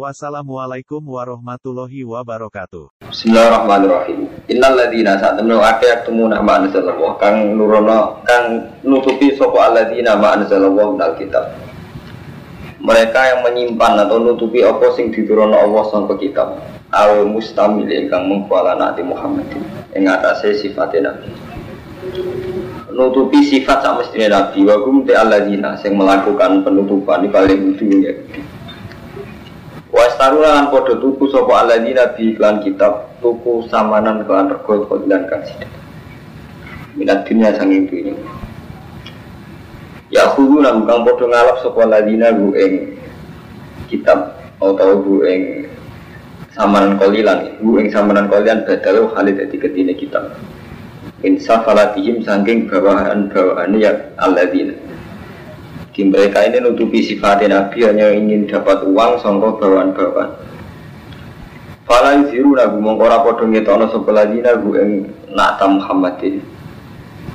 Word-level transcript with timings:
Wassalamualaikum 0.00 1.04
warahmatullahi 1.04 2.08
wabarakatuh. 2.08 3.04
Bismillahirrahmanirrahim. 3.12 4.32
Innal 4.48 4.72
ladzina 4.72 5.20
sa'tamnu 5.20 5.60
ake 5.60 5.92
yaktumuna 5.92 6.40
ma 6.40 6.56
anzalallah 6.56 7.20
kang 7.20 7.52
nurono 7.52 8.24
kang 8.24 8.64
nutupi 8.80 9.36
sapa 9.36 9.60
alladzina 9.68 10.16
ma 10.16 10.40
anzalallah 10.40 10.96
dal 10.96 11.20
kitab. 11.20 11.52
Mereka 12.80 13.20
yang 13.28 13.40
menyimpan 13.44 14.08
atau 14.08 14.24
nutupi 14.24 14.64
apa 14.64 14.88
sing 14.96 15.12
diturunno 15.12 15.68
Allah 15.68 15.84
sangka 15.92 16.16
kitab. 16.16 16.56
Al 16.96 17.28
mustamil 17.28 17.92
ingkang 17.92 18.24
mengkuala 18.24 18.80
Nabi 18.80 19.04
Muhammad 19.04 19.52
ing 19.92 20.08
atase 20.08 20.64
sifat 20.64 20.96
Nabi. 20.96 21.28
Nutupi 22.88 23.44
sifat 23.44 23.84
sak 23.84 24.00
mestine 24.00 24.32
Nabi 24.32 24.64
wa 24.64 24.80
kum 24.80 25.04
te 25.04 25.12
alladzina 25.12 25.76
sing 25.76 25.92
melakukan 25.92 26.64
penutupan 26.64 27.20
di 27.20 27.28
paling 27.28 27.76
dunia. 27.76 28.16
Wastaru 29.90 30.38
lan 30.46 30.70
padha 30.70 30.94
tuku 31.02 31.26
sapa 31.34 31.66
alladzina 31.66 32.14
bi 32.14 32.30
iklan 32.30 32.62
kitab 32.62 33.10
tuku 33.18 33.66
samanan 33.66 34.22
kelan 34.22 34.46
rego 34.46 34.86
fadilan 34.86 35.26
kang 35.26 35.42
sithik. 35.42 35.66
Minat 36.94 37.26
dunia 37.26 37.50
sanging 37.58 37.90
dunya. 37.90 38.14
Ya 40.14 40.30
kudu 40.30 40.62
lan 40.62 40.86
kang 40.86 41.02
padha 41.02 41.26
ngalap 41.26 41.56
sapa 41.58 41.78
alladzina 41.82 42.30
bu 42.30 42.54
ing 42.54 43.02
kitab 43.90 44.38
atau 44.62 45.02
bu 45.02 45.26
ing 45.26 45.66
samanan 46.54 46.94
kolilan 46.94 47.58
bu 47.58 47.82
ing 47.82 47.90
samanan 47.90 48.30
kolilan 48.30 48.62
badal 48.62 49.10
khalid 49.10 49.42
dadi 49.42 49.58
ketine 49.58 49.98
kitab. 49.98 50.38
Insafalatihim 51.26 52.22
sangking 52.22 52.70
bawahan-bawahan 52.70 53.74
ya 53.74 53.90
alladzina 54.22 54.89
di 56.00 56.08
mereka 56.08 56.48
ini 56.48 56.64
nutupi 56.64 57.04
sifatnya 57.04 57.60
Nabi 57.60 57.84
hanya 57.84 58.08
ingin 58.16 58.48
dapat 58.48 58.88
uang 58.88 59.20
songko 59.20 59.60
bawaan-bawaan. 59.60 60.32
Fala 61.84 62.16
yuziru 62.24 62.56
nagu 62.56 62.80
mongkora 62.80 63.20
podo 63.20 63.44
ngetono 63.44 63.92
sebelah 63.92 64.24
dina 64.32 64.56
gu 64.56 64.80
ing 64.80 64.90
nata 65.36 65.68
Muhammadin. 65.68 66.40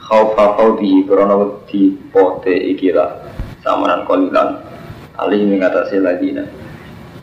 Khaufa 0.01 0.57
khawdihi 0.57 1.05
korona 1.05 1.37
wedi 1.37 1.93
pote 2.09 2.57
ikilah 2.73 3.21
samaran 3.61 4.01
kolilan. 4.09 4.65
Alih 5.21 5.45
mengatasi 5.45 6.01
ladina. 6.01 6.49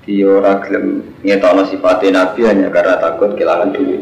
Di 0.07 0.23
ora 0.23 0.63
gelem 0.63 1.03
ngetono 1.27 1.67
sifatnya 1.67 2.23
Nabi 2.23 2.47
hanya 2.47 2.70
karena 2.70 3.03
takut 3.03 3.35
kehilangan 3.35 3.75
duit. 3.75 3.98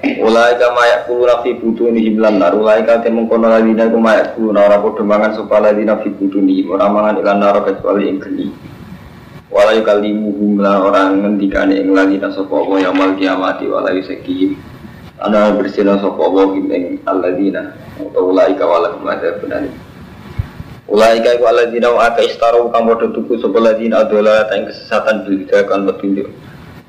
Ulai 0.00 0.56
ka 0.56 0.72
mayak 0.72 1.04
kulu 1.04 1.28
nafi 1.28 1.60
butu 1.60 1.92
ni 1.92 2.08
himlan 2.08 2.40
nar. 2.40 2.56
Ulai 2.56 2.88
ka 2.88 3.04
temung 3.04 3.28
kono 3.28 3.52
ladina 3.52 3.84
ku 3.92 4.00
mayak 4.00 4.32
kulu 4.32 4.56
na 4.56 4.64
ora 4.64 4.80
podo 4.80 5.04
mangan 5.04 5.36
sopa 5.36 5.60
ladina 5.60 6.00
fi 6.00 6.08
butu 6.08 6.40
ni 6.40 6.64
Ora 6.64 6.88
mangan 6.88 7.20
ilan 7.20 7.36
naro 7.36 7.60
kecuali 7.68 8.08
ing 8.08 8.16
geni. 8.16 8.48
Walai 9.52 9.84
kalimu 9.84 10.32
humla 10.32 10.80
orang 10.80 11.20
ngendikane 11.20 11.84
ing 11.84 11.92
ladina 11.92 12.32
sopa 12.32 12.64
Allah 12.64 12.88
yamal 12.88 13.12
kiamati 13.18 13.68
walai 13.68 14.00
seki 14.00 14.56
Ana 15.20 15.52
bersina 15.52 16.00
sopa 16.00 16.22
Allah 16.22 16.48
ing 16.56 17.02
aladina 17.04 17.76
Atau 18.00 18.32
ulai 18.32 18.56
ka 18.56 18.64
wala 18.64 18.96
kumada 18.96 19.36
benani 19.36 19.68
Ulai 20.88 21.20
ka 21.20 21.34
iku 21.36 21.44
aladina 21.44 21.92
wa 21.92 22.08
aka 22.08 22.24
istaru 22.24 22.72
kang 22.72 22.88
podo 22.88 23.12
tuku 23.12 23.36
sopa 23.36 23.58
ladina 23.58 24.06
adola 24.06 24.48
yang 24.48 24.70
kesesatan 24.70 25.26
petunjuk 25.26 26.30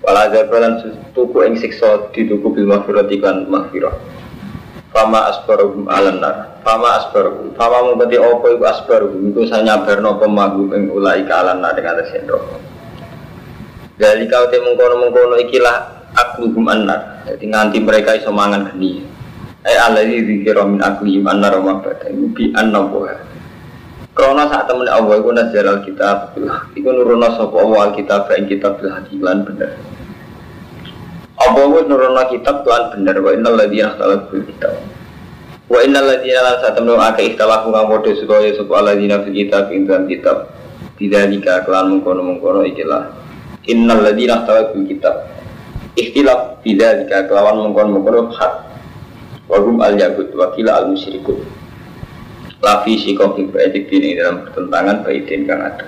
Wala 0.01 0.34
zabalan 0.34 0.81
tuku 1.13 1.38
ing 1.45 1.53
siksa 1.62 2.09
dituku 2.09 2.50
bil 2.50 2.66
maghfirati 2.66 3.22
kan 3.22 3.45
maghfirah. 3.45 3.94
Fama 4.89 5.29
asbaruhum 5.29 5.85
alan 5.88 6.17
nar. 6.17 6.57
Fama 6.66 7.00
asbaruhum. 7.00 7.53
Fama 7.53 7.94
mengkoti 7.94 8.17
opo 8.17 8.50
iku 8.50 8.66
asbaruhum 8.66 9.29
iku 9.29 9.45
sanyabarno 9.45 10.17
pemagu 10.17 10.73
ing 10.73 10.89
ulai 10.89 11.22
ka 11.23 11.45
alan 11.45 11.62
nar 11.62 11.78
ing 11.78 11.85
atas. 11.85 12.17
Dari 14.01 14.25
kau 14.25 14.50
te 14.50 14.57
mengkono-mengkono 14.57 15.38
ikilah 15.38 16.09
akluhum 16.18 16.66
annar. 16.66 17.22
Jadi 17.29 17.45
nganti 17.53 17.78
mereka 17.85 18.18
iso 18.18 18.33
mangan 18.33 18.73
geni. 18.73 19.06
Eh 19.62 19.78
alladzi 19.78 20.25
dzikra 20.25 20.66
min 20.66 20.81
aklihim 20.81 21.29
annar 21.29 21.62
wa 21.62 21.78
mabada. 21.78 22.09
Bi 22.09 22.50
annabuha. 22.57 23.29
Krono 24.12 24.44
saat 24.50 24.68
temen 24.68 24.91
Allah 24.91 25.23
iku 25.23 25.31
nazar 25.31 25.72
alkitab 25.72 26.35
Iku 26.75 26.89
nurono 26.91 27.31
sapa 27.31 27.56
Allah 27.63 27.79
alkitab 27.94 28.28
ing 28.35 28.51
kitab 28.51 28.83
bil 28.83 28.91
bener 29.23 29.91
Allah 31.41 31.66
wis 31.74 31.85
nurono 31.90 32.24
kitab 32.29 32.62
lan 32.68 32.94
bener? 32.94 33.18
Wa 33.18 33.31
innal 33.34 33.56
ladzina 33.57 33.97
ikhtalafu 33.97 34.25
fil 34.29 34.46
kitab. 34.46 34.74
Wa 35.66 35.79
innal 35.81 36.06
ladzina 36.06 36.40
lan 36.46 36.56
saat 36.62 36.74
temen 36.78 36.94
akeh 36.94 37.25
ikhtalafu 37.34 37.68
kang 37.74 37.88
padha 37.90 38.12
supaya 38.13 38.53
sapa 38.53 38.74
alladzina 38.78 39.16
fil 39.25 39.35
kitab 39.35 39.63
ing 39.74 39.90
dalam 39.90 40.06
kitab. 40.06 40.38
Bidzalika 41.01 41.66
kelan 41.66 41.97
mengkono-mengkono 41.97 42.62
ikilah 42.69 43.03
Innal 43.66 44.06
ladzina 44.06 44.46
ikhtalafu 44.46 44.78
fil 44.78 44.88
kitab. 44.97 45.16
Ikhtilaf 45.97 46.62
bidzalika 46.62 47.25
kelawan 47.25 47.66
mengkono-mengkono 47.66 48.30
hak. 48.38 48.53
Wa 49.50 49.57
hum 49.59 49.81
al-yahud 49.81 50.31
wa 50.38 50.53
kila 50.56 50.80
al-musyrikun 50.80 51.62
lafi 52.62 52.94
sikofi 53.01 53.50
baidik 53.50 53.90
ini 53.90 54.22
dalam 54.22 54.46
pertentangan 54.46 55.01
baidin 55.01 55.50
kang 55.50 55.66
ada 55.66 55.85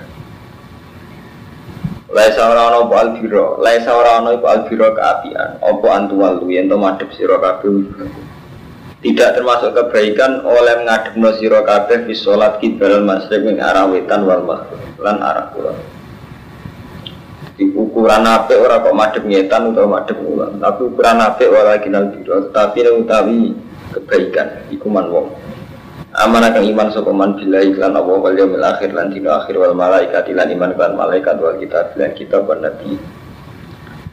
Laisa 2.14 2.46
ora 2.46 2.70
ana 2.70 2.86
apa 2.86 2.94
albiro, 3.02 3.58
laisa 3.58 3.90
ora 3.90 4.22
ana 4.22 4.38
iku 4.38 4.46
albiro 4.46 4.94
keapian, 4.94 5.58
apa 5.58 5.86
antuwalu 5.98 6.46
yen 6.54 6.70
to 6.70 6.78
madhep 6.78 7.10
sira 7.10 7.42
kabeh. 7.42 7.90
Tidak 9.02 9.34
termasuk 9.34 9.74
kebaikan 9.74 10.46
oleh 10.46 10.78
mengadepno 10.78 11.34
sira 11.34 11.66
kabeh 11.66 12.06
fi 12.06 12.14
salat 12.14 12.62
kibal 12.62 13.02
masjid 13.02 13.42
ing 13.42 13.58
arah 13.58 13.90
wetan 13.90 14.22
wal 14.30 14.46
maghrib 14.46 14.94
lan 15.02 15.18
arah 15.26 15.50
kulon. 15.50 15.74
Di 17.58 17.66
ukuran 17.74 18.22
apik 18.30 18.62
ora 18.62 18.78
kok 18.78 18.94
madhep 18.94 19.26
ngetan 19.26 19.74
utawa 19.74 19.98
madhep 19.98 20.14
kulon, 20.14 20.62
tapi 20.62 20.80
ukuran 20.86 21.18
apik 21.18 21.50
ora 21.50 21.82
kinal 21.82 22.14
biro, 22.14 22.46
tapi 22.54 22.78
utawi 22.94 23.58
kebaikan 23.90 24.70
iku 24.70 24.86
man 24.86 25.10
wong. 25.10 25.26
Amanah 26.14 26.54
kang 26.54 26.62
iman 26.62 26.94
sapa 26.94 27.10
man 27.10 27.34
billahi 27.34 27.74
lan 27.74 27.98
Allah 27.98 28.14
wal 28.22 28.38
yaumil 28.38 28.62
akhir 28.62 28.94
lan 28.94 29.10
dina 29.10 29.42
akhir 29.42 29.58
wal 29.58 29.74
malaikat 29.74 30.30
lan 30.30 30.46
iman 30.46 30.70
kan 30.78 30.94
malaikat 30.94 31.42
wal 31.42 31.58
kitab 31.58 31.90
lan 31.98 32.14
kitab 32.14 32.46
wan 32.46 32.62
nabi. 32.62 32.94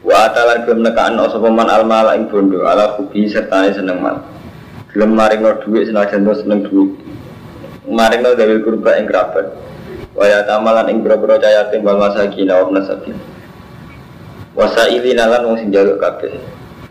Wa 0.02 0.26
atalan 0.26 0.66
gelem 0.66 0.82
nekaan 0.82 1.14
sapa 1.30 1.46
man 1.46 1.70
al 1.70 1.86
mala 1.86 2.18
ing 2.18 2.26
bondo 2.26 2.66
ala 2.66 2.98
hubi 2.98 3.30
serta 3.30 3.70
seneng 3.70 4.02
man. 4.02 4.18
Gelem 4.90 5.14
maringno 5.14 5.62
dhuwit 5.62 5.94
senajan 5.94 6.26
seneng 6.26 6.66
dhuwit. 6.66 6.90
Maringno 7.86 8.34
dawil 8.34 8.66
kurba 8.66 8.98
ing 8.98 9.06
kerabat. 9.06 9.54
Wa 10.18 10.26
ya 10.26 10.42
tamalan 10.42 10.90
ing 10.90 11.06
boro-boro 11.06 11.38
cayatin 11.38 11.86
wal 11.86 12.02
masakin 12.02 12.50
wa 12.50 12.66
nasabil. 12.66 13.14
Wasailina 14.58 15.30
lan 15.30 15.46
wong 15.46 15.54
sing 15.54 15.70
njaluk 15.70 16.02
kabeh. 16.02 16.34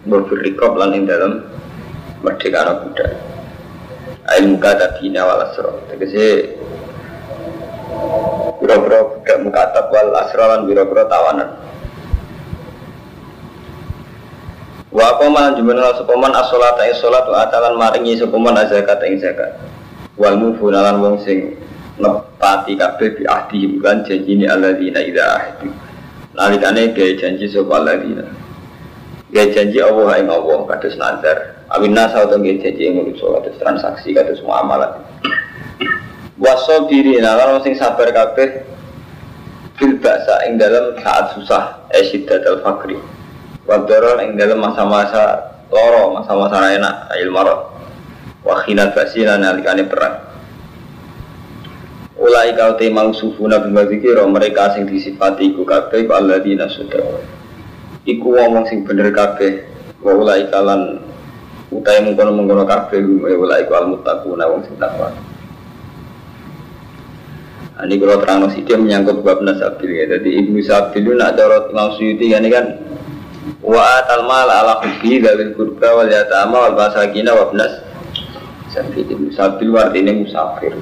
Mbok 0.07 0.31
lan 0.79 0.95
ing 0.95 1.03
dalem 1.03 1.43
merdeka 2.23 2.79
budak 2.79 3.30
ail 4.37 4.45
muka 4.51 4.71
tadi 4.79 5.11
nawal 5.11 5.43
asro 5.47 5.83
tegese 5.91 6.55
biro-biro 8.61 9.17
budak 9.19 9.37
mukatab 9.41 9.85
wal 9.89 10.09
asro 10.15 10.43
lan 10.45 10.61
biro-biro 10.69 11.03
tawanan 11.09 11.49
Wa 14.91 15.15
apa 15.15 15.23
man 15.31 15.55
jumlah 15.55 15.95
sopaman 15.95 16.35
asolat 16.35 16.75
ing 16.83 16.91
solat 16.99 17.23
wa 17.23 17.47
atalan 17.47 17.79
maringi 17.79 18.19
sopaman 18.19 18.59
azakat 18.59 18.99
ing 19.07 19.23
zakat. 19.23 19.55
Wal 20.19 20.35
mufuna 20.35 20.83
lan 20.83 20.99
wong 20.99 21.15
sing 21.23 21.55
nepati 21.95 22.75
kabeh 22.75 23.15
bi 23.15 23.23
ahdi 23.23 23.79
lan 23.79 24.03
janjine 24.03 24.51
alladzina 24.51 24.99
idza 24.99 25.23
ahdu. 25.31 25.71
Nalikane 26.35 26.91
gawe 26.91 27.11
janji 27.15 27.47
sapa 27.47 27.71
alladzina. 27.71 28.27
Gawe 29.31 29.47
janji 29.55 29.79
Allah 29.79 30.11
ing 30.19 30.27
Allah 30.27 30.59
kados 30.67 30.95
nazar. 30.99 31.60
Awin 31.71 31.95
nasa 31.95 32.27
atau 32.27 32.35
nggih 32.35 32.59
janji 32.59 32.91
manusa 32.91 33.23
kados 33.31 33.55
transaksi 33.55 34.11
kados 34.11 34.43
muamalah. 34.43 34.99
Wasobiri 36.35 37.23
nalar 37.23 37.63
sing 37.63 37.79
sabar 37.79 38.11
kabeh 38.11 38.67
fil 39.79 39.95
baksa 40.03 40.51
ing 40.51 40.59
dalam 40.59 40.99
saat 40.99 41.31
susah 41.31 41.87
esyiddat 41.95 42.43
al 42.43 42.59
fakri. 42.59 42.99
Wadoro 43.63 44.19
ing 44.19 44.35
dalam 44.35 44.59
masa-masa 44.59 45.55
loro, 45.71 46.11
masa-masa 46.11 46.75
enak, 46.75 47.07
ayil 47.15 47.31
marot. 47.31 47.71
Wakhinat 48.43 48.91
basina 48.91 49.39
nalikane 49.39 49.87
perang. 49.87 50.27
Ulai 52.19 52.51
kau 52.53 52.75
te 52.75 52.91
mangsufuna 52.91 53.63
bima 53.63 53.87
zikiro 53.87 54.27
mereka 54.27 54.75
sing 54.75 54.85
disifati 54.91 55.55
iku 55.55 55.63
kabeh 55.63 56.03
ku 56.03 56.11
alladzina 56.11 56.67
sudah. 56.67 57.21
Iku 58.03 58.27
wong 58.27 58.65
sing 58.67 58.83
bener 58.83 59.13
kabeh 59.15 59.65
wa 60.03 60.19
ulai 60.19 60.49
kalan 60.49 61.10
utai 61.71 62.03
mengkono 62.03 62.35
mengkono 62.35 62.67
kabeh 62.67 62.99
ya 62.99 63.35
wala 63.39 63.55
iku 63.63 63.71
al 63.79 63.87
muttaquna 63.95 64.43
wong 64.43 64.67
sing 64.67 64.75
takwa 64.75 65.07
nah, 67.79 67.87
ini 67.87 67.95
kalau 67.95 68.19
terang 68.19 68.43
dia 68.51 68.75
menyangkut 68.75 69.23
bab 69.23 69.39
nasabil 69.39 69.89
ya. 69.89 70.05
Jadi 70.19 70.29
ibnu 70.43 70.59
Sabil 70.61 71.07
itu 71.07 71.15
nak 71.15 71.39
cara 71.39 71.71
Imam 71.71 71.95
Suyuti 71.95 72.27
kan 72.29 72.43
kan 72.51 72.65
wa 73.63 73.81
atal 74.03 74.27
mal 74.27 74.51
ala 74.51 74.83
hubbi 74.83 75.23
dawil 75.23 75.55
kurba 75.55 76.03
wal 76.03 76.11
yatama 76.11 76.67
wal 76.67 76.75
masakina 76.75 77.31
wa 77.31 77.49
ibnas 77.49 77.73
Sabil 78.75 79.07
ibnu 79.07 79.31
Sabil 79.31 79.71
artinya 79.71 80.11
musafir. 80.11 80.75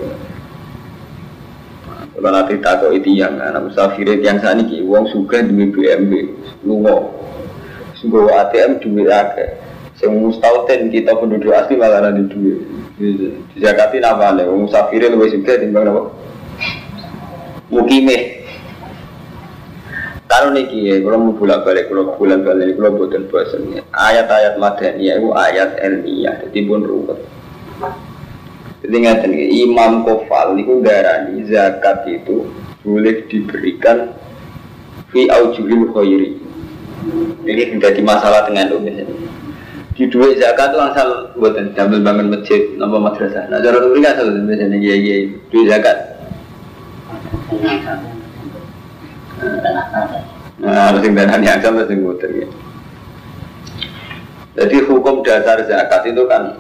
Kalau 2.20 2.36
nanti 2.36 2.60
takut 2.60 2.92
itu 2.98 3.16
yang 3.16 3.40
anak 3.40 3.72
musafir 3.72 4.04
yang 4.20 4.44
saat 4.44 4.60
ini 4.60 4.84
uang 4.84 5.08
suka 5.08 5.40
di 5.40 5.56
BMW, 5.56 6.36
lungo, 6.68 7.16
sungguh 7.96 8.28
ATM 8.28 8.84
duit 8.84 9.08
akeh. 9.08 9.69
Yang 10.00 10.13
mustahil 10.16 10.88
kita 10.88 11.12
penduduk 11.19 11.51
asli 11.51 11.75
malah 11.75 12.00
ada 12.00 12.24
duit. 12.24 12.63
Di 12.96 13.60
Jakarta 13.60 14.00
nama 14.00 14.31
nih, 14.31 14.48
musafir 14.48 15.04
lebih 15.04 15.36
suka 15.36 15.60
timbang 15.60 15.92
apa? 15.92 16.01
Mukime. 17.68 18.40
Kalau 20.30 20.54
niki 20.56 20.88
ya, 20.88 21.01
kalau 21.01 21.18
mau 21.19 21.34
bolak 21.36 21.66
balik, 21.66 21.90
kalau 21.90 22.13
bulan 22.16 22.46
balik, 22.46 22.78
kalau 22.78 22.96
buatan 22.96 23.25
bahasanya 23.34 23.81
ayat-ayat 23.92 24.62
madani 24.62 25.10
itu 25.10 25.30
ayat 25.34 25.69
ilmiah, 25.81 26.38
jadi 26.45 26.60
pun 26.69 26.86
ruwet. 26.86 27.19
Jadi 28.86 28.95
ngeten 29.04 29.34
Imam 29.36 30.06
Kofal 30.06 30.56
itu 30.62 30.80
darani 30.86 31.44
zakat 31.50 32.06
itu 32.07 32.45
boleh 32.86 33.25
diberikan 33.25 34.13
fi 35.10 35.28
aujuhil 35.28 35.92
khairi. 35.98 36.38
Ini 37.44 37.75
menjadi 37.75 38.00
masalah 38.06 38.45
dengan 38.45 38.78
umum 38.78 39.29
di 40.00 40.07
duit 40.07 40.40
zakat 40.40 40.72
itu 40.72 40.80
asal 40.80 41.28
buatan 41.36 41.75
jambil 41.75 42.00
bangun 42.00 42.31
masjid 42.31 42.72
nama 42.80 42.96
madrasah. 43.04 43.51
Nah 43.51 43.60
cara 43.60 43.84
itu 43.84 44.00
asal 44.00 44.31
biasanya 44.48 44.80
iya 44.80 44.96
iya 44.96 45.16
duit 45.51 45.68
zakat. 45.68 45.98
Nah, 50.63 50.92
harus 50.92 51.04
yang 51.04 51.19
darah 51.19 51.36
yang 51.44 51.60
sama 51.60 51.84
sing 51.84 52.00
ya. 52.00 52.48
Jadi 54.56 54.75
hukum 54.88 55.19
dasar 55.19 55.68
zakat 55.68 56.07
itu 56.07 56.24
kan 56.31 56.56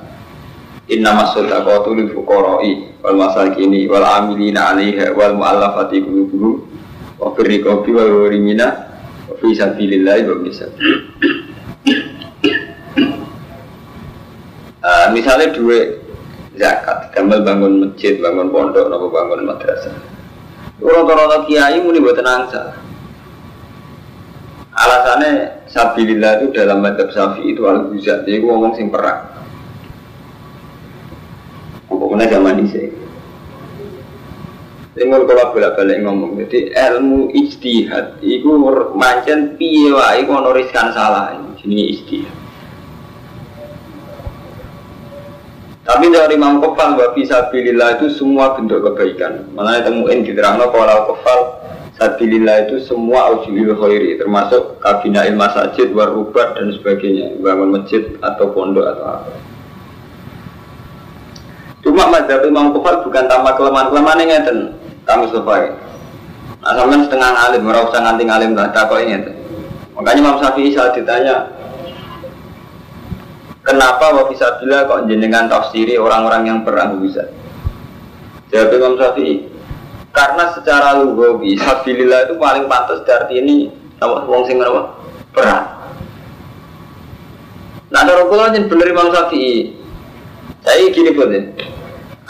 Inna 0.91 1.15
masodaqatu 1.15 1.95
lil 1.95 2.11
fuqara'i 2.11 2.99
wal 2.99 3.15
masakini 3.23 3.87
wal 3.87 4.03
amilina 4.03 4.73
'alaiha 4.73 5.15
wal 5.15 5.37
mu'allafati 5.39 6.01
qulubuhum 6.03 6.65
wa 7.21 7.31
fir 7.39 7.45
riqabi 7.45 7.93
wal 7.95 8.11
gharimina 8.25 8.67
wa 9.31 9.33
fi 9.39 9.53
sabilillah 9.55 10.27
wa 10.27 10.35
misal. 10.43 10.73
Uh, 14.89 15.13
misalnya 15.13 15.53
dua 15.53 16.01
zakat, 16.57 17.13
gambar 17.13 17.45
bangun 17.45 17.73
masjid, 17.85 18.17
bangun 18.17 18.49
pondok, 18.49 18.89
nopo 18.89 19.13
bangun 19.13 19.45
madrasah. 19.45 19.93
Rata-rata 20.81 21.45
kiai 21.45 21.77
muni 21.77 22.01
buat 22.01 22.17
angsa. 22.17 22.73
Alasannya 24.73 25.61
sabilillah 25.69 26.41
itu 26.41 26.57
dalam 26.57 26.81
madhab 26.81 27.13
syafi'i 27.13 27.53
itu 27.53 27.69
al-huzat, 27.69 28.25
jadi 28.25 28.41
ngomong 28.41 28.73
sing 28.73 28.89
perang. 28.89 29.29
Pokoknya 31.85 32.25
zaman 32.25 32.65
ini 32.65 32.89
Tinggal 34.97 35.29
kalau 35.29 35.53
bolak-balik 35.53 36.01
ngomong, 36.01 36.33
jadi 36.49 36.73
ilmu 36.73 37.29
ijtihad 37.29 38.25
itu 38.25 38.49
mancen 38.97 39.53
piye 39.53 39.93
wae 39.93 40.25
kono 40.25 40.49
riskan 40.49 40.89
salah, 40.97 41.37
ini 41.61 41.93
ijtihad. 41.93 42.38
Tapi 45.89 46.05
dari 46.13 46.37
Imam 46.37 46.61
Kofal 46.61 46.93
bahwa 46.93 47.17
Sabilillah 47.17 47.97
itu 47.97 48.13
semua 48.13 48.53
bentuk 48.53 48.85
kebaikan. 48.85 49.49
Mana 49.57 49.81
temuin 49.81 50.21
di 50.21 50.37
terang 50.37 50.61
kalau 50.61 51.09
Kofal 51.09 51.39
Sabilillah 51.97 52.69
itu 52.69 52.77
semua 52.85 53.33
ujulil 53.33 53.73
khairi 53.73 54.21
termasuk 54.21 54.77
kabina 54.85 55.25
ilmu 55.25 55.41
masjid, 55.41 55.89
warubat 55.89 56.61
dan 56.61 56.69
sebagainya, 56.77 57.41
bangun 57.41 57.73
masjid 57.73 58.05
atau 58.21 58.53
pondok 58.53 58.85
atau 58.85 59.05
apa. 59.17 59.33
Cuma 61.81 62.05
mazhab 62.13 62.45
Imam 62.45 62.69
Kufal 62.69 63.01
bukan 63.01 63.25
tanpa 63.25 63.57
kelemahan-kelemahan 63.57 64.21
yang 64.21 64.29
ngeten. 64.29 64.57
Kamu 65.09 65.25
sesuai. 65.33 65.63
Nah, 66.59 67.01
setengah 67.01 67.31
alim, 67.49 67.65
merasa 67.65 67.97
nganti 67.97 68.29
alim 68.29 68.53
tak 68.53 68.77
kok 68.77 68.99
ini. 69.01 69.15
Makanya 69.97 70.19
Imam 70.21 70.35
Syafi'i 70.37 70.69
saat 70.69 70.93
ditanya, 70.93 71.49
kenapa 73.63 74.11
wa 74.13 74.23
bila 74.29 74.77
kok 74.87 75.01
jenengan 75.07 75.45
tafsiri 75.47 75.95
orang-orang 75.95 76.47
yang 76.47 76.59
perang 76.63 76.99
bisa? 76.99 77.27
Jawab 78.49 78.73
Imam 78.73 78.93
Syafi'i, 78.97 79.45
karena 80.09 80.49
secara 80.57 80.97
lugawi 80.97 81.53
sabilillah 81.61 82.25
itu 82.25 82.35
paling 82.41 82.65
pantas 82.65 83.05
dari 83.05 83.45
ini 83.45 83.69
apa 84.01 84.25
wong 84.25 84.41
sing 84.49 84.57
apa? 84.57 84.97
Perang. 85.29 85.65
Nah, 87.89 87.99
ada 88.05 88.25
kula 88.25 88.49
bener 88.53 88.87
Imam 88.89 89.13
Syafi'i. 89.13 89.77
Saya 90.65 90.89
gini 90.91 91.13
pun 91.13 91.29
ya 91.29 91.41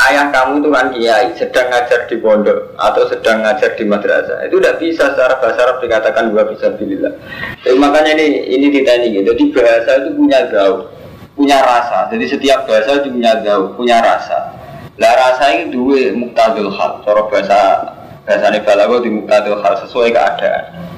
ayah 0.08 0.32
kamu 0.32 0.64
itu 0.64 0.70
kan 0.72 0.86
kiai 0.96 1.28
sedang 1.36 1.68
ngajar 1.68 2.08
di 2.08 2.16
pondok 2.24 2.72
atau 2.80 3.04
sedang 3.12 3.44
ngajar 3.44 3.76
di 3.76 3.84
madrasah 3.84 4.48
itu 4.48 4.56
tidak 4.60 4.80
bisa 4.80 5.04
secara 5.12 5.36
bahasa 5.44 5.60
Arab 5.68 5.78
dikatakan 5.84 6.32
gua 6.32 6.48
bisa 6.48 6.72
bilillah 6.80 7.12
jadi 7.68 7.76
makanya 7.76 8.16
ini 8.16 8.48
ini 8.48 8.66
ditanya 8.72 9.08
gitu 9.12 9.36
jadi 9.36 9.44
bahasa 9.52 9.92
itu 10.00 10.10
punya 10.16 10.40
gaul 10.48 10.88
punya 11.40 11.64
rasa 11.64 12.12
jadi 12.12 12.26
setiap 12.28 12.68
bahasa 12.68 13.00
itu 13.00 13.08
punya 13.16 13.40
gaul 13.40 13.72
punya 13.80 14.04
rasa 14.04 14.60
lah 15.00 15.14
rasa 15.16 15.56
ini 15.56 15.72
dua 15.72 16.12
muktadul 16.12 16.68
hal 16.76 17.00
cara 17.08 17.24
bahasa 17.32 17.60
bahasa 18.28 18.60
balago 18.60 19.00
di 19.00 19.10
muktadul 19.16 19.64
hal 19.64 19.80
sesuai 19.88 20.12
keadaan 20.12 20.90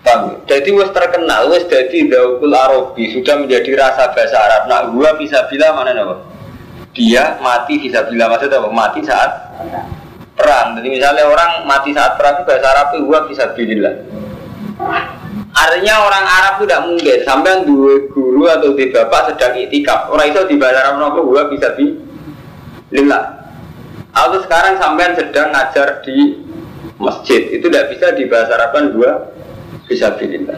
Paham? 0.00 0.40
Jadi 0.48 0.72
wes 0.72 0.88
terkenal, 0.96 1.52
wes 1.52 1.68
jadi 1.68 2.08
daukul 2.08 2.56
Arabi 2.56 3.12
sudah 3.12 3.36
menjadi 3.36 3.76
rasa 3.76 4.08
bahasa 4.16 4.36
Arab. 4.40 4.62
Nah, 4.64 4.80
gua 4.96 5.12
bisa 5.20 5.44
bilang 5.52 5.76
mana 5.76 5.92
nih, 5.92 6.16
dia 6.96 7.36
mati 7.44 7.76
bisa 7.76 8.08
bila 8.08 8.32
maksudnya 8.32 8.64
apa? 8.64 8.68
Mati 8.72 9.00
saat 9.04 9.30
perang. 10.32 10.80
Jadi 10.80 10.88
misalnya 10.88 11.28
orang 11.28 11.68
mati 11.68 11.92
saat 11.92 12.16
perang 12.16 12.48
bahasa 12.48 12.66
Arab 12.72 12.86
itu 12.96 13.04
gua 13.04 13.28
bisa 13.28 13.44
bila. 13.52 13.92
Artinya 15.60 15.94
orang 16.08 16.24
Arab 16.24 16.52
itu 16.56 16.64
tidak 16.64 16.84
mungkin 16.88 17.16
sampai 17.20 17.68
dua 17.68 17.94
guru 18.08 18.48
atau 18.48 18.72
di 18.72 18.88
bapak 18.88 19.36
sedang 19.36 19.60
itikaf. 19.60 20.08
Orang 20.08 20.32
itu 20.32 20.40
di 20.48 20.56
Arab 20.56 20.96
nopo 20.96 21.28
gua 21.28 21.52
bisa 21.52 21.76
bila. 22.88 23.20
Atau 24.16 24.40
sekarang 24.40 24.80
sampai 24.80 25.20
sedang 25.20 25.52
ngajar 25.52 26.00
di 26.00 26.40
masjid 26.96 27.52
itu 27.52 27.68
tidak 27.68 27.92
bisa 27.92 28.16
di 28.16 28.24
bahasa 28.24 28.56
Arab 28.56 28.70
kan 28.72 28.84
gua 28.96 29.28
bisa 29.84 30.16
bila. 30.16 30.56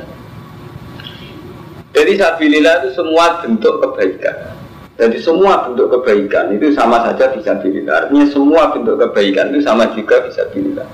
Jadi 1.92 2.12
sabilillah 2.16 2.86
itu 2.86 2.88
semua 2.94 3.42
bentuk 3.42 3.82
kebaikan. 3.82 4.54
Jadi 5.02 5.18
semua 5.18 5.66
bentuk 5.66 5.90
kebaikan 5.98 6.54
itu 6.54 6.70
sama 6.78 7.02
saja 7.10 7.26
bisa 7.34 7.58
dilihat. 7.58 8.06
Artinya 8.06 8.26
semua 8.30 8.70
bentuk 8.70 9.02
kebaikan 9.02 9.50
itu 9.50 9.66
sama 9.66 9.90
juga 9.98 10.22
bisa 10.22 10.46
dilihat. 10.54 10.86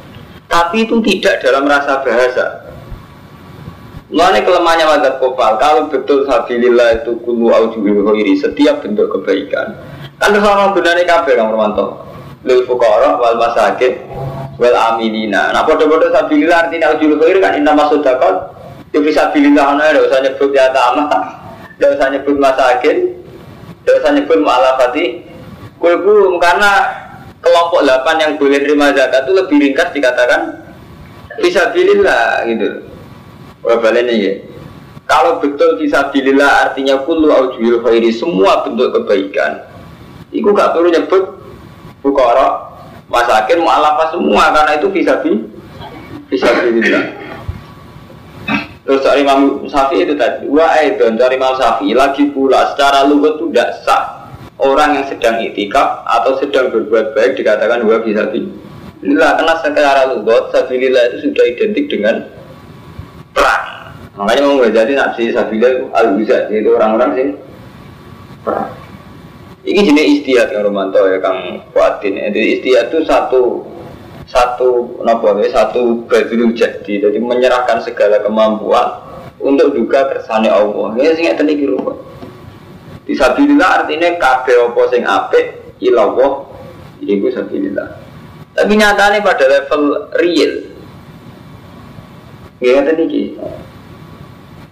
Tapi 0.49 0.89
itu 0.89 0.97
tidak 1.05 1.45
dalam 1.45 1.69
rasa 1.69 2.01
bahasa. 2.01 2.73
Mengenai 4.09 4.41
kelemahannya 4.41 4.89
madzhab 4.89 5.15
kopal, 5.21 5.61
kalau 5.61 5.93
betul 5.93 6.25
sabilillah 6.25 7.05
itu 7.05 7.13
kulu 7.21 7.53
aujubil 7.53 8.09
khairi, 8.09 8.41
setiap 8.41 8.81
bentuk 8.81 9.13
kebaikan. 9.13 9.77
Kan 10.17 10.33
sama 10.33 10.73
gunanya 10.73 11.05
kabeh 11.05 11.37
Kang 11.37 11.53
Romanto. 11.53 12.09
Lil 12.49 12.65
fuqara 12.65 13.21
wal 13.21 13.37
masakin 13.37 14.09
wal 14.57 14.73
aminina. 14.73 15.53
Nah, 15.53 15.61
bodoh-bodoh 15.69 16.09
sabilillah 16.09 16.67
artinya 16.67 16.97
aujubil 16.97 17.21
khairi 17.21 17.39
kan 17.45 17.53
inna 17.61 17.77
masudakot. 17.77 18.57
Itu 18.89 19.05
bisa 19.05 19.29
sabilillah, 19.29 19.77
nah, 19.77 19.93
ada 19.93 20.01
usah 20.01 20.25
nyebut 20.25 20.57
ya 20.57 20.73
tamah, 20.73 21.09
ada 21.77 21.87
usah 21.93 22.09
nyebut 22.09 22.37
masakin, 22.41 22.97
tidak 23.85 23.95
usah 24.01 24.11
nyebut 24.17 24.39
mu'alafati 24.41 25.05
kulbum 25.77 26.41
karena 26.41 26.73
kelompok 27.45 27.85
8 27.85 28.25
yang 28.25 28.33
boleh 28.41 28.59
terima 28.65 28.89
zakat 28.97 29.29
itu 29.29 29.33
lebih 29.37 29.57
ringkas 29.61 29.93
dikatakan 29.93 30.65
bisa 31.45 31.69
bilillah 31.77 32.49
gitu. 32.49 32.89
Ini 33.65 34.15
ya. 34.19 34.33
Kalau 35.09 35.41
betul 35.41 35.81
bisa 35.81 36.13
bilillah 36.13 36.69
artinya 36.69 37.01
kullu 37.03 37.33
aujuhil 37.33 37.81
khairi 37.81 38.13
semua 38.13 38.61
bentuk 38.63 38.93
kebaikan. 38.93 39.65
Iku 40.29 40.53
gak 40.53 40.77
perlu 40.77 40.93
nyebut 40.93 41.41
bukara, 42.05 42.77
masakin, 43.09 43.65
mu'alafah 43.65 44.13
semua 44.13 44.53
karena 44.53 44.73
itu 44.77 44.89
bisa 44.93 45.25
bi 45.25 45.33
bisa 46.29 46.53
bilillah. 46.61 47.17
Terus 48.85 49.05
dari 49.05 49.21
Imam 49.21 49.69
Syafi'i 49.69 50.05
itu 50.05 50.17
tadi, 50.17 50.49
wa 50.49 50.65
aidon 50.77 51.17
dari 51.17 51.37
Imam 51.37 51.57
Syafi'i 51.57 51.93
lagi 51.97 52.29
pula 52.33 52.73
secara 52.73 53.05
lugat 53.05 53.41
itu 53.41 53.53
tidak 53.53 53.69
sah 53.85 54.33
orang 54.61 55.01
yang 55.01 55.07
sedang 55.09 55.41
itikaf 55.45 56.05
atau 56.05 56.41
sedang 56.41 56.69
berbuat 56.73 57.17
baik 57.17 57.37
dikatakan 57.41 57.85
dua 57.85 58.01
bisa 58.05 58.29
bi. 58.29 58.45
Inilah 59.05 59.39
karena 59.39 59.55
secara 59.63 60.03
lugat 60.11 60.51
sabilillah 60.51 61.03
itu 61.13 61.31
sudah 61.31 61.45
identik 61.47 61.87
dengan 61.87 62.27
perang. 63.39 63.63
Makanya 64.19 64.43
mau 64.51 64.67
jadi 64.67 64.93
nafsi 64.99 65.31
sabilillah 65.31 65.71
itu 65.71 65.85
al 65.95 66.07
bisa 66.19 66.51
itu 66.51 66.71
orang-orang 66.75 67.11
sih 67.15 67.29
perang. 68.43 68.75
Ini 69.63 69.81
jenis 69.85 70.07
istiadat 70.19 70.59
yang 70.59 70.67
Romanto 70.67 70.99
ya 71.07 71.23
Kang 71.23 71.63
Fuadin. 71.71 72.19
Jadi 72.19 72.59
istiadat 72.59 72.91
itu 72.91 72.99
satu 73.07 73.43
satu 74.27 75.01
nopo 75.07 75.39
ya 75.39 75.49
satu 75.55 76.05
badrul 76.11 76.53
jadi 76.53 77.09
jadi 77.09 77.19
menyerahkan 77.23 77.81
segala 77.87 78.19
kemampuan 78.21 79.07
untuk 79.39 79.71
juga 79.79 80.11
kersane 80.11 80.51
Allah. 80.51 80.99
Ini 80.99 81.15
sing 81.15 81.25
ngeten 81.31 81.49
iki 81.55 81.65
rupa. 81.71 81.95
Disabilillah 83.07 83.85
artinya 83.85 84.19
kabeh 84.19 84.57
apa 84.69 84.83
sing 84.91 85.03
apik 85.07 85.47
ilawah 85.79 86.45
iku 87.01 87.31
sabilillah. 87.31 87.89
Tapi 88.59 88.73
nyatanya 88.75 89.23
pada 89.23 89.45
level 89.47 89.83
real. 90.19 90.78
Nggih 92.59 92.73
ngeten. 92.83 92.99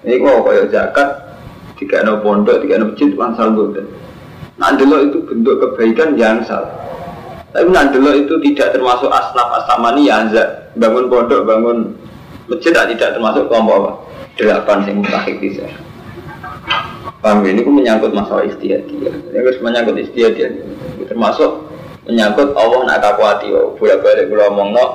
Ini 0.06 0.22
kok 0.22 0.42
kaya 0.46 0.62
zakat 0.70 1.08
tiga 1.78 2.06
no 2.06 2.22
pondok, 2.22 2.62
tiga 2.62 2.78
no 2.78 2.94
masjid, 2.94 3.10
wansal 3.18 3.50
boten. 3.54 3.86
Nah, 4.56 4.72
itu 4.72 5.18
bentuk 5.26 5.60
kebaikan 5.60 6.16
yang 6.16 6.40
salah. 6.46 6.72
Tapi 7.52 7.72
nandelo 7.72 8.12
itu 8.12 8.36
tidak 8.52 8.76
termasuk 8.76 9.08
asnaf 9.08 9.48
astamani 9.64 10.08
ya 10.08 10.20
bangun 10.76 11.08
pondok, 11.08 11.44
bangun 11.48 11.96
masjid 12.52 12.72
tidak 12.72 13.16
termasuk 13.16 13.48
kelompok 13.48 13.76
apa? 13.80 13.90
Delapan 14.36 14.78
sing 14.84 14.94
mutakhik 15.00 15.40
bisa. 15.40 15.64
Paham 17.24 17.42
ya? 17.42 17.56
ini 17.56 17.64
pun 17.64 17.80
menyangkut 17.80 18.12
masalah 18.12 18.44
istiadat 18.44 18.86
dia. 18.92 19.08
Ini 19.08 19.36
harus 19.40 19.58
menyangkut 19.64 19.96
istiadat 19.96 20.36
dia. 20.36 20.48
Termasuk 21.08 21.64
menyangkut 22.04 22.52
Allah 22.54 22.80
nak 22.84 23.00
kakuati. 23.00 23.48
Bolak 23.80 23.98
balik 24.04 24.28
kalau 24.28 24.46
ngomong 24.52 24.68
no. 24.76 24.86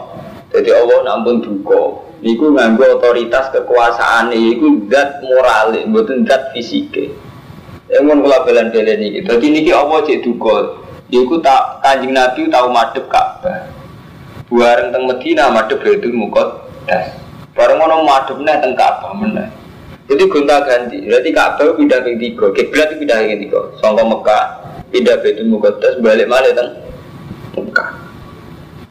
Jadi 0.53 0.69
Allah 0.69 0.97
nampun 1.01 1.41
duka. 1.41 2.10
Niku 2.21 2.53
nganggo 2.53 3.01
otoritas 3.01 3.49
kekuasaan 3.49 4.29
niku 4.29 4.85
zat 4.93 5.25
moral, 5.25 5.73
bukan 5.89 6.21
zat 6.29 6.53
fisik. 6.53 6.93
Yang 7.91 8.03
mau 8.07 8.23
kula 8.23 8.45
belen-belen 8.47 9.03
ini. 9.03 9.19
Jadi 9.25 9.45
niki 9.51 9.73
Allah 9.75 9.99
cek 10.05 10.23
duka. 10.23 10.79
Iku 11.11 11.43
tak 11.43 11.83
kanjeng 11.83 12.15
Nabi 12.15 12.47
tahu 12.47 12.71
madep 12.71 13.03
Ka'bah. 13.11 13.67
Buareng 14.47 14.95
teng 14.95 15.11
Medina 15.11 15.51
madep 15.51 15.83
Baitul 15.83 16.15
Muqaddas. 16.15 17.19
Bareng 17.51 17.83
ngono 17.83 18.07
madepnya 18.07 18.63
teng 18.63 18.79
Ka'bah 18.79 19.11
meneh. 19.11 19.51
Jadi 20.07 20.23
gonta 20.31 20.63
ganti. 20.63 21.03
Berarti 21.03 21.29
Ka'bah 21.35 21.75
pindah 21.75 21.99
ke 21.99 22.15
tiga. 22.15 22.45
Kiblat 22.55 22.95
pindah 22.95 23.17
ke 23.27 23.35
tiga. 23.43 23.59
Sangka 23.83 24.07
Mekah 24.07 24.43
pindah 24.87 25.19
Baitul 25.19 25.51
Muqaddas 25.51 25.99
balik 25.99 26.31
mana 26.31 26.47
teng 26.55 26.69
Mekah. 27.59 27.89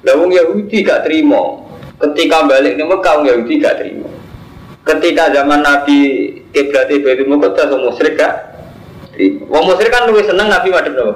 Lah 0.05 0.17
Yahudi 0.17 0.77
gak 0.85 1.09
terima. 1.09 1.70
Ketika 2.01 2.49
balik 2.49 2.81
ke 2.81 2.85
Mekah 2.85 3.13
wong 3.21 3.27
Yahudi 3.29 3.55
gak 3.61 3.77
terima. 3.77 4.09
Ketika 4.89 5.29
zaman 5.37 5.61
Nabi 5.61 5.99
kiblat 6.57 6.89
Baitul 6.89 7.29
Muqaddas 7.29 7.69
wong 7.69 7.93
musyrik 7.93 8.17
gak 8.17 8.35
terima. 9.13 9.45
Wong 9.53 9.65
musyrik 9.69 9.93
kan 9.93 10.09
lebih 10.09 10.25
seneng 10.25 10.49
Nabi 10.49 10.69
madep 10.73 10.93
napa? 10.97 11.15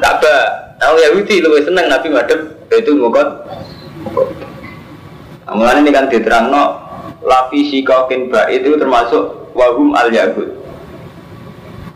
Ka'bah. 0.00 0.42
Nah, 0.80 0.96
Yahudi 0.96 1.44
lebih 1.44 1.68
seneng 1.68 1.86
Nabi 1.92 2.08
madep 2.08 2.40
itu 2.72 2.92
mukot. 2.96 3.28
Nah, 5.44 5.76
ini 5.76 5.92
kan 5.92 6.08
diterang 6.08 6.48
no 6.48 6.80
lapi 7.24 7.68
sikokin 7.68 8.32
ba 8.32 8.48
itu 8.48 8.76
termasuk 8.80 9.52
wahum 9.52 9.92
al 9.92 10.08
yahud. 10.12 10.48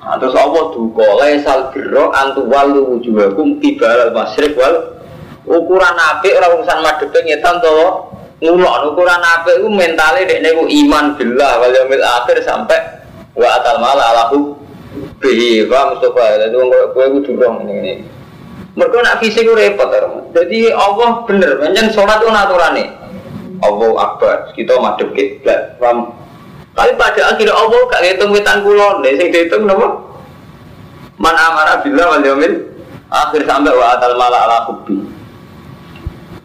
Nah, 0.05 0.17
terus 0.17 0.37
Allah 0.37 0.73
duka 0.73 1.05
laisal 1.21 1.69
birro 1.73 2.13
antu 2.13 2.49
walu 2.49 2.97
wujuhakum 2.97 3.61
kibal 3.61 4.09
al 4.09 4.13
masyrik 4.13 4.57
wal 4.57 4.98
ukuran 5.47 5.97
apik 5.97 6.35
ora 6.35 6.49
urusan 6.57 6.79
madhep 6.83 7.13
ngetan 7.13 7.63
to 7.63 7.75
ngulon 8.43 8.83
ukuran 8.91 9.23
apik 9.23 9.59
iku 9.61 9.69
mentale 9.71 10.27
dekne 10.27 10.55
ku 10.57 10.65
iman 10.67 11.15
billah 11.15 11.53
wal 11.63 11.75
yaumil 11.75 12.03
akhir 12.03 12.43
sampai 12.43 12.79
wa 13.39 13.47
atal 13.59 13.79
mala 13.79 14.05
alahu 14.15 14.59
Bi, 15.19 15.67
Pak 15.67 15.85
Mustafa, 15.95 16.47
jadi 16.47 16.55
wong 16.55 16.71
kowe 16.95 17.07
kudu 17.19 17.43
dong 17.43 17.67
ini 17.67 17.75
ini. 17.83 17.93
Mereka 18.79 19.03
nak 19.03 19.19
fisik 19.19 19.51
repot 19.51 19.91
Jadi 20.31 20.71
Allah 20.71 21.27
bener, 21.27 21.59
menyen 21.59 21.91
sholat 21.91 22.23
itu 22.23 22.31
nih. 22.31 22.89
Allah 23.59 23.91
akbar, 23.99 24.55
kita 24.55 24.79
madep 24.79 25.11
kiblat. 25.19 25.75
Paham? 25.83 26.15
Tapi 26.79 26.95
pada 26.95 27.35
akhirnya 27.35 27.59
Allah 27.59 27.79
gak 27.91 28.03
ngitung 28.07 28.31
wetan 28.31 28.63
kulon, 28.63 29.03
deh, 29.03 29.19
sing 29.19 29.35
dihitung 29.35 29.67
napa? 29.67 29.99
Man 31.19 31.35
amara 31.35 31.83
billah 31.83 32.07
wal 32.15 32.23
yaumil 32.23 32.55
akhir 33.11 33.43
sampai 33.43 33.75
wa 33.75 33.99
atal 33.99 34.15
mala 34.15 34.39
ala 34.47 34.59
hubbi. 34.71 34.95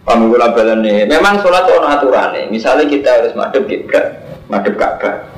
Paham 0.04 0.28
kula 0.28 0.52
balane. 0.52 1.08
Memang 1.08 1.40
sholat 1.40 1.64
itu 1.64 1.80
aturan 1.80 2.36
Misalnya 2.52 2.86
kita 2.92 3.10
harus 3.24 3.32
madep 3.40 3.64
kiblat, 3.72 4.20
madep 4.52 4.76
Ka'bah. 4.76 5.32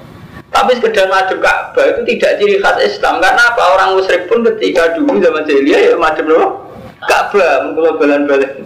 Tapi 0.50 0.72
sekedar 0.82 1.06
madep 1.06 1.38
Ka'bah 1.38 1.86
itu 1.94 2.02
tidak 2.16 2.42
ciri 2.42 2.58
khas 2.58 2.78
Islam. 2.82 3.22
Karena 3.22 3.54
apa? 3.54 3.64
Orang 3.78 3.90
musyrik 4.02 4.26
pun 4.26 4.42
ketika 4.42 4.98
dulu 4.98 5.22
zaman 5.22 5.46
jahiliyah 5.46 5.94
ya 5.94 5.96
madep 6.02 6.26
loh 6.26 6.66
Ka'bah, 7.06 7.70
mengkulo 7.70 8.02
balan-balik. 8.02 8.58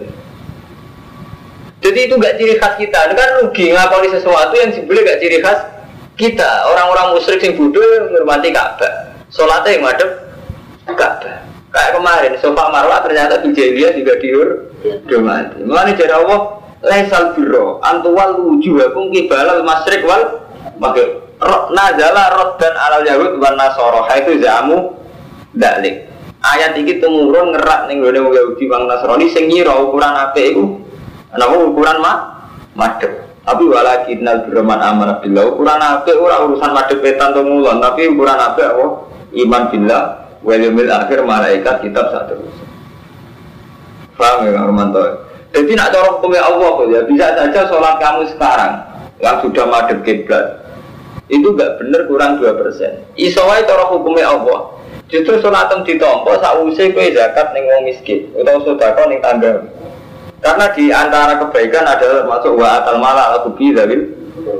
Jadi 1.80 2.00
itu 2.08 2.14
gak 2.16 2.36
ciri 2.40 2.56
khas 2.56 2.80
kita. 2.80 2.98
Ini 3.08 3.14
kan 3.16 3.28
rugi 3.44 3.66
ngakoni 3.72 4.08
sesuatu 4.12 4.54
yang 4.56 4.72
sebenarnya 4.72 5.04
gak 5.04 5.20
ciri 5.20 5.38
khas 5.44 5.60
kita. 6.16 6.50
Orang-orang 6.72 7.16
musyrik 7.16 7.44
yang 7.44 7.60
bodoh 7.60 8.08
menghormati 8.08 8.48
Ka'bah. 8.56 8.92
Sholatnya 9.28 9.76
yang 9.76 9.84
madep 9.84 10.10
Ka'bah. 10.88 11.49
Kayak 11.70 12.02
kemarin, 12.02 12.32
sofa 12.42 12.64
marwah 12.74 12.98
ternyata 13.06 13.46
di 13.46 13.54
jahiliyah 13.54 13.94
juga 13.94 14.18
diur, 14.18 14.48
dihormati. 15.06 15.62
Mulanya 15.62 15.94
dari 15.94 16.10
Allah, 16.10 16.40
laisal 16.82 17.38
biro, 17.38 17.78
antuwal 17.78 18.42
wujuhakum 18.42 19.14
kibalal 19.14 19.62
masrik 19.62 20.02
wal 20.02 20.50
maghrib. 20.82 21.22
Nazala 21.70 22.52
dan 22.58 22.74
alal 22.74 23.06
yahud 23.06 23.38
wan 23.38 23.54
nasara. 23.54 24.02
Itu 24.18 24.36
jamu 24.42 24.98
dalik 25.54 26.10
ayat 26.40 26.76
ini 26.76 26.98
temurun 26.98 27.52
ngerak 27.52 27.88
gone 27.92 28.18
wong 28.20 28.34
Yahudi 28.34 28.64
wong 28.68 28.84
Nasrani 28.88 29.26
sing 29.28 29.52
ngira 29.52 29.76
ukuran 29.76 30.16
apik 30.16 30.56
iku 30.56 30.64
napa 31.36 31.56
ukuran 31.60 31.96
mah 32.00 32.16
madhep. 32.74 33.28
Tapi 33.40 33.66
walakin 33.66 34.20
nal 34.20 34.44
birman 34.46 34.78
amanah 34.78 35.18
billah 35.20 35.44
ukuran 35.48 35.80
apik 35.80 36.16
ora 36.16 36.44
urusan 36.44 36.70
madhep 36.72 37.00
petan 37.00 37.36
to 37.36 37.44
mulon 37.44 37.80
tapi 37.80 38.08
ukuran 38.08 38.36
apa? 38.36 38.64
Iman 39.30 39.70
billah 39.70 40.29
wal 40.44 40.60
yaumil 40.60 40.90
akhir 40.90 41.20
malaikat 41.24 41.76
kitab 41.84 42.06
satu 42.12 42.40
paham 44.16 44.48
ya 44.48 44.60
Romanto 44.64 45.30
jadi 45.50 45.70
nak 45.74 45.90
cara 45.90 46.08
hukumnya 46.14 46.46
Allah 46.46 46.72
ya 46.86 47.00
bisa 47.04 47.26
saja 47.34 47.60
sholat 47.66 47.98
kamu 47.98 48.22
sekarang 48.36 48.72
yang 49.20 49.36
sudah 49.42 49.64
madhep 49.66 50.00
kiblat 50.06 50.60
itu 51.30 51.54
gak 51.54 51.78
bener 51.78 52.10
kurang 52.10 52.42
2 52.42 52.58
persen. 52.58 53.06
Isowai 53.14 53.62
cara 53.62 53.86
hukumnya 53.86 54.26
Allah. 54.26 54.74
Justru 55.06 55.38
sholat 55.38 55.70
ditompo 55.86 56.34
sausai 56.38 56.90
kue 56.90 57.14
zakat 57.14 57.54
wong 57.54 57.86
miskin 57.86 58.30
atau 58.34 58.62
sedekah 58.66 59.06
ning 59.06 59.22
tangga. 59.22 59.62
Karena 60.42 60.66
di 60.74 60.90
antara 60.90 61.38
kebaikan 61.38 61.86
adalah 61.86 62.26
masuk 62.26 62.58
wa 62.58 62.82
atal 62.82 62.98
mala 62.98 63.34
al 63.34 63.38
kubi 63.46 63.74
dari 63.74 64.06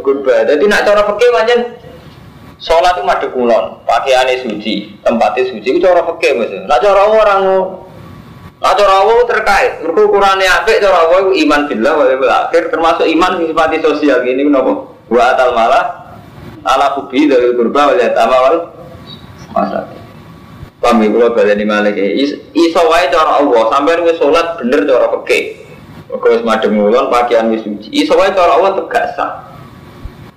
kurba. 0.02 0.46
Jadi 0.46 0.64
nak 0.66 0.82
cara 0.86 1.02
fikih 1.06 1.30
macam 1.30 1.58
sholat 2.60 3.00
itu 3.00 3.02
madu 3.08 3.28
kulon, 3.32 3.80
pakaiannya 3.88 4.44
suci, 4.44 5.00
tempatnya 5.00 5.48
suci. 5.48 5.66
Itu 5.66 5.80
cara 5.80 6.04
fikih 6.04 6.32
mas. 6.36 6.52
Nak 6.68 6.78
cara 6.80 7.02
orang 7.08 7.42
Nah, 8.60 8.76
cara 8.76 8.92
Allah 9.00 9.24
terkait, 9.24 9.80
mereka 9.80 10.04
ukurannya 10.04 10.44
apik, 10.44 10.84
cara 10.84 11.08
Allah 11.08 11.32
iman 11.32 11.60
billah 11.64 11.96
wal 11.96 12.12
akhir, 12.28 12.68
termasuk 12.68 13.08
iman 13.08 13.40
sifat 13.40 13.72
sosial 13.80 14.20
ini 14.28 14.44
kenapa? 14.44 14.84
Wa 15.08 15.32
atal 15.32 15.56
malah 15.56 16.12
ala 16.60 16.92
kubi 16.92 17.24
dari 17.24 17.56
kurba 17.56 17.88
wal 17.88 17.96
yatama 17.96 18.36
wal 18.36 18.56
masa 19.56 19.88
Paham 20.80 21.04
ya, 21.04 21.08
kalau 21.12 21.56
di 21.56 21.66
mana 21.68 21.92
ya. 21.92 22.08
Iso 22.56 22.80
cara 22.88 23.40
Allah, 23.40 23.62
sampai 23.68 24.00
wis 24.00 24.16
sholat 24.16 24.60
bener 24.60 24.88
cara 24.88 25.12
peke. 25.12 25.60
Mergo 26.08 26.26
wis 26.32 26.44
madhep 26.44 26.72
ngulon 26.72 27.12
pakaian 27.12 27.52
wis 27.52 27.64
suci. 27.64 27.88
Iso 27.92 28.16
cara 28.16 28.60
Allah 28.60 28.76
tegak 28.80 29.12
sah. 29.12 29.44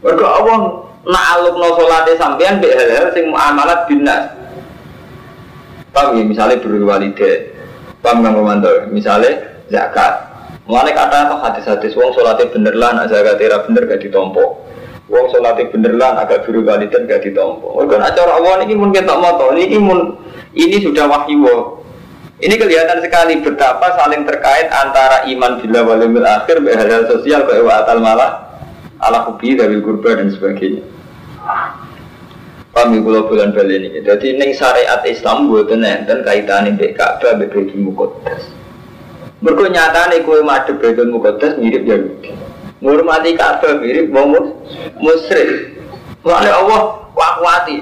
Mergo 0.03 0.27
Allah 0.27 0.59
nak 1.03 1.25
alukno 1.35 1.75
salate 1.75 2.15
sampean 2.15 2.63
mbek 2.63 2.73
hal-hal 2.75 3.07
sing 3.11 3.27
muamalat 3.31 3.79
binas. 3.87 4.23
Paham 5.93 6.17
ya, 6.17 6.23
misalnya 6.25 6.57
berwalide. 6.63 7.53
Paham 8.01 8.25
nggak 8.25 8.33
Romanto? 8.33 8.71
Misalnya 8.89 9.61
zakat. 9.69 10.33
Mulane 10.63 10.95
kata 10.95 11.43
hadis-hadis 11.43 11.91
wong 11.93 12.15
sholatnya 12.15 12.47
bener 12.47 12.73
lah, 12.79 12.95
nak 12.95 13.11
zakatnya 13.11 13.67
bener 13.67 13.83
gak 13.83 13.99
ditompo. 13.99 14.63
Wong 15.11 15.27
sholatnya 15.27 15.67
bener 15.67 15.93
lah, 15.99 16.23
agak 16.23 16.47
biru 16.47 16.63
walidan 16.63 17.03
gak 17.03 17.19
ditompo. 17.19 17.75
Mereka 17.75 17.99
nak 17.99 18.15
cara 18.15 18.39
Allah 18.39 18.63
ini 18.63 18.73
mungkin 18.79 19.03
tak 19.03 19.19
moto, 19.19 19.51
ini 19.59 19.75
mun 19.75 20.15
ini 20.55 20.79
sudah 20.79 21.03
wahyu. 21.11 21.83
Ini 22.43 22.55
kelihatan 22.59 23.03
sekali 23.03 23.43
betapa 23.43 23.91
saling 23.99 24.23
terkait 24.23 24.71
antara 24.71 25.27
iman 25.27 25.59
bila 25.59 25.79
walimil 25.83 26.27
akhir, 26.27 26.59
hal 26.63 27.07
sosial, 27.11 27.43
kayak 27.47 27.83
atal 27.83 27.99
malah, 28.03 28.52
ala 29.03 29.27
kubi, 29.27 29.59
dari 29.59 29.79
kurba 29.83 30.15
dan 30.15 30.31
sebagainya. 30.31 30.83
Kami 32.73 33.05
pulau 33.05 33.29
bulan 33.29 33.53
bali 33.53 33.77
ini. 33.77 34.01
Jadi 34.01 34.33
neng 34.33 34.49
syariat 34.57 35.05
Islam 35.05 35.45
buatan 35.45 35.85
enten 35.85 36.25
kaitan 36.25 36.73
ini 36.73 36.89
Ka'bah 36.97 37.37
bebetul 37.37 37.77
mukodas. 37.77 38.49
Mereka 39.45 39.69
nyata 39.69 40.09
nih 40.09 40.25
kue 40.25 40.41
madep 40.41 40.81
bebetul 40.81 41.13
mukodas 41.13 41.53
mirip 41.61 41.85
Yahudi. 41.85 42.33
Menghormati 42.81 43.37
Ka'bah 43.37 43.77
mirip 43.77 44.09
wong 44.09 44.57
musyrik. 44.97 45.77
Mulane 46.25 46.49
Allah 46.49 46.81
wakwati. 47.13 47.77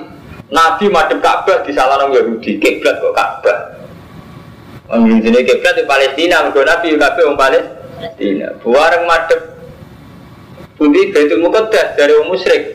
Nabi 0.51 0.85
madep 0.91 1.23
Ka'bah 1.23 1.63
di 1.63 1.71
salah 1.71 2.11
Yahudi, 2.11 2.59
kiblat 2.59 2.99
kok 2.99 3.15
Ka'bah. 3.15 3.57
Wong 4.91 5.23
sini 5.23 5.39
kiblat 5.47 5.79
di 5.79 5.87
Palestina, 5.87 6.43
mergo 6.43 6.67
Nabi 6.67 6.99
Ka'bah 6.99 7.23
wong 7.31 7.39
Palestina. 7.39 8.59
Buareng 8.59 9.07
madep 9.07 9.39
Budi 10.81 11.13
Baitul 11.13 11.45
Muqaddas 11.45 11.93
dari 11.93 12.17
wong 12.17 12.33
musyrik. 12.33 12.73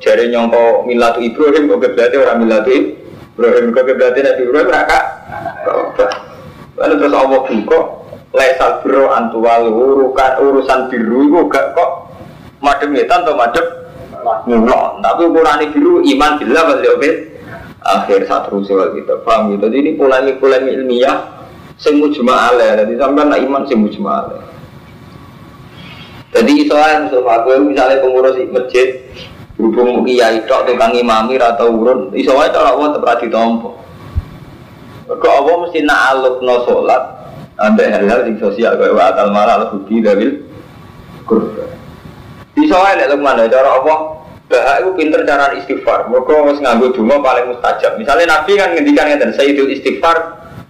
Jare 0.00 0.32
nyongko 0.32 0.88
milatu 0.88 1.20
Ibrahim 1.20 1.68
kok 1.68 1.80
kiblatnya 1.84 2.24
orang 2.24 2.38
milatu 2.40 2.72
Ibrahim? 3.36 3.68
Kok 3.68 3.84
kiblatnya 3.84 4.32
Nabi 4.32 4.42
Ibrahim? 4.48 4.68
Raka. 4.72 5.00
Lalu 6.80 6.94
terus 6.96 7.12
Allah 7.12 7.40
buka 7.44 7.80
Laisal 8.34 8.82
biro 8.82 9.12
antuwal 9.12 9.68
urukan 9.70 10.42
urusan 10.42 10.90
biru 10.90 11.28
itu 11.28 11.40
gak 11.52 11.70
kok 11.70 12.10
madem 12.58 12.90
ngetan 12.90 13.22
atau 13.22 13.38
madem 13.38 13.66
ngulon 14.50 14.98
tapi 14.98 15.22
ukuran 15.22 15.62
biru 15.70 16.02
iman 16.02 16.32
bila 16.42 16.60
balik 16.66 16.98
oke 16.98 17.10
akhir 17.78 18.26
satu 18.26 18.58
rusul 18.58 18.82
kita 18.90 19.22
paham 19.22 19.54
gitu? 19.54 19.70
Jadi 19.70 19.76
ini 19.78 19.90
polemik 19.94 20.42
ilmiah 20.66 21.46
semu 21.78 22.10
cuma 22.10 22.50
ale 22.50 22.74
jadi 22.74 22.98
sampai 22.98 23.22
nak 23.22 23.38
iman 23.38 23.62
semu 23.70 23.86
cuma 23.94 24.10
ale 24.26 24.53
jadi 26.34 26.52
soalnya 26.66 26.98
misalnya 27.06 27.30
aku 27.38 27.48
misalnya 27.62 28.02
pengurus 28.02 28.36
masjid 28.50 28.88
berhubung 29.54 30.02
kiai 30.02 30.42
tok 30.50 30.66
tukang 30.66 30.90
imami 30.98 31.38
atau 31.38 31.70
urun 31.70 32.10
iso 32.10 32.34
wae 32.34 32.50
cara 32.50 32.74
Allah 32.74 32.98
tetep 32.98 33.30
ditompo 33.30 33.78
Kok 35.04 35.20
Allah 35.20 35.54
mesti 35.68 35.84
nak 35.84 36.00
aluk 36.16 36.36
no 36.40 36.64
sholat 36.64 37.02
ada 37.60 37.84
hal-hal 37.86 38.24
yang 38.24 38.40
sosial 38.40 38.72
kayak 38.80 38.96
wa 38.96 39.04
atal 39.12 39.28
malah 39.30 39.68
budi 39.68 40.00
dabil 40.00 40.42
kurba. 41.28 41.70
Wae 42.56 42.92
lek 42.96 43.12
mana 43.20 43.44
cara 43.46 43.78
apa? 43.78 43.94
Bahak 44.48 44.76
itu 44.80 44.90
pinter 44.96 45.20
cara 45.28 45.52
istighfar. 45.56 46.08
Mereka 46.08 46.32
harus 46.32 46.58
nganggo 46.60 46.92
donga 46.92 47.16
paling 47.20 47.52
mustajab. 47.52 47.96
Misalnya 47.96 48.38
Nabi 48.38 48.60
kan 48.60 48.76
ngendikan 48.76 49.08
ngeten, 49.08 49.32
Sayyidul 49.32 49.72
istighfar 49.72 50.16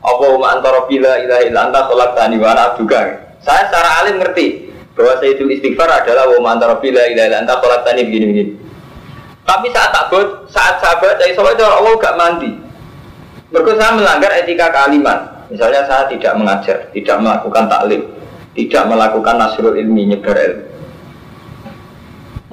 Allahumma 0.05 0.59
antara 0.59 0.85
bila 0.87 1.17
ilaha 1.19 1.43
illa 1.43 1.61
anta 1.71 1.81
tani 2.15 2.37
abduka. 2.39 3.01
Saya 3.41 3.63
secara 3.71 3.91
alim 4.05 4.21
ngerti 4.21 4.74
bahwa 4.95 5.15
Sayyidul 5.19 5.51
istighfar 5.59 5.91
adalah 5.91 6.31
wa 6.31 6.55
antara 6.55 6.79
bila 6.79 7.03
ilaha 7.03 7.27
illa 7.27 7.39
anta 7.43 7.59
tani 7.83 8.03
begini-begini. 8.07 8.53
Tapi 9.45 9.67
saat 9.75 9.93
takut, 9.93 10.49
saat 10.49 10.81
sahabat, 10.81 11.21
saya 11.21 11.37
soalnya 11.37 11.69
Allah 11.69 11.93
gak 12.01 12.17
mandi. 12.17 12.51
Mereka 13.53 13.77
saya 13.77 13.93
melanggar 13.93 14.33
etika 14.33 14.73
kealiman. 14.73 15.47
Misalnya 15.53 15.85
saya 15.85 16.09
tidak 16.09 16.33
mengajar, 16.41 16.89
tidak 16.97 17.17
melakukan 17.21 17.69
taklim, 17.69 18.03
tidak 18.57 18.83
melakukan 18.89 19.35
nasrul 19.37 19.77
ilmi 19.77 20.09
nyebar 20.09 20.35
ilmu. 20.41 20.65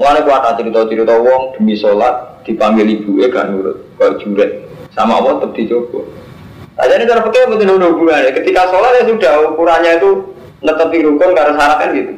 Mulai 0.01 0.25
kuat 0.25 0.57
cerita-cerita 0.57 1.13
wong 1.13 1.55
demi 1.55 1.77
sholat 1.77 2.41
dipanggil 2.41 2.89
ibu 2.89 3.21
eh 3.21 3.29
kan 3.29 3.53
nurut, 3.53 3.85
kalau 4.01 4.17
juret 4.17 4.65
sama 4.97 5.21
Allah 5.21 5.37
tetap 5.39 5.53
dicoba. 5.53 6.01
Aja 6.81 6.97
ini 6.97 7.05
cara 7.05 7.21
pakai 7.21 7.45
betul 7.45 7.77
hubungannya. 7.77 8.33
Ketika 8.33 8.65
sholat 8.73 8.91
ya 8.97 9.03
sudah 9.05 9.33
ukurannya 9.53 10.01
itu 10.01 10.09
netepi 10.65 11.05
rukun 11.05 11.37
karena 11.37 11.53
syarat 11.53 11.77
kan 11.77 11.89
gitu. 11.93 12.13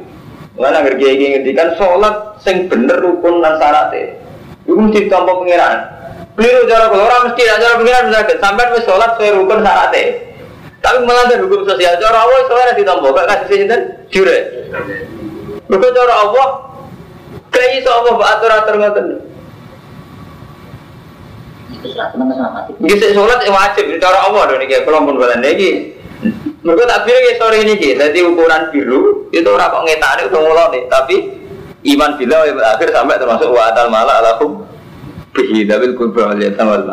Agar 0.54 0.94
kiai 0.94 1.18
kiai 1.18 1.30
ngendikan 1.38 1.74
sholat 1.74 2.38
sing 2.42 2.70
bener 2.70 3.02
rukun 3.02 3.42
dan 3.42 3.58
syaratnya. 3.58 4.14
Itu 4.64 4.78
mesti 4.78 5.10
tanpa 5.10 5.34
pengiraan. 5.34 5.80
Keliru 6.34 6.66
cara 6.66 6.90
orang 6.90 7.30
mesti 7.30 7.42
cara 7.42 7.74
pengiraan 7.78 8.04
bisa 8.10 8.38
sampai 8.38 8.82
sholat 8.86 9.10
sesuai 9.18 9.38
rukun 9.42 9.60
syaratnya. 9.66 10.34
Tapi 10.84 11.00
melanggar 11.00 11.40
hukum 11.40 11.64
sosial. 11.64 11.96
Cara 11.96 12.28
Allah 12.28 12.44
soalnya 12.44 12.76
ditompo, 12.76 13.08
gak 13.16 13.24
kasih 13.24 13.64
sinten 13.64 13.80
jure. 14.12 14.68
Mereka 15.64 15.88
cara 15.96 16.14
Allah 16.28 16.46
kayak 17.48 17.80
iso 17.80 17.88
Allah 17.88 18.12
mbak 18.20 18.30
atur 18.36 18.50
atur 18.52 18.74
ngoten. 18.76 19.06
Gisi 22.84 23.16
sholat 23.16 23.40
wajib 23.48 23.84
cara 23.96 24.28
Allah 24.28 24.42
dong 24.52 24.60
nih 24.60 24.84
kalau 24.84 25.08
pun 25.08 25.16
balen 25.16 25.40
lagi. 25.40 25.96
Mereka 26.64 26.82
tak 26.88 27.00
bilang 27.04 27.24
ya 27.24 27.32
sore 27.36 27.56
ini 27.60 27.74
sih. 27.76 27.92
Jadi 27.96 28.18
ukuran 28.24 28.72
biru 28.72 29.28
itu 29.28 29.48
orang 29.48 29.68
kok 29.68 29.84
ngetane 29.84 30.22
udah 30.30 30.40
mulai 30.40 30.66
nih. 30.72 30.82
Tapi 30.88 31.16
iman 31.94 32.10
bila 32.16 32.36
akhir 32.74 32.88
sampai 32.94 33.20
termasuk 33.20 33.48
wa 33.52 33.62
atal 33.68 33.92
mala 33.92 34.24
alakum 34.24 34.64
bihi 35.36 35.68
dabil 35.68 35.92
kubra 35.98 36.32
lihat 36.32 36.56
wal. 36.60 36.84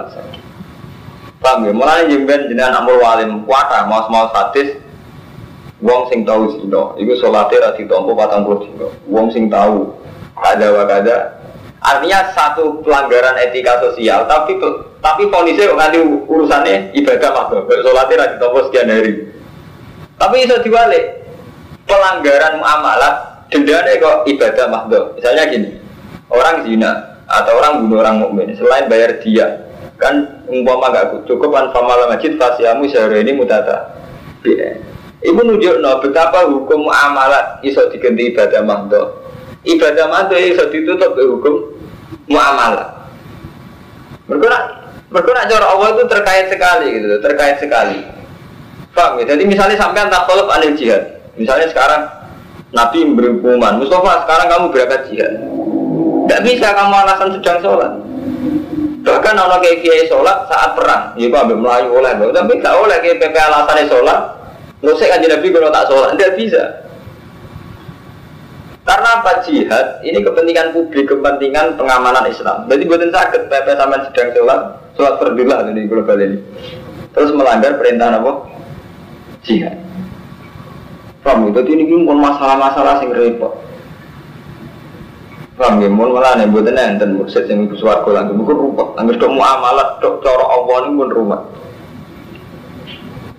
Paham 1.42 1.66
ya? 1.66 1.74
Mulai 1.74 2.12
jemben 2.12 2.52
jenengan 2.52 2.86
amur 2.86 3.02
walim 3.02 3.42
kuata 3.50 3.90
mau 3.90 4.06
mau 4.14 4.30
sadis 4.30 4.78
wong 5.82 6.06
sing 6.14 6.22
tahu 6.22 6.54
zina 6.54 6.94
iku 7.02 7.18
salate 7.18 7.58
ra 7.58 7.74
ditampa 7.74 8.14
40 8.14 8.62
dina. 8.70 8.88
Wong 9.10 9.34
sing 9.34 9.50
tahu 9.50 9.90
ada 10.38 10.68
wakada 10.70 11.41
artinya 11.82 12.30
satu 12.38 12.86
pelanggaran 12.86 13.42
etika 13.42 13.82
sosial 13.82 14.30
tapi 14.30 14.62
tapi 15.02 15.22
kok 15.28 15.46
nanti 15.74 15.98
urusannya 16.30 16.94
ibadah 16.94 17.30
makdo 17.34 17.66
sholatnya 17.82 18.22
ra 18.22 18.26
ditampa 18.38 18.60
sekian 18.70 18.94
hari. 18.94 19.14
Tapi 20.22 20.46
bisa 20.46 20.62
diwalik. 20.62 21.06
Pelanggaran 21.82 22.62
muamalat 22.62 23.50
dendanya 23.52 23.98
kok 24.00 24.24
ibadah 24.30 24.66
makdo 24.72 25.00
misalnya 25.18 25.44
gini 25.50 25.76
orang 26.32 26.64
zina 26.64 27.20
atau 27.28 27.60
orang 27.60 27.84
bunuh 27.84 28.00
orang 28.00 28.24
mukmin 28.24 28.56
selain 28.56 28.88
bayar 28.88 29.20
dia 29.20 29.68
kan 30.00 30.42
umpama 30.48 30.90
gak 30.90 31.28
cukup 31.28 31.52
kan 31.52 31.70
famala 31.76 32.10
masjid 32.10 32.34
fasiamu 32.40 32.90
sehari 32.90 33.22
ini 33.22 33.38
mutata. 33.38 33.94
Ibu 35.22 35.38
nunjuk 35.46 35.78
no 35.86 36.02
betapa 36.02 36.50
hukum 36.50 36.90
muamalat 36.90 37.62
iso 37.62 37.86
diganti 37.94 38.34
ibadah 38.34 38.62
mahdo 38.66 39.02
ibadah 39.66 40.06
mahdo 40.10 40.36
iso 40.38 40.64
ditutup 40.74 41.14
ke 41.14 41.24
hukum 41.26 41.56
muamalat 42.26 42.90
bergerak 44.26 44.64
bergerak 45.12 45.44
cara 45.52 45.66
Allah 45.70 45.88
itu 45.94 46.04
terkait 46.08 46.46
sekali 46.48 46.88
gitu 46.96 47.20
terkait 47.20 47.58
sekali. 47.60 48.00
Paham 48.92 49.24
ya? 49.24 49.36
Jadi 49.36 49.44
misalnya 49.48 49.80
sampai 49.80 50.04
tak 50.12 50.28
tolong 50.28 50.52
anil 50.52 50.76
jihad. 50.76 51.24
Misalnya 51.40 51.72
sekarang 51.72 52.02
Nabi 52.72 53.08
memberi 53.08 53.40
hukuman 53.40 53.80
Mustafa 53.80 54.28
sekarang 54.28 54.48
kamu 54.52 54.66
berangkat 54.72 55.02
jihad. 55.12 55.34
Tidak 56.28 56.42
bisa 56.48 56.68
kamu 56.76 56.94
alasan 56.96 57.30
sedang 57.40 57.60
sholat. 57.60 57.92
Bahkan 59.02 59.34
kalau 59.34 59.58
kayak 59.60 59.82
kiai 59.82 60.06
sholat 60.06 60.46
saat 60.46 60.78
perang, 60.78 61.18
ya 61.18 61.28
ambil 61.34 61.58
melayu 61.58 61.90
oleh, 61.98 62.14
tapi 62.32 62.54
tak 62.62 62.78
oleh 62.78 63.02
kayak 63.02 63.18
PP 63.18 63.34
alasannya 63.34 63.90
sholat. 63.90 64.20
Nusik 64.86 65.10
aja 65.10 65.26
nabi 65.26 65.48
kalau 65.50 65.74
tak 65.74 65.90
sholat, 65.90 66.10
tidak 66.16 66.32
bisa. 66.38 66.64
Karena 68.92 69.24
apa 69.24 69.40
jihad? 69.48 70.04
Ini 70.04 70.20
kepentingan 70.20 70.76
publik, 70.76 71.08
kepentingan 71.08 71.80
pengamanan 71.80 72.28
Islam. 72.28 72.68
Jadi 72.68 72.84
buatin 72.84 73.08
sakit, 73.08 73.48
PP 73.48 73.68
sama 73.80 74.04
sedang 74.04 74.36
sholat, 74.36 74.62
sholat 75.00 75.14
perdilah 75.16 75.64
di 75.72 75.88
global 75.88 76.20
ini. 76.20 76.44
Terus 77.16 77.32
melanggar 77.32 77.80
perintah 77.80 78.12
apa? 78.12 78.52
Jihad. 79.48 79.80
Paham? 81.24 81.56
Jadi 81.56 81.72
ini 81.72 82.04
pun 82.04 82.20
masalah-masalah 82.20 83.00
sing 83.00 83.16
repot. 83.16 83.64
Paham 85.56 85.80
ya, 85.80 85.88
mau 85.88 86.12
malah 86.12 86.36
nih 86.36 86.52
buat 86.52 86.68
enten 86.68 87.16
mursid 87.16 87.48
yang 87.48 87.72
ibu 87.72 87.80
suwargo 87.80 88.12
lagi 88.12 88.36
bukan 88.36 88.60
rumput. 88.60 89.00
Angger 89.00 89.16
dok 89.16 89.32
muamalat 89.32 90.04
dok 90.04 90.20
coro 90.20 90.52
Allah 90.52 90.76
ini 90.84 91.00
pun 91.00 91.10
rumah. 91.16 91.42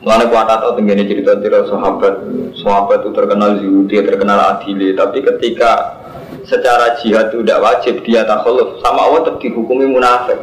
Mulanya 0.03 0.27
kuat 0.35 0.51
atau 0.51 0.75
tenggine 0.75 1.07
cerita-cerita 1.07 1.71
sahabat, 1.71 2.27
sahabat 2.59 3.07
itu 3.07 3.11
terkenal 3.15 3.55
zuhud, 3.63 3.87
dia 3.87 4.03
terkenal 4.03 4.35
adil, 4.35 4.83
tapi 4.99 5.23
ketika 5.23 6.03
secara 6.43 6.99
jihad 6.99 7.31
itu 7.31 7.47
tidak 7.47 7.63
wajib 7.63 7.95
dia 8.03 8.27
takholuf 8.27 8.83
sama 8.83 9.07
Allah 9.07 9.23
tetap 9.23 9.39
dihukumi 9.39 9.87
munafik. 9.87 10.43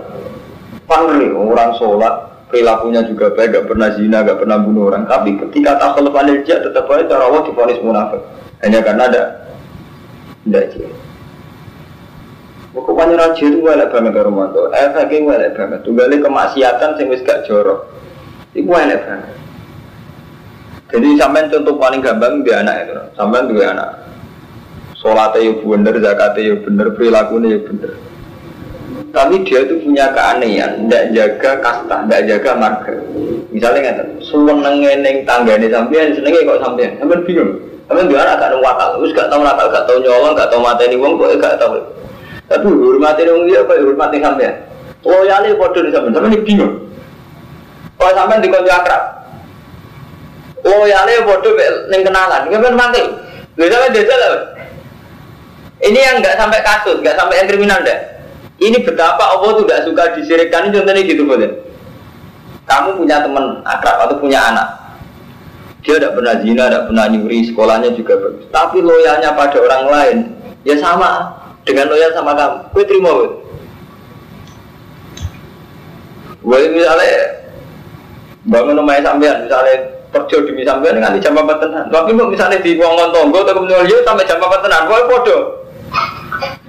Panggil 0.87 1.35
orang 1.35 1.75
sholat 1.75 2.47
perilakunya 2.47 3.03
juga 3.03 3.35
baik, 3.35 3.51
gak 3.51 3.67
pernah 3.67 3.91
zina, 3.99 4.23
gak 4.23 4.39
pernah 4.39 4.57
bunuh 4.63 4.87
orang. 4.87 5.03
Tapi 5.05 5.35
ketika 5.37 5.75
takholuf 5.75 6.15
anil 6.15 6.39
jihad 6.47 6.63
tetap 6.63 6.87
aja 6.87 7.03
cara 7.11 7.27
Allah 7.27 7.43
difonis 7.43 7.83
munafik. 7.83 8.23
Hanya 8.63 8.79
karena 8.79 9.03
ada 9.11 9.23
tidak 10.47 10.65
jihad. 10.71 10.95
Pokoknya 12.69 13.17
raja 13.17 13.43
itu 13.43 13.65
elek 13.65 13.91
banget 13.91 14.13
karo 14.13 14.29
mantu. 14.29 14.69
Efeknya 14.71 15.35
elek 15.35 15.51
banget. 15.57 15.79
Tunggalnya 15.83 16.17
kemaksiatan 16.21 16.89
sing 16.95 17.11
gak 17.27 17.43
jorok. 17.49 17.91
Iku 18.55 18.71
elek 18.71 19.03
banget. 19.03 19.35
Jadi 20.89 21.07
sampean 21.21 21.53
contoh 21.53 21.77
paling 21.77 22.01
gampang 22.01 22.41
dia 22.41 22.65
anak 22.65 22.89
itu. 22.89 22.93
Sampean 23.13 23.45
dua 23.45 23.77
anak. 23.77 23.89
Sholatnya 24.99 25.47
ya 25.47 25.53
bener, 25.63 25.95
zakatnya 26.01 26.41
ya 26.43 26.55
bener, 26.59 26.87
perilakunya 26.97 27.47
ya 27.55 27.59
bener. 27.63 27.91
Tapi 29.09 29.41
dia 29.41 29.65
itu 29.65 29.81
punya 29.81 30.05
keanehan, 30.13 30.85
tidak 30.85 31.03
jaga 31.15 31.51
kasta, 31.65 31.97
tidak 32.05 32.21
jaga 32.29 32.51
marga. 32.57 32.93
Misalnya 33.49 33.95
nggak 33.95 34.57
nengeneng 34.59 35.17
tangga 35.25 35.57
ini 35.57 35.71
sampean, 35.71 36.13
senengnya 36.13 36.45
kok 36.45 36.61
sampean, 36.61 36.91
sampean 36.99 37.21
bingung. 37.25 37.51
Sampean 37.89 38.05
dua 38.05 38.21
anak 38.21 38.37
gak 38.37 38.51
nuwatal, 38.53 38.89
terus 39.01 39.17
gak 39.17 39.29
tau 39.33 39.41
natal, 39.41 39.65
gak 39.73 39.85
tau 39.89 39.97
nyolong, 39.97 40.37
gak 40.37 40.49
tau 40.53 40.61
mateni 40.61 40.93
wong, 40.93 41.17
kok 41.17 41.41
gak 41.41 41.57
tau. 41.57 41.73
Tapi 42.45 42.65
hormati 42.69 43.25
dong 43.25 43.49
dia 43.49 43.65
apa 43.65 43.73
hormati 43.81 44.17
sampean. 44.21 44.53
Loyalnya 45.01 45.57
di 45.57 45.89
sampean, 45.89 46.13
sampean 46.13 46.45
bingung. 46.45 46.73
Kalau 47.97 48.13
sampean 48.13 48.45
di 48.45 48.49
konco 50.63 50.69
akrab, 50.69 50.79
loyalnya 50.83 51.25
bodoh 51.25 51.53
neng 51.89 52.01
kenalan, 52.03 52.41
nggak 52.49 52.75
mati. 52.75 53.03
Lu 53.57 53.65
sampean 53.67 53.91
desa 53.91 54.15
lah. 54.15 54.35
Ini 55.79 55.99
yang 55.99 56.15
nggak 56.19 56.35
sampai 56.35 56.59
kasus, 56.63 56.99
nggak 56.99 57.15
sampai 57.15 57.39
yang 57.39 57.47
kriminal 57.47 57.79
deh. 57.83 57.99
Ini 58.59 58.83
betapa 58.83 59.23
Allah 59.39 59.55
tuh 59.55 59.63
tidak 59.63 59.87
suka 59.87 60.03
disirikkan. 60.19 60.67
Ini 60.67 60.75
contohnya 60.75 61.03
gitu 61.07 61.23
boleh. 61.23 61.51
Kamu 62.67 62.99
punya 62.99 63.23
teman 63.23 63.63
akrab 63.63 64.03
atau 64.03 64.19
punya 64.19 64.39
anak. 64.51 64.67
Dia 65.79 65.95
tidak 65.95 66.19
pernah 66.19 66.35
zina, 66.43 66.67
tidak 66.67 66.83
pernah 66.91 67.05
nyuri, 67.07 67.39
sekolahnya 67.47 67.95
juga 67.95 68.19
bagus. 68.19 68.45
Tapi 68.51 68.77
loyalnya 68.83 69.31
pada 69.31 69.57
orang 69.63 69.83
lain, 69.87 70.17
ya 70.67 70.75
sama 70.75 71.31
dengan 71.63 71.87
loyal 71.87 72.11
sama 72.11 72.35
kamu. 72.35 72.57
Gue 72.75 72.83
terima 72.83 73.09
gue. 73.15 73.29
Gue 76.43 76.59
misalnya 76.75 77.15
bangun 78.43 78.75
rumahnya 78.83 79.07
sampean, 79.07 79.37
misalnya 79.47 79.75
kerja 80.09 80.37
di 80.41 80.65
sampean 80.65 80.97
dengan 80.97 81.17
jam 81.21 81.37
apa 81.37 81.53
tenan. 81.61 81.85
Tapi 81.93 82.11
mau 82.17 82.29
misalnya 82.29 82.57
di 82.61 82.77
ruangan 82.77 83.13
tonggo 83.13 83.45
atau 83.45 83.53
kemudian 83.61 83.85
dia 83.85 84.01
sampai 84.01 84.25
jam 84.25 84.41
apa 84.41 84.57
tenan, 84.61 84.89
gue 84.89 84.99
bodoh. 85.05 85.41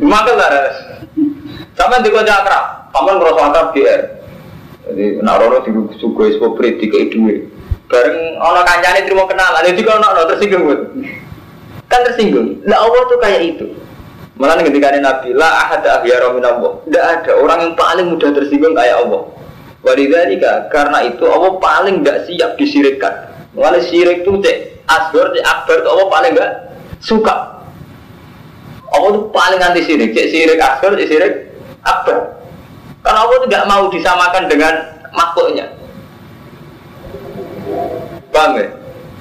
Makan 0.01 0.35
lah, 0.37 0.51
sampai 1.77 2.05
di 2.05 2.09
kota 2.09 2.33
akrab, 2.33 2.65
paman 2.93 3.21
merasa 3.21 3.41
akrab 3.49 3.67
GR. 3.77 4.03
Jadi 4.91 5.05
rono 5.23 5.59
di 5.63 5.71
suku 6.01 6.21
espo 6.33 6.57
prit 6.57 6.81
di 6.81 6.89
duit. 6.89 7.47
Bareng 7.91 8.39
ono 8.39 8.61
kancane 8.65 9.05
terima 9.05 9.27
kenalan, 9.27 9.67
jadi 9.67 9.81
kalau 9.83 10.03
ono 10.03 10.23
tersinggung. 10.31 10.67
Kan 11.91 12.01
tersinggung. 12.07 12.63
Lah 12.65 12.87
Allah 12.87 13.03
tuh 13.11 13.19
kayak 13.19 13.43
itu. 13.57 13.67
Malah 14.41 14.57
ketika 14.65 14.95
Nabi 14.97 15.37
lah 15.37 15.69
ada 15.69 16.01
ahyara 16.01 16.33
minallah. 16.33 16.81
Tidak 16.89 17.05
ada 17.05 17.33
orang 17.37 17.59
yang 17.61 17.75
paling 17.77 18.07
mudah 18.09 18.31
tersinggung 18.33 18.73
kayak 18.73 19.05
Allah. 19.05 19.27
Walidzalika 19.81 20.69
karena 20.69 21.09
itu 21.09 21.25
Allah 21.25 21.57
paling 21.57 22.05
tidak 22.05 22.29
siap 22.29 22.51
disirikkan. 22.61 23.15
Malah 23.57 23.81
sirik 23.81 24.23
tuh 24.29 24.37
cek 24.39 24.85
asgor 24.85 25.33
cek 25.33 25.45
akbar 25.45 25.77
tuh 25.81 25.91
Allah 25.97 26.07
paling 26.13 26.31
nggak 26.37 26.53
suka. 27.01 27.37
Allah 28.91 29.11
tuh 29.17 29.25
paling 29.33 29.61
anti 29.63 29.81
sirik, 29.87 30.13
cek 30.13 30.27
sirik 30.29 30.61
asgor 30.61 30.93
cek 31.01 31.09
sirik 31.09 31.33
akbar. 31.81 32.37
Karena 33.01 33.19
Allah 33.25 33.39
tidak 33.49 33.63
mau 33.65 33.83
disamakan 33.89 34.45
dengan 34.53 34.75
makhluknya. 35.17 35.67
Paham 38.31 38.61
ya? 38.61 38.69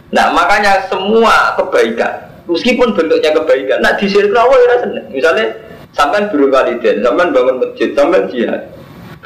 Nah 0.09 0.25
makanya 0.33 0.89
semua 0.89 1.53
kebaikan, 1.55 2.33
meskipun 2.49 2.97
bentuknya 2.97 3.29
kebaikan, 3.31 3.77
nah 3.79 3.93
disirik 3.95 4.33
Allah 4.33 4.57
ya 4.57 4.77
seneng. 4.81 5.05
Misalnya 5.13 5.45
sampai 5.93 6.27
buru 6.33 6.49
waliden, 6.49 7.05
sampai 7.05 7.29
bangun 7.29 7.55
masjid, 7.61 7.89
sampai 7.93 8.25
jihad. 8.33 8.61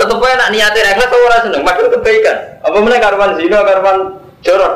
Tetap 0.03 0.19
aja 0.19 0.35
nak 0.35 0.51
niatin 0.51 0.83
ikhlas 0.83 1.11
orang 1.15 1.41
seneng, 1.47 1.63
padahal 1.63 1.87
kebaikan. 1.95 2.37
Apa 2.59 2.77
mana 2.83 2.99
karwan 2.99 3.31
zina, 3.39 3.63
karwan 3.63 3.97
jorok. 4.43 4.73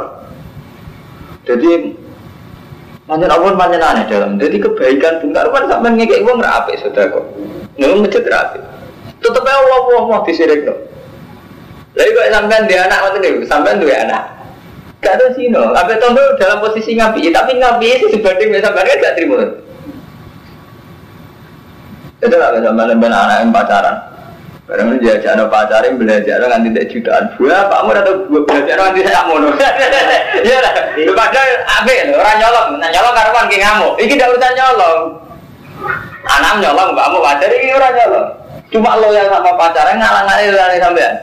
Jadi 1.43 1.71
Manjan 3.07 3.31
Allah 3.31 3.55
manjan 3.55 3.79
aneh 3.79 4.03
dalam. 4.11 4.35
Jadi 4.35 4.59
kebaikan 4.59 5.23
pun 5.23 5.31
karwan 5.31 5.63
sampai 5.71 5.95
ngekek 5.95 6.27
uang 6.27 6.43
rapi 6.43 6.75
sudah 6.75 7.07
kok. 7.07 7.25
Nunggu 7.79 8.03
masjid 8.03 8.23
rapi. 8.27 8.59
Tetap 9.23 9.47
aja 9.47 9.55
Allah 9.63 9.79
Allah 9.79 10.03
mau 10.03 10.23
disirik 10.27 10.67
loh. 10.67 10.75
Lalu 11.95 12.11
kok 12.11 12.27
sampai 12.35 12.67
dia 12.67 12.83
anak 12.83 12.99
macam 12.99 13.23
itu, 13.23 13.47
sampai 13.47 13.79
dua 13.79 13.95
anak. 14.03 14.23
Gak 14.99 15.13
ada 15.15 15.25
sino. 15.39 15.71
Apa 15.71 15.95
tondo 16.03 16.19
dalam 16.35 16.59
posisi 16.59 16.99
ngapi, 16.99 17.31
tapi 17.31 17.55
ngapi 17.55 17.87
sih 18.03 18.09
sebanding 18.11 18.49
misalnya 18.51 18.83
kan 18.83 18.97
gak 18.99 19.15
terima. 19.15 19.39
Itu 22.19 22.35
lah 22.35 22.49
sama 22.59 22.91
dengan 22.91 23.13
anak 23.15 23.37
yang 23.39 23.51
pacaran. 23.55 23.95
Barang 24.67 24.99
dia 24.99 25.15
ajak 25.15 25.31
anak 25.39 25.47
pacaran 25.47 25.95
belajar 25.95 26.43
kan 26.43 26.59
tidak 26.59 26.91
jutaan. 26.91 27.23
Gua 27.39 27.71
kamu 27.71 27.91
atau 28.03 28.13
gua 28.27 28.41
belajar 28.43 28.75
kan 28.75 28.91
tidak 28.91 29.23
mono. 29.31 29.49
Iya 30.43 30.57
lah. 30.59 30.73
Padahal 31.15 31.51
abe 31.79 31.95
orang 32.11 32.35
nyolong, 32.35 32.69
nah 32.75 32.89
nyolong 32.91 33.15
karuan 33.15 33.47
ki 33.47 33.57
ngamuk. 33.63 33.93
Iki 33.95 34.19
tidak 34.19 34.35
urusan 34.35 34.53
nyolong. 34.59 35.01
Anak 36.27 36.53
nyolong, 36.59 36.89
kamu 36.99 37.17
pacar 37.23 37.49
ini 37.55 37.71
orang 37.71 37.93
nyolong. 37.95 38.27
Cuma 38.67 38.99
lo 38.99 39.07
yang 39.15 39.31
sama 39.31 39.51
pacaran 39.55 39.95
ngalang-ngalang 40.03 40.83
sampean. 40.83 41.15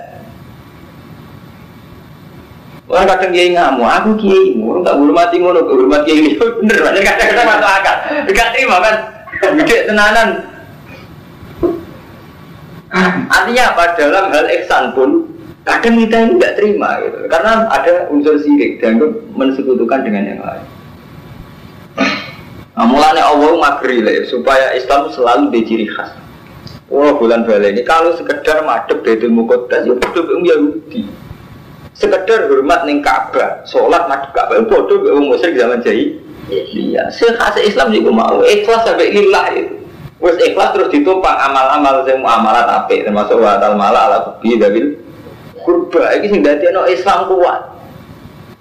Orang 2.89 3.09
kadang 3.13 3.33
kiai 3.33 3.53
ngamuk, 3.53 3.89
aku 3.89 4.11
kiai, 4.25 4.57
orang 4.61 4.85
tak 4.89 4.97
hormati 4.97 5.37
ngono, 5.41 5.61
hormat 5.69 6.01
kiai 6.09 6.21
ini 6.21 6.31
bener, 6.65 6.77
kadang-kadang 6.81 7.49
masuk 7.49 7.71
akal, 7.81 7.97
gak 8.29 8.49
terima 8.53 8.77
kan, 8.81 8.95
gede 9.57 9.77
tenanan. 9.89 10.54
Artinya 13.27 13.75
apa 13.75 13.99
dalam 13.99 14.31
hal 14.31 14.47
ihsan 14.63 14.95
pun 14.95 15.27
kadang 15.67 15.99
kita 15.99 16.17
ini 16.21 16.39
tidak 16.39 16.53
terima 16.61 16.89
gitu, 17.03 17.19
karena 17.27 17.67
ada 17.73 18.07
unsur 18.13 18.39
sirik 18.39 18.79
dan 18.79 19.03
mensekutukan 19.35 20.07
dengan 20.07 20.23
yang 20.31 20.41
lain. 20.45 20.65
Nah, 22.75 22.87
mulanya 22.87 23.35
Allah 23.35 23.59
magri 23.59 23.99
lah, 23.99 24.23
supaya 24.31 24.75
Islam 24.79 25.11
selalu 25.11 25.51
diciri 25.51 25.91
khas. 25.91 26.15
Oh 26.93 27.17
bulan 27.17 27.49
balik 27.49 27.75
ini 27.75 27.83
kalau 27.83 28.13
sekedar 28.15 28.63
madep 28.63 29.03
dari 29.03 29.27
mukodas 29.27 29.89
ya 29.89 29.97
bodoh 29.97 30.37
Yahudi 30.45 31.09
sekedar 31.97 32.47
hormat 32.47 32.85
neng 32.85 33.01
Ka'bah, 33.01 33.65
sholat 33.65 34.05
madhep 34.07 34.31
Ka'bah 34.37 34.63
bodoh 34.69 35.01
be 35.01 35.11
wong 35.11 35.33
musyrik 35.33 35.59
zaman 35.59 35.81
jahil. 35.81 36.21
Iya, 36.53 37.09
sekhas 37.09 37.57
Islam 37.57 37.89
juga 37.89 38.11
mau 38.13 38.45
ikhlas 38.45 38.85
sampai 38.85 39.17
lillah 39.17 39.47
itu. 39.57 39.75
Wes 40.25 40.41
ikhlas 40.41 40.73
terus 40.73 40.89
ditopang 40.89 41.37
amal-amal 41.37 42.01
sing 42.09 42.17
muamalat 42.25 42.65
apik 42.65 43.05
termasuk 43.05 43.37
wa 43.37 43.61
tal 43.61 43.77
mala 43.77 44.09
ala 44.09 44.19
bi 44.41 44.57
dabil 44.57 44.97
kurba 45.61 46.17
iki 46.17 46.33
sing 46.33 46.41
dadekno 46.41 46.89
Islam 46.89 47.29
kuat. 47.29 47.61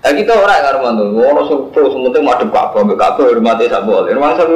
Lah 0.03 0.11
kita 0.11 0.35
ora 0.35 0.59
karo 0.59 0.83
mantu, 0.83 1.23
ora 1.23 1.47
sepo 1.47 1.79
sementing 1.87 2.27
madhep 2.27 2.51
Ka'bah, 2.51 2.83
mbek 2.83 2.99
Ka'bah 2.99 3.23
hormati 3.23 3.71
sak 3.71 3.87
boleh. 3.87 4.11
Rumah 4.11 4.35
sak 4.35 4.51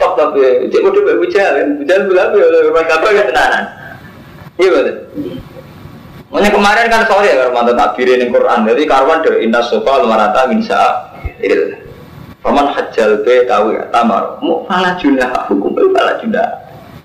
top 0.00 0.12
tapi 0.16 0.72
cek 0.72 0.80
kudu 0.80 1.04
mbek 1.04 1.20
bujal, 1.20 1.52
bujal 1.84 2.00
belabe 2.08 2.38
oleh 2.40 2.58
hormat 2.64 2.84
Ka'bah 2.88 3.12
ya 3.12 3.28
tenanan. 3.28 3.64
Iya 4.56 4.68
betul. 4.72 4.96
Makanya 6.32 6.50
kemarin 6.56 6.86
kan 6.88 7.02
sorry 7.04 7.28
ya 7.28 7.44
kalau 7.44 7.52
mantan 7.52 7.76
takbir 7.76 8.08
ini 8.08 8.32
Quran. 8.32 8.64
Jadi 8.64 8.82
karwan 8.88 9.20
dari 9.20 9.44
indah 9.44 9.64
sofa 9.64 10.00
lumarata 10.00 10.48
minsa 10.48 10.80
il. 11.44 11.87
Paman 12.38 12.70
hajjal 12.70 13.26
be 13.26 13.44
tahu 13.50 13.74
ya 13.74 13.84
tamar. 13.90 14.38
Mau 14.38 14.62
fala 14.70 14.94
junah 14.96 15.46
hukum 15.50 15.74
be 15.74 15.82
fala 15.90 16.18
junah. 16.22 16.46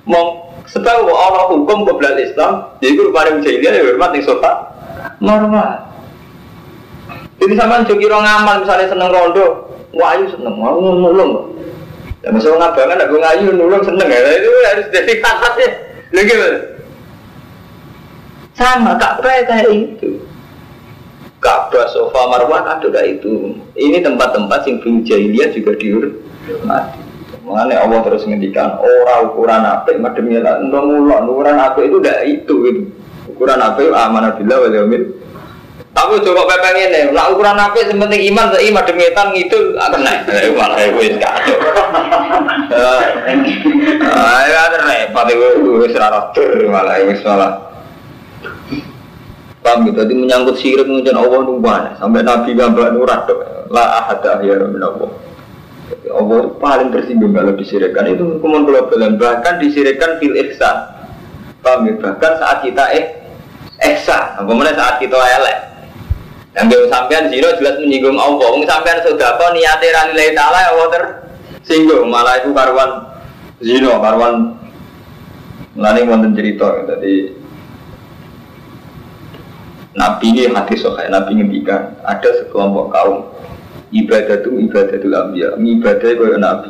Mau 0.06 0.54
sebab 0.70 1.10
Allah 1.10 1.50
hukum 1.50 1.84
kebelal 1.90 2.22
Islam. 2.22 2.70
Jadi 2.80 2.94
guru 2.96 3.10
pada 3.10 3.34
jahiliyah 3.42 3.74
ya 3.74 3.82
hormat 3.90 4.10
nih 4.14 4.24
sofa. 4.24 4.52
Normal. 5.20 5.90
Jadi 7.42 7.54
sama 7.60 7.84
joki 7.84 8.08
orang 8.08 8.24
amal 8.24 8.56
misalnya 8.64 8.88
seneng 8.88 9.10
rondo, 9.12 9.68
wayu 9.92 10.32
seneng, 10.32 10.56
mau 10.56 10.80
nulung. 10.80 11.52
Ya 12.24 12.32
masuk 12.32 12.56
ngabangan 12.56 13.04
aku 13.04 13.20
ngayu 13.20 13.52
nulung 13.52 13.84
seneng 13.84 14.08
ya. 14.08 14.20
Itu 14.40 14.52
harus 14.72 14.88
jadi 14.96 15.14
kakak 15.20 15.54
ya. 15.60 15.70
Lagi 16.14 16.34
sama 18.54 18.96
Ka'bah 18.96 19.44
kayak 19.44 19.68
itu. 19.76 20.23
Ka'bah, 21.44 21.92
sofa, 21.92 22.24
marwah 22.32 22.64
ada 22.64 23.02
itu. 23.04 23.60
Ini 23.76 24.00
tempat-tempat 24.00 24.64
yang 24.64 24.78
bin 24.80 25.04
jahiliyah 25.04 25.52
juga 25.52 25.76
dihormati. 25.76 27.04
Mengenai 27.44 27.76
Allah 27.76 28.00
terus 28.08 28.24
ngendikan 28.24 28.80
orang 28.80 29.28
ukuran 29.28 29.68
apa 29.68 29.92
mademnya 30.00 30.40
lah 30.40 30.64
mulak 30.64 31.28
ukuran 31.28 31.60
apa 31.60 31.76
itu 31.84 32.00
tidak 32.00 32.20
itu 32.24 32.56
itu 32.72 32.82
ukuran 33.28 33.60
apa 33.60 33.84
itu 33.84 33.92
amanah 33.92 34.32
bila 34.40 34.64
wal 34.64 34.72
yaumil 34.72 35.04
tapi 35.94 36.26
coba 36.26 36.42
pepeng 36.50 36.78
ini 36.90 37.12
lah 37.12 37.30
ukuran 37.36 37.60
apa 37.60 37.76
yang 37.84 38.00
penting 38.02 38.34
iman 38.34 38.50
tapi 38.50 39.04
ngidul 39.12 39.78
akan 39.78 40.02
naik 40.02 40.26
malah 40.58 40.78
itu 40.82 41.20
kacau. 41.22 41.58
Ah 44.02 44.42
ya 44.52 44.60
ada 44.74 44.78
repot 44.88 45.28
itu 45.30 45.48
wis 45.84 45.94
ora 45.94 46.34
malah 46.72 46.98
wis 47.06 47.22
malah 47.22 47.52
Paham 49.64 49.88
gitu, 49.88 50.04
jadi 50.04 50.14
menyangkut 50.14 50.60
sirik 50.60 50.84
mengucapkan 50.92 51.24
Allah 51.24 51.40
numpah 51.48 51.96
sampai 51.96 52.20
Nabi 52.20 52.52
gambar 52.52 53.00
nurah 53.00 53.24
dok, 53.24 53.72
la 53.72 54.04
ahad 54.04 54.20
ya 54.44 54.60
min 54.68 54.84
Allah. 54.84 55.10
Allah 56.12 56.40
paling 56.60 56.92
tersinggung 56.92 57.32
kalau 57.32 57.56
disirikkan 57.56 58.12
itu 58.12 58.44
kemudian 58.44 58.68
global 58.68 59.00
bahkan 59.16 59.64
disirikkan 59.64 60.20
fil 60.20 60.36
ihsan. 60.36 60.92
Paham 61.64 61.88
ya? 61.88 61.96
Bahkan 61.96 62.32
saat 62.44 62.60
kita 62.60 62.84
eh 62.92 63.06
ihsan, 63.96 64.44
kemudian 64.44 64.76
saat 64.76 65.00
kita 65.00 65.16
elek. 65.16 65.58
Yang 66.54 66.66
gue 66.70 66.92
sampean 66.92 67.32
zino 67.32 67.50
jelas 67.58 67.76
menyinggung 67.80 68.20
Allah. 68.20 68.48
Wong 68.52 68.68
sampean 68.68 69.00
sudah 69.02 69.40
kok 69.40 69.52
niate 69.56 69.88
ra 69.96 70.12
lillahi 70.12 70.32
taala 70.36 70.60
ya 70.60 70.70
Allah 70.76 70.88
tersinggung. 70.92 72.12
Malah 72.12 72.44
itu 72.44 72.52
karuan 72.52 72.92
zino, 73.64 73.96
karuan 74.04 74.60
Mulane 75.74 76.06
wonten 76.06 76.38
cerita 76.38 76.86
jadi 76.86 77.34
Nabi 79.94 80.26
ini 80.34 80.50
hati 80.50 80.74
sokai, 80.74 81.10
Nabi 81.14 81.38
ngendikan 81.38 81.94
ada 82.02 82.30
sekelompok 82.42 82.90
kaum 82.90 83.30
ibadah 83.94 84.42
itu 84.42 84.50
ibadah 84.66 84.96
itu 84.98 85.08
ambiya, 85.14 85.50
ibadah 85.54 86.10
itu 86.10 86.24
Nabi. 86.42 86.70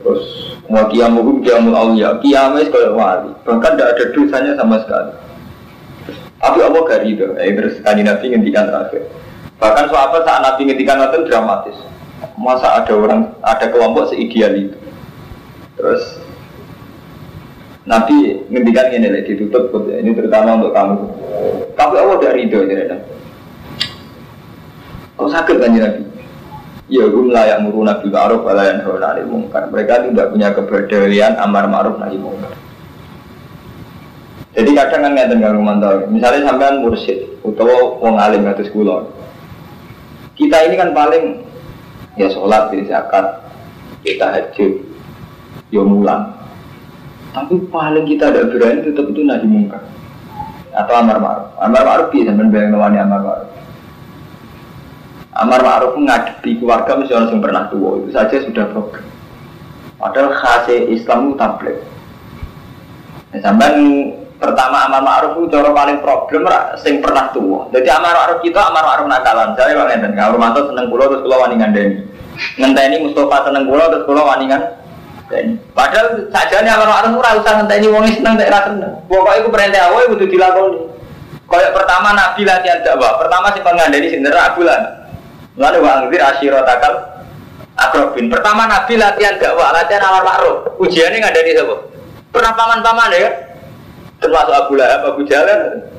Terus 0.00 0.24
mau 0.68 0.84
kiamuhum 0.88 1.40
kiamul 1.40 1.76
awliya, 1.76 2.20
kiamnya 2.20 2.68
sekolah 2.68 2.92
wali, 2.92 3.30
bahkan 3.44 3.76
tidak 3.76 3.90
ada 3.96 4.04
dosanya 4.12 4.52
sama 4.56 4.76
sekali. 4.84 5.12
Tapi 6.40 6.58
Allah 6.64 6.80
gak 6.88 7.04
itu, 7.04 7.26
eh, 7.36 7.52
terus 7.52 7.74
tadi 7.84 8.00
Nabi 8.00 8.32
ngendikan 8.32 8.64
terakhir. 8.68 9.08
Bahkan 9.60 9.84
sahabat 9.92 10.24
saat 10.24 10.40
Nabi 10.40 10.60
ngendikan 10.68 11.04
itu 11.04 11.28
dramatis. 11.28 11.76
Masa 12.40 12.80
ada 12.80 12.92
orang, 12.96 13.36
ada 13.44 13.68
kelompok 13.68 14.08
seideal 14.08 14.56
itu. 14.56 14.78
Terus 15.76 16.16
Nabi 17.88 18.44
ngendikan 18.52 18.92
ini 18.92 19.08
lagi 19.08 19.32
ditutup 19.32 19.88
ini 19.88 20.12
terutama 20.12 20.60
untuk 20.60 20.76
kamu. 20.76 20.96
Tapi 21.72 21.94
Allah 21.96 22.16
dari 22.20 22.44
itu 22.44 22.60
ya 22.60 22.96
Kok 25.16 25.30
sakit 25.32 25.56
kan 25.56 25.72
Nabi? 25.72 26.02
Ya 26.90 27.06
gue 27.06 27.30
layak 27.30 27.62
muru 27.62 27.86
nabi 27.86 28.10
ma'ruf 28.10 28.42
wa 28.42 28.66
yang 28.66 28.82
hauna 28.82 29.14
mungkar. 29.22 29.70
Mereka 29.70 30.10
tidak 30.10 30.34
punya 30.34 30.50
kepedulian 30.50 31.38
amar 31.38 31.70
ma'ruf 31.70 32.02
nahi 32.02 32.18
mungkar. 32.18 32.50
Jadi 34.50 34.70
kadang 34.74 35.06
kan 35.06 35.12
ngeten 35.14 35.38
kang 35.38 35.62
mantau. 35.62 36.10
Misalnya 36.10 36.50
sampean 36.50 36.82
mursyid 36.82 37.38
utawa 37.46 37.94
wong 38.02 38.18
alim 38.18 38.42
kados 38.42 38.66
kula. 38.74 39.06
Kita 40.34 40.66
ini 40.66 40.74
kan 40.74 40.90
paling 40.90 41.46
ya 42.18 42.26
sholat, 42.34 42.74
ya 42.74 42.82
zakat, 42.90 43.38
kita 44.02 44.26
haji, 44.26 44.66
ya 45.70 45.82
mulang. 45.86 46.39
Tapi 47.30 47.54
paling 47.70 48.06
kita 48.10 48.34
ada 48.34 48.50
berani 48.50 48.82
tetap 48.82 49.06
itu 49.06 49.22
nahi 49.22 49.46
mungkar 49.46 49.86
atau 50.74 50.94
amar 50.98 51.18
ma'ruf. 51.18 51.48
Amar 51.58 51.82
ma'ruf 51.82 52.08
bisa 52.14 52.30
sampean 52.30 52.50
bayang 52.50 52.74
amar 52.74 53.20
ma'ruf. 53.22 53.50
Amar 55.34 55.60
ma'ruf 55.62 55.94
ngadepi 55.94 56.58
keluarga 56.58 56.98
mesti 56.98 57.14
orang 57.14 57.30
yang 57.30 57.42
pernah 57.42 57.62
tua 57.70 57.90
itu 58.02 58.08
saja 58.10 58.36
sudah 58.42 58.66
problem. 58.74 59.04
Padahal 60.00 60.32
khasnya 60.32 60.90
Islam 60.90 61.18
itu 61.30 61.34
tablet. 61.36 61.78
Ya, 63.30 63.38
sampai 63.46 63.78
pertama 64.42 64.90
amar 64.90 65.02
ma'ruf 65.06 65.32
itu 65.38 65.54
cara 65.54 65.70
paling 65.70 66.02
problem 66.02 66.42
sing 66.82 66.98
pernah 66.98 67.30
tua. 67.30 67.70
Jadi 67.70 67.88
amar 67.94 68.14
ma'ruf 68.14 68.38
kita 68.42 68.60
amar 68.74 68.82
ma'ruf 68.82 69.06
nakalan. 69.06 69.54
Saya 69.54 69.78
kalau 69.78 69.86
ngeten, 69.86 70.12
kalau 70.18 70.34
Romanto 70.34 70.60
seneng 70.66 70.86
pulau 70.90 71.06
terus 71.14 71.22
pulau 71.22 71.46
waningan 71.46 71.70
deni. 71.70 72.02
Ngenteni 72.56 73.06
Mustafa 73.06 73.50
seneng 73.50 73.70
pulau 73.70 73.86
terus 73.86 74.06
pulau 74.06 74.26
deni. 74.26 74.79
Padahal 75.70 76.26
saja 76.34 76.58
nih 76.58 76.74
amar 76.74 76.90
ma'ruf 76.90 77.22
ora 77.22 77.38
usah 77.38 77.62
ngenteni 77.62 77.86
wong 77.86 78.02
seneng 78.10 78.34
tak 78.34 78.50
ra 78.50 78.60
seneng. 78.66 78.92
Pokoke 79.06 79.38
iku 79.38 79.48
perintah 79.54 79.86
awake 79.86 80.10
kudu 80.10 80.26
dilakoni. 80.26 80.80
Kayak 81.50 81.74
pertama 81.74 82.14
Nabi 82.14 82.42
latihan 82.46 82.78
dakwah, 82.82 83.18
pertama 83.18 83.50
sing 83.54 83.62
ngandani 83.62 84.06
sing 84.10 84.22
nerak 84.22 84.54
bulan. 84.58 84.82
Lalu 85.58 85.78
wangzir 85.82 86.54
takal 86.66 86.94
akrobin. 87.78 88.26
Pertama 88.30 88.66
Nabi 88.66 88.94
latihan 88.98 89.34
dakwah, 89.38 89.70
latihan 89.74 90.02
amar 90.02 90.22
ma'ruf. 90.26 90.78
Ujiannya 90.82 91.22
nggak 91.22 91.34
dari 91.34 91.54
siapa? 91.54 91.74
Pernah 92.30 92.52
paman-paman 92.54 93.10
ya? 93.14 93.30
Termasuk 94.22 94.54
Abu 94.54 94.72
Lahab, 94.78 95.00
Abu 95.14 95.22
Jalal. 95.26 95.90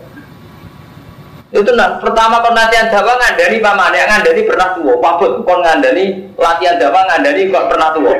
Itu 1.51 1.67
nah, 1.75 1.99
pertama 1.99 2.39
kon 2.39 2.55
latihan 2.55 2.87
dakwah 2.87 3.19
ngandani 3.19 3.59
paman 3.59 3.91
ya 3.91 4.07
ngandani 4.07 4.41
pernah 4.47 4.71
tua. 4.71 4.93
Pabut 5.03 5.43
kon 5.43 5.59
ngandani 5.59 6.31
latihan 6.39 6.79
dakwah 6.79 7.03
ngandani 7.11 7.51
kok 7.51 7.67
pernah 7.67 7.89
tua. 7.91 8.15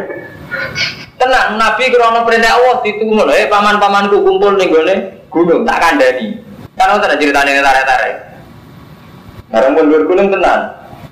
Tenang, 1.15 1.55
Nabi 1.55 1.83
krono 1.93 2.25
perintah 2.25 2.57
Allah 2.57 2.81
ditunggu 2.81 3.29
eh 3.29 3.45
paman-pamanku 3.45 4.25
kumpul 4.25 4.57
nih 4.57 4.67
gue 4.67 4.95
gunung 5.31 5.63
tak 5.63 5.79
kandani. 5.79 6.33
Karena 6.75 6.97
tidak 6.97 7.17
ceritanya 7.21 7.61
tarik-tarik. 7.61 8.15
Karena 9.53 9.75
pun 9.75 9.85
gunung 9.87 10.27
tenang. 10.33 10.61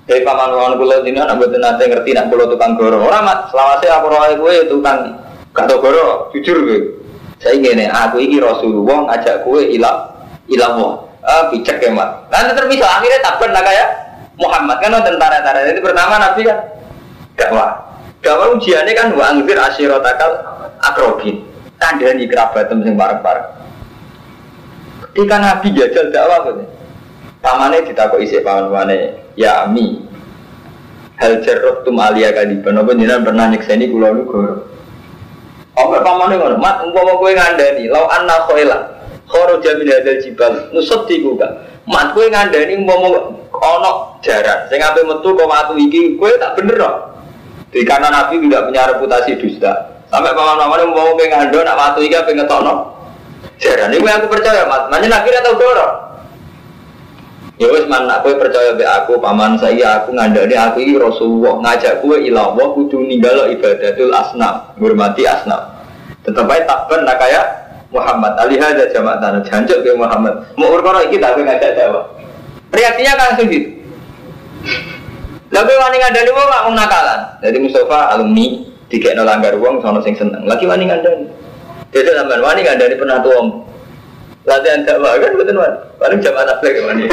Hei 0.10 0.26
paman 0.26 0.50
paman 0.50 0.74
kulo 0.82 1.06
dina 1.06 1.30
nak 1.30 1.38
buat 1.38 1.54
nanti 1.54 1.86
ngerti 1.86 2.18
nak 2.18 2.34
kulo 2.34 2.50
tukang 2.50 2.74
goro. 2.74 2.98
Orang 2.98 3.30
mat 3.30 3.46
selawase 3.54 3.86
aku 3.94 4.10
roh 4.10 4.26
gue 4.26 4.54
tukang 4.66 5.14
kado 5.54 5.78
goro. 5.78 6.34
Jujur 6.34 6.66
gue. 6.66 6.98
Saya 7.38 7.54
ingin 7.56 7.86
aku 7.86 8.18
ini 8.18 8.42
Rasulullah 8.42 9.06
ngajak 9.06 9.46
gue 9.46 9.78
ilah 9.78 10.10
ilah 10.50 10.72
wah. 10.82 10.94
Ah 11.22 11.46
picek 11.54 11.78
ya 11.78 11.94
mat. 11.94 12.26
Nanti 12.34 12.58
termisal 12.58 12.90
akhirnya 12.90 13.22
takbir 13.22 13.54
lah 13.54 13.62
kayak 13.62 13.88
Muhammad 14.42 14.82
kan 14.82 14.98
tentara-tentara. 14.98 15.70
Jadi 15.70 15.80
pertama 15.86 16.18
Nabi 16.18 16.42
kan 16.42 16.58
dakwah. 17.38 17.70
Dakwah 18.20 18.52
ujiannya 18.60 18.94
kan 18.96 19.08
wa 19.16 19.32
angfir 19.32 19.56
asyirotakal 19.56 20.32
akrobin. 20.84 21.46
Kandani 21.80 22.28
kerabatem 22.28 22.84
sing 22.84 23.00
bareng-bareng. 23.00 23.48
Ketika 25.10 25.38
Nabi 25.40 25.68
jajal 25.72 26.12
dakwah 26.12 26.40
gitu. 26.52 26.64
Pamane 27.40 27.88
ditakok 27.88 28.20
isi 28.20 28.44
paman 28.44 28.68
pamane 28.68 29.16
ya 29.40 29.64
ami. 29.64 30.04
Hal 31.16 31.40
jarrot 31.40 31.88
tum 31.88 31.96
alia 32.00 32.36
kaliban 32.36 32.80
apa 32.84 32.92
jenengan 32.96 33.24
pernah 33.24 33.48
nyekseni 33.48 33.88
kula 33.88 34.12
goro. 34.28 34.68
Apa 35.80 36.04
pamane 36.04 36.36
ngono, 36.36 36.60
mat 36.60 36.84
umpama 36.84 37.16
kowe 37.16 37.32
ngandani 37.32 37.88
lau 37.88 38.12
anna 38.12 38.44
khaila 38.44 38.78
kharaja 39.32 39.72
min 39.80 39.88
hadzal 39.88 40.20
jibal 40.20 40.54
nusaddiqu 40.76 41.40
ka. 41.40 41.48
Mat 41.88 42.12
kowe 42.12 42.28
ngandani 42.28 42.84
umpama 42.84 43.08
ana 43.56 43.92
jaran 44.20 44.68
sing 44.68 44.84
ape 44.84 45.00
metu 45.08 45.32
kok 45.32 45.48
watu 45.48 45.80
iki 45.80 46.20
kowe 46.20 46.32
tak 46.36 46.60
bener 46.60 46.76
kok. 46.76 46.96
Di 47.70 47.86
karena 47.86 48.10
Nabi 48.10 48.42
tidak 48.42 48.66
punya 48.70 48.82
reputasi 48.90 49.38
dusta. 49.38 50.02
Sampai 50.10 50.34
paman-paman 50.34 50.90
mau 50.90 51.14
kowe 51.14 51.22
ngandon 51.22 51.66
nak 51.70 51.78
watu 51.78 52.02
iki 52.02 52.18
ape 52.18 52.34
ngetokno. 52.34 52.98
Jaran 53.62 53.94
ini 53.94 54.10
aku 54.10 54.26
percaya, 54.26 54.66
Mat. 54.66 54.90
Makanya 54.90 55.22
Nabi 55.22 55.28
ora 55.30 55.42
tau 55.46 55.56
goro. 55.60 55.88
Ya 57.60 57.68
wis 57.76 57.84
man 57.92 58.08
aku 58.08 58.40
percaya 58.40 58.72
be 58.72 58.88
aku 58.88 59.20
paman 59.20 59.60
saya 59.60 60.00
aku 60.00 60.16
ngandani 60.16 60.56
aku 60.56 60.80
ini 60.80 60.96
Rasulullah 60.96 61.60
ngajak 61.60 62.00
gue 62.00 62.32
ilah 62.32 62.56
Allah 62.56 62.72
kudu 62.72 63.04
ninggalo 63.04 63.52
ibadatul 63.52 64.16
asnam 64.16 64.64
menghormati 64.80 65.28
asnam. 65.28 65.68
Tetap 66.24 66.48
aja 66.48 66.64
takben 66.64 67.04
nak 67.04 67.20
kayak 67.20 67.46
Muhammad 67.92 68.40
Ali 68.40 68.56
aja 68.64 68.88
jamak 68.96 69.20
tanah 69.20 69.44
jancuk 69.44 69.84
ke 69.84 69.92
Muhammad. 69.92 70.40
Mau 70.56 70.72
urkono 70.72 71.04
iki 71.04 71.20
tak 71.20 71.36
ngajak 71.36 71.76
jawab. 71.76 72.16
Reaksinya 72.72 73.14
langsung 73.20 73.52
gitu. 73.52 73.70
Lalu 75.50 75.72
wani 75.82 75.98
ngandani 75.98 76.30
wong 76.30 76.46
gak 76.46 76.64
mau 76.70 76.74
nakalan. 76.78 77.20
Jadi 77.42 77.58
Mustafa 77.58 78.14
alumni 78.14 78.70
tiga 78.90 79.18
langgar 79.18 79.58
uang 79.58 79.82
sono 79.82 80.00
sing 80.06 80.14
seneng. 80.14 80.46
Lagi 80.46 80.70
wani 80.70 80.86
ngandani. 80.86 81.26
Jadi 81.90 82.10
sampean 82.14 82.42
wani 82.46 82.62
ngandani 82.62 82.96
pernah 83.02 83.18
tuh 83.26 83.66
latihan 84.48 84.82
dakwah 84.82 85.20
kan 85.20 85.36
betul 85.36 85.62
kan 85.62 85.74
paling 86.00 86.20
jam 86.26 86.34
anak 86.34 86.58
lagi 86.64 86.82
mana 86.82 87.06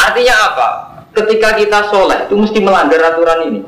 artinya 0.00 0.34
apa? 0.50 0.68
Ketika 1.10 1.48
kita 1.58 1.78
sholat 1.90 2.26
itu 2.26 2.34
mesti 2.38 2.58
melanggar 2.62 3.02
aturan 3.02 3.40
ini. 3.50 3.60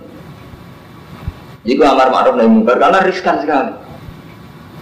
Jika 1.62 1.94
amar 1.94 2.11
ma'ruf 2.11 2.35
nahi 2.35 2.50
mungkar 2.50 2.78
karena 2.78 3.02
riskan 3.04 3.42
sekali. 3.42 3.74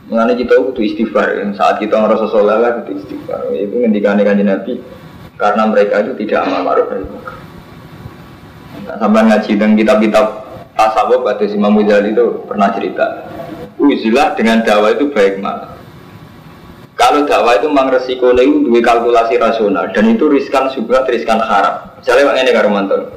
Mengenai 0.09 0.37
kita 0.37 0.57
butuh 0.59 0.85
istighfar 0.85 1.37
saat 1.57 1.77
kita 1.81 1.97
ngerasa 1.97 2.27
sholat 2.33 2.57
lah 2.61 2.71
butuh 2.81 2.95
istighfar. 3.01 3.51
Itu 3.53 3.81
ngendikan 3.81 4.21
kanji 4.21 4.45
nabi 4.45 4.73
karena 5.41 5.65
mereka 5.65 6.05
itu 6.05 6.13
tidak 6.21 6.45
amar 6.45 6.61
ma'ruf 6.61 6.87
nahi 6.93 7.05
mungkar 7.09 7.37
nah, 8.85 8.97
sampai 9.01 9.23
ngaji 9.25 9.53
dan 9.57 9.71
kitab-kitab 9.73 10.27
tasawuf 10.77 11.25
kata 11.25 11.49
Imam 11.49 11.81
itu 11.81 12.45
pernah 12.45 12.69
cerita 12.77 13.25
uzilah 13.81 14.37
dengan 14.37 14.61
dakwah 14.61 14.93
itu 14.93 15.09
baik 15.09 15.41
mana 15.41 15.81
kalau 17.01 17.25
dakwah 17.25 17.57
itu 17.57 17.65
memang 17.65 17.89
resiko 17.89 18.37
itu 18.37 18.69
dua 18.69 18.81
kalkulasi 18.85 19.41
rasional 19.41 19.89
dan 19.89 20.05
itu 20.13 20.29
riskan 20.29 20.69
juga 20.69 21.01
riskan 21.09 21.41
haram. 21.41 21.97
Misalnya 21.97 22.45
ini 22.45 22.53
karumanto 22.53 23.09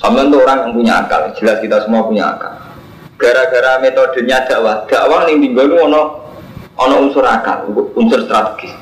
sama 0.00 0.24
itu 0.24 0.40
orang 0.40 0.64
yang 0.64 0.72
punya 0.72 0.92
akal 1.04 1.28
jelas 1.36 1.60
kita 1.60 1.84
semua 1.84 2.08
punya 2.08 2.32
akal. 2.32 2.56
Gara-gara 3.20 3.84
metodenya 3.84 4.48
dakwah 4.48 4.88
dakwah 4.88 5.28
yang 5.28 5.44
tinggal 5.44 5.68
itu 5.68 5.76
ono 5.76 6.02
ono 6.80 6.94
unsur 7.04 7.20
akal 7.28 7.68
unsur 7.92 8.24
strategis. 8.24 8.72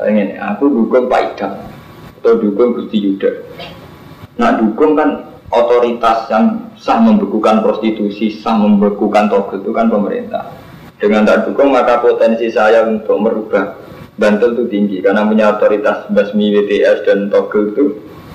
Saya 0.00 0.08
ini 0.08 0.40
aku 0.40 0.64
dukung 0.72 1.12
Pak 1.12 1.36
Idam 1.36 1.52
atau 2.20 2.36
dukung 2.36 2.76
Gusti 2.76 3.00
Yuda 3.00 3.30
nah 4.36 4.56
dukung 4.56 4.96
kan 4.96 5.30
otoritas 5.50 6.30
yang 6.30 6.70
sah 6.78 6.98
membekukan 7.02 7.60
prostitusi, 7.60 8.38
sah 8.38 8.54
membekukan 8.56 9.26
togel 9.26 9.60
itu 9.60 9.70
kan 9.74 9.90
pemerintah. 9.90 10.54
Dengan 11.00 11.26
tak 11.26 11.48
dukung 11.48 11.72
maka 11.74 11.98
potensi 12.00 12.48
saya 12.52 12.84
untuk 12.86 13.18
merubah 13.18 13.76
Bantul 14.20 14.52
itu 14.52 14.64
tinggi 14.68 14.96
karena 15.00 15.24
punya 15.24 15.56
otoritas 15.56 16.04
basmi 16.12 16.52
WTS 16.52 17.08
dan 17.08 17.32
togel 17.32 17.72
itu 17.72 17.84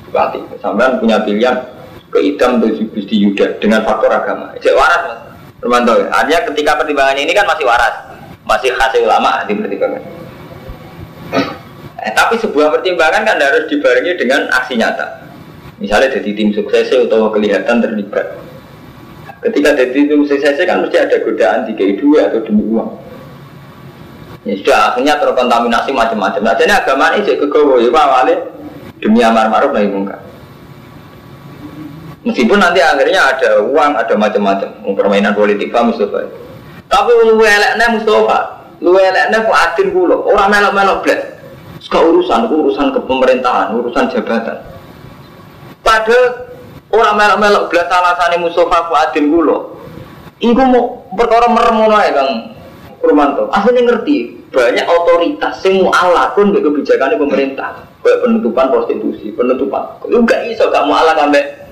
pasti. 0.09 0.41
Sampai 0.57 0.97
punya 0.97 1.21
pilihan 1.21 1.61
ke 2.09 2.25
hitam 2.25 2.57
di 2.57 2.73
Yuda 3.21 3.61
dengan 3.61 3.85
faktor 3.85 4.09
agama. 4.09 4.57
Cek 4.57 4.73
waras 4.73 5.01
mas, 5.05 5.19
Romanto. 5.61 5.93
Artinya 6.09 6.41
ketika 6.49 6.81
pertimbangannya 6.81 7.29
ini 7.29 7.37
kan 7.37 7.45
masih 7.45 7.69
waras, 7.69 7.95
masih 8.49 8.73
hasil 8.73 9.05
ulama 9.05 9.45
di 9.45 9.53
pertimbangan. 9.53 10.01
Eh, 12.03 12.11
tapi 12.11 12.35
sebuah 12.39 12.75
pertimbangan 12.75 13.23
kan 13.23 13.39
harus 13.39 13.71
dibarengi 13.71 14.19
dengan 14.19 14.51
aksi 14.51 14.75
nyata. 14.75 15.23
Misalnya 15.79 16.11
jadi 16.19 16.29
tim 16.35 16.51
sukses 16.51 16.91
atau 16.91 17.31
kelihatan 17.31 17.83
terlibat. 17.83 18.35
Ketika 19.43 19.75
jadi 19.77 19.91
tim 19.93 20.23
sukses 20.27 20.59
kan 20.63 20.83
mesti 20.83 20.97
ada 20.99 21.17
godaan 21.23 21.67
tiga 21.67 21.85
dua 21.99 22.31
atau 22.31 22.39
demi 22.43 22.63
uang. 22.67 22.89
Ya 24.45 24.53
sudah 24.61 24.79
akhirnya 24.93 25.17
terkontaminasi 25.17 25.91
macam-macam. 25.95 26.41
Nah 26.43 26.55
jadi 26.55 26.73
agama 26.77 27.15
ini 27.15 27.25
jadi 27.25 27.39
kegawa 27.43 27.81
ya 27.81 27.89
awalnya 27.91 28.35
demi 29.01 29.19
amar 29.25 29.49
ma'ruf 29.49 29.73
nahi 29.73 29.89
mungkar. 29.89 30.21
Meskipun 32.25 32.57
nanti 32.57 32.81
akhirnya 32.81 33.21
ada 33.21 33.61
uang, 33.61 34.01
ada 34.01 34.13
macam-macam, 34.17 34.69
permainan 34.97 35.37
politik 35.37 35.69
pak 35.69 35.85
Mustafa. 35.85 36.25
Tapi 36.89 37.09
lu 37.21 37.37
eleknya 37.37 37.85
Mustafa, 37.93 38.65
lu 38.81 38.97
eleknya 38.97 39.45
kok 39.45 39.53
adin 39.53 39.93
kulo, 39.93 40.25
orang 40.25 40.49
melok-melok 40.49 40.97
blek. 41.05 41.34
Sekarang 41.85 42.17
urusan, 42.17 42.49
urusan 42.49 42.87
kepemerintahan, 42.97 43.77
urusan 43.77 44.09
jabatan. 44.09 44.57
Padahal 45.85 46.49
orang 46.89 47.13
melok-melok 47.13 47.63
belas 47.69 47.85
alasannya 47.93 48.41
Mustafa 48.41 48.89
Fuadin 48.89 49.29
kulo. 49.29 49.77
Iku 50.41 50.61
mau 50.65 51.05
perkara 51.13 51.45
merem 51.45 51.77
ngono 51.77 51.95
ae 52.01 52.09
Kang 52.09 52.29
Kurmanto. 52.97 53.53
Asline 53.53 53.85
ngerti 53.85 54.49
banyak 54.49 54.85
otoritas 54.89 55.61
sing 55.61 55.85
mu'alakun 55.85 56.57
mbek 56.57 56.65
kebijakan 56.65 57.21
pemerintah. 57.21 57.85
Kayak 58.01 58.21
penutupan 58.25 58.65
prostitusi, 58.73 59.29
penutupan. 59.33 60.01
Lu 60.09 60.25
gak 60.25 60.41
iso 60.49 60.65
gak 60.73 60.89
mu'alak 60.89 61.21
ambek 61.21 61.69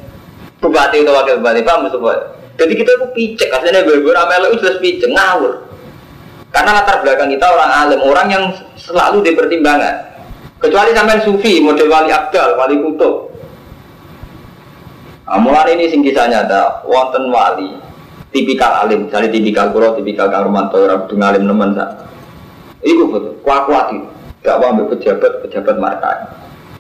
bupati 0.61 1.01
atau 1.01 1.13
wakil 1.17 1.41
bupati 1.41 1.61
paham 1.65 1.89
semua. 1.89 2.37
Jadi 2.53 2.73
kita 2.77 2.91
itu 2.93 3.07
picek, 3.17 3.49
aslinya 3.49 3.81
gue 3.81 4.13
ramelo 4.13 4.53
itu 4.53 4.61
jelas 4.61 4.77
picek, 4.77 5.09
ngawur. 5.09 5.62
Karena 6.53 6.77
latar 6.77 7.01
belakang 7.01 7.33
kita 7.33 7.49
orang 7.49 7.71
alim, 7.73 7.99
orang 8.05 8.27
yang 8.29 8.45
selalu 8.77 9.25
dipertimbangkan. 9.25 10.13
Kecuali 10.61 10.93
sampai 10.93 11.25
sufi, 11.25 11.59
model 11.59 11.89
wali 11.89 12.13
abdal, 12.13 12.55
wali 12.55 12.77
kutub. 12.77 13.33
Nah, 15.25 15.41
mulai 15.41 15.73
ini 15.73 15.89
sing 15.89 16.05
kisah 16.05 16.29
nyata, 16.29 16.85
wonten 16.85 17.33
wali, 17.33 17.73
tipikal 18.29 18.85
alim, 18.85 19.09
misalnya 19.09 19.33
tipikal 19.33 19.73
kulo, 19.73 19.97
tipikal 19.97 20.29
kang 20.29 20.45
romanto, 20.45 20.77
orang 20.77 21.09
ngalim 21.09 21.43
nemen 21.49 21.73
sak. 21.73 21.89
Iku 22.85 23.09
betul, 23.09 23.33
kuat 23.41 23.65
kuat 23.65 23.85
itu. 23.97 24.07
Gak 24.45 24.59
wambil 24.61 24.93
pejabat, 24.93 25.41
pejabat 25.41 25.75
markai. 25.81 26.19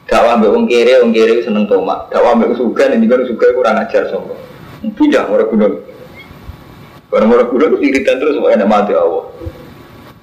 Gak 0.05 0.21
wambil 0.21 0.53
wong 0.53 0.69
kere, 0.69 1.01
wong 1.01 1.15
seneng 1.15 1.65
tomat. 1.65 2.13
Gak 2.13 2.21
wambil 2.21 2.53
suga, 2.53 2.93
ini 2.93 3.09
kan 3.09 3.25
suga 3.25 3.47
kurang 3.57 3.81
ajar 3.81 4.05
sombong. 4.11 4.37
Tidak, 4.83 5.31
orang 5.31 5.47
gunung. 5.49 5.75
Orang 7.09 7.29
orang 7.31 7.49
gunung 7.49 7.81
iritan 7.81 8.19
terus, 8.21 8.35
enak 8.37 8.67
mati 8.69 8.93
Allah. 8.93 9.25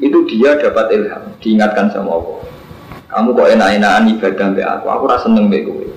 Itu 0.01 0.25
dia 0.25 0.57
dapat 0.57 0.97
ilham, 0.97 1.23
diingatkan 1.39 1.93
sama 1.93 2.17
Allah. 2.17 2.41
Kamu 3.11 3.37
kok 3.37 3.49
enak-enakan 3.53 4.05
ibadah 4.17 4.47
mbak 4.55 4.69
aku, 4.81 4.87
aku 4.89 5.05
rasa 5.05 5.25
seneng 5.29 5.53
gue. 5.53 5.89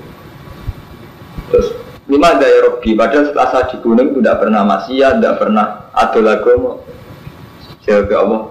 Terus 1.49 1.67
lima 2.11 2.35
daya 2.35 2.67
Robi, 2.67 2.97
padahal 2.99 3.31
setelah 3.31 3.47
saya 3.53 3.75
gunung 3.79 4.11
tidak 4.19 4.43
pernah 4.43 4.61
maksiat, 4.67 5.21
tidak 5.21 5.35
pernah 5.39 5.65
ada 5.95 6.19
lagu 6.19 6.83
Jaga 7.83 8.15
Allah, 8.23 8.41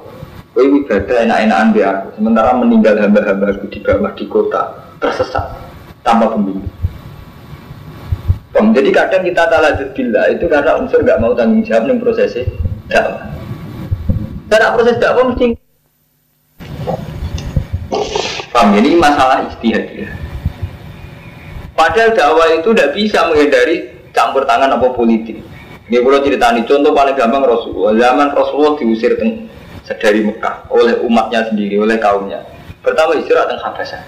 Kowe 0.52 0.68
ibadah 0.68 1.16
enak-enakan 1.24 1.68
di 1.72 1.80
aku. 1.80 2.06
Sementara 2.20 2.52
meninggal 2.52 3.00
hamba-hamba 3.00 3.56
aku 3.56 3.72
di 3.72 3.80
bawah 3.80 4.12
di 4.12 4.24
kota 4.28 4.92
tersesat 5.00 5.56
tanpa 6.04 6.36
pembimbing. 6.36 6.68
Jadi 8.52 8.90
kadang 8.92 9.24
kita 9.24 9.48
talajud 9.48 9.88
bila 9.96 10.28
itu 10.28 10.44
karena 10.46 10.76
unsur 10.76 11.00
nggak 11.00 11.20
mau 11.24 11.32
tanggung 11.32 11.64
jawab 11.64 11.88
nih 11.88 11.96
prosesnya 11.96 12.44
dakwah. 12.88 13.24
Karena 14.52 14.76
proses 14.76 15.00
dakwah 15.00 15.32
mesti 15.32 15.56
Paham 18.52 18.76
ini 18.76 19.00
masalah 19.00 19.48
istihad 19.48 19.88
ya. 19.96 20.12
Padahal 21.72 22.12
dakwah 22.12 22.52
itu 22.52 22.68
tidak 22.76 22.92
bisa 22.92 23.24
menghindari 23.32 23.96
campur 24.12 24.44
tangan 24.44 24.76
apa 24.76 24.92
politik. 24.92 25.40
Ini 25.88 26.04
kalau 26.04 26.20
ceritani 26.20 26.68
contoh 26.68 26.92
paling 26.92 27.16
gampang 27.16 27.48
Rasulullah. 27.48 27.96
Zaman 27.96 28.36
Rasulullah 28.36 28.76
diusir 28.76 29.16
teng 29.16 29.48
dari 29.88 30.20
Mekah 30.20 30.68
oleh 30.68 31.00
umatnya 31.00 31.48
sendiri, 31.48 31.80
oleh 31.80 31.96
kaumnya. 31.96 32.44
Pertama 32.84 33.16
istirahat 33.16 33.56
teng 33.56 33.60
Habasah. 33.64 34.04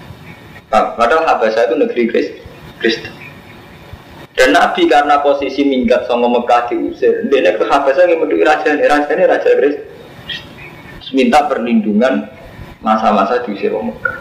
Padahal 0.69 1.25
Habasah 1.25 1.73
itu 1.73 1.75
negeri 1.81 2.03
Kristen. 2.77 3.13
Dan 4.37 4.53
Nabi 4.53 4.85
karena 4.85 5.25
posisi 5.25 5.65
minggat 5.65 6.05
sama 6.05 6.29
Mekah 6.29 6.69
diusir, 6.69 7.25
dia 7.33 7.49
ke 7.49 7.65
Habasah 7.65 8.05
yang 8.05 8.21
menduduki 8.21 8.45
raja 8.45 8.77
ini, 8.77 8.85
raja 8.85 9.09
ini 9.09 9.25
raja 9.25 9.49
Kristen. 9.57 9.94
Minta 11.15 11.47
perlindungan 11.47 12.27
masa-masa 12.83 13.39
diusir 13.47 13.71
orang 13.71 13.95
Mekah. 13.95 14.17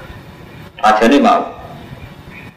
Raja 0.79 1.05
ini 1.11 1.19
mau. 1.19 1.43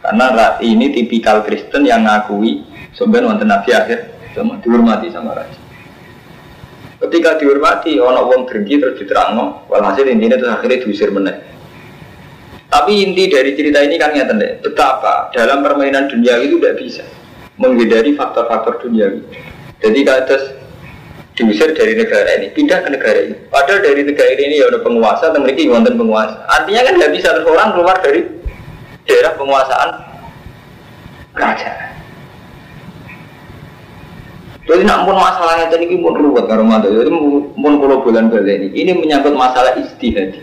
Karena 0.06 0.56
ini 0.62 0.94
tipikal 0.94 1.42
Kristen 1.42 1.84
yang 1.84 2.06
ngakui 2.06 2.62
sebenarnya 2.94 3.28
wonten 3.34 3.50
Nabi 3.50 3.70
akhir 3.74 4.00
sama 4.38 4.62
dihormati 4.62 5.10
sama 5.10 5.34
raja. 5.34 5.60
Ketika 6.98 7.38
dihormati, 7.42 7.98
ono 7.98 8.26
wong 8.30 8.50
drengki 8.50 8.78
terus 8.78 8.98
diterangno, 8.98 9.66
walhasil 9.70 10.06
intinya 10.06 10.38
terus 10.38 10.54
akhirnya 10.54 10.82
diusir 10.86 11.10
meneh. 11.14 11.38
Tapi 12.68 12.92
inti 13.06 13.30
dari 13.32 13.54
cerita 13.58 13.80
ini 13.86 13.96
kan 13.98 14.12
nyata 14.14 14.34
deh, 14.38 14.60
betapa 14.60 15.34
dalam 15.34 15.64
permainan 15.66 16.10
dunia 16.10 16.42
itu 16.42 16.58
tidak 16.62 16.76
bisa 16.78 17.06
menghindari 17.58 18.14
faktor-faktor 18.14 18.82
dunia. 18.86 19.14
Jadi 19.82 20.00
terus 20.04 20.46
diusir 21.38 21.70
dari 21.78 21.94
negara 21.94 22.42
ini, 22.42 22.50
pindah 22.50 22.82
ke 22.82 22.90
negara 22.90 23.20
ini. 23.30 23.38
Padahal 23.54 23.86
dari 23.86 24.02
negara 24.02 24.34
ini 24.34 24.58
ya 24.58 24.74
ada 24.74 24.82
penguasa, 24.82 25.30
dan 25.30 25.46
mereka 25.46 25.70
wonten 25.70 25.94
penguasa. 25.94 26.42
Artinya 26.50 26.82
kan 26.82 26.94
tidak 26.98 27.12
bisa 27.14 27.30
orang 27.46 27.70
keluar 27.78 27.96
dari 28.02 28.22
daerah 29.06 29.34
penguasaan 29.38 29.90
kerajaan. 31.38 31.78
Jadi 34.68 34.84
nak 34.84 35.08
pun 35.08 35.16
masalahnya 35.16 35.72
tadi 35.72 35.88
ini 35.88 36.04
pun 36.04 36.12
ruwet 36.18 36.44
karo 36.50 36.60
mantu. 36.66 36.92
Jadi 36.92 37.08
pun 37.56 37.74
kalau 37.80 38.04
bulan 38.04 38.28
balik 38.28 38.68
ini, 38.68 38.68
ini 38.76 38.92
menyangkut 38.98 39.32
masalah 39.32 39.80
istihad. 39.80 40.36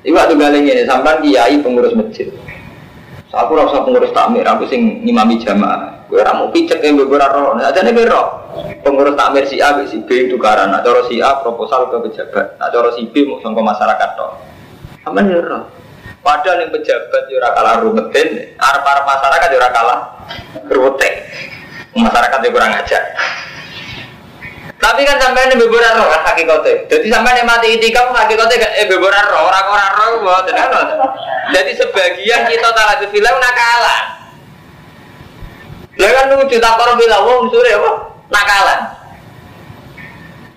Ini 0.00 0.10
waktu 0.16 0.34
galeng 0.34 0.64
ini 0.64 0.82
sampai 0.88 1.20
kiai 1.22 1.60
pengurus 1.60 1.92
masjid. 1.92 2.32
Aku 3.30 3.54
rasa 3.54 3.86
pengurus 3.86 4.10
takmir, 4.10 4.42
aku 4.42 4.66
sing 4.66 5.06
ngimami 5.06 5.38
jamaah. 5.38 6.02
Gue 6.10 6.18
ramu 6.18 6.50
picek 6.50 6.82
yang 6.82 6.98
beberapa 6.98 7.38
roh. 7.38 7.54
Nah, 7.54 7.70
jadi 7.70 7.94
roh. 8.10 8.50
Pengurus 8.82 9.14
takmir 9.14 9.46
si 9.46 9.62
A, 9.62 9.78
si 9.86 10.02
B 10.02 10.26
itu 10.26 10.34
karena. 10.34 10.82
Nah, 10.82 11.02
si 11.06 11.22
A 11.22 11.38
proposal 11.38 11.86
ke 11.94 12.10
pejabat. 12.10 12.58
Nah, 12.58 12.66
coro 12.74 12.90
si 12.98 13.06
B 13.06 13.22
mau 13.30 13.38
ke 13.38 13.62
masyarakat 13.62 14.08
toh. 14.18 14.34
Sama 15.06 15.22
nih 15.22 15.38
roh. 15.38 15.62
Padahal 16.20 16.66
yang 16.66 16.74
pejabat 16.74 17.22
ya 17.32 17.36
ora 17.40 17.50
kalah 17.56 17.74
rumetin, 17.80 18.28
arep-arep 18.60 19.04
masyarakat 19.08 19.48
ya 19.48 19.56
ora 19.56 19.70
kalah 19.72 19.98
rumetin 20.68 21.14
masyarakat 21.96 22.38
yang 22.44 22.52
kurang 22.52 22.72
ajar. 22.76 23.02
Tapi 24.80 25.04
kan 25.04 25.20
sampai 25.20 25.44
ini 25.52 25.60
beberapa 25.60 25.92
roh 25.92 26.08
kan 26.08 26.24
hakikatnya. 26.32 26.88
Jadi 26.88 27.06
sampai 27.12 27.36
ini 27.36 27.44
mati 27.44 27.76
kamu 27.76 28.16
hakikatnya 28.16 28.56
gak 28.64 28.72
eh 28.80 28.86
beberapa 28.88 29.28
roh 29.28 29.52
orang 29.52 29.66
orang 29.68 29.92
roh 29.92 30.10
buat 30.24 30.48
Jadi 31.52 31.70
sebagian 31.76 32.48
kita 32.48 32.68
tak 32.72 32.86
ada 32.96 33.06
film 33.12 33.34
nakalan. 33.36 34.02
Lah 36.00 36.10
kan 36.16 36.24
nunggu 36.32 36.48
juta 36.48 36.80
korom 36.80 36.96
bilang, 36.96 37.28
wong 37.28 37.52
sore 37.52 37.76
apa 37.76 37.90
nakalan. 38.32 38.80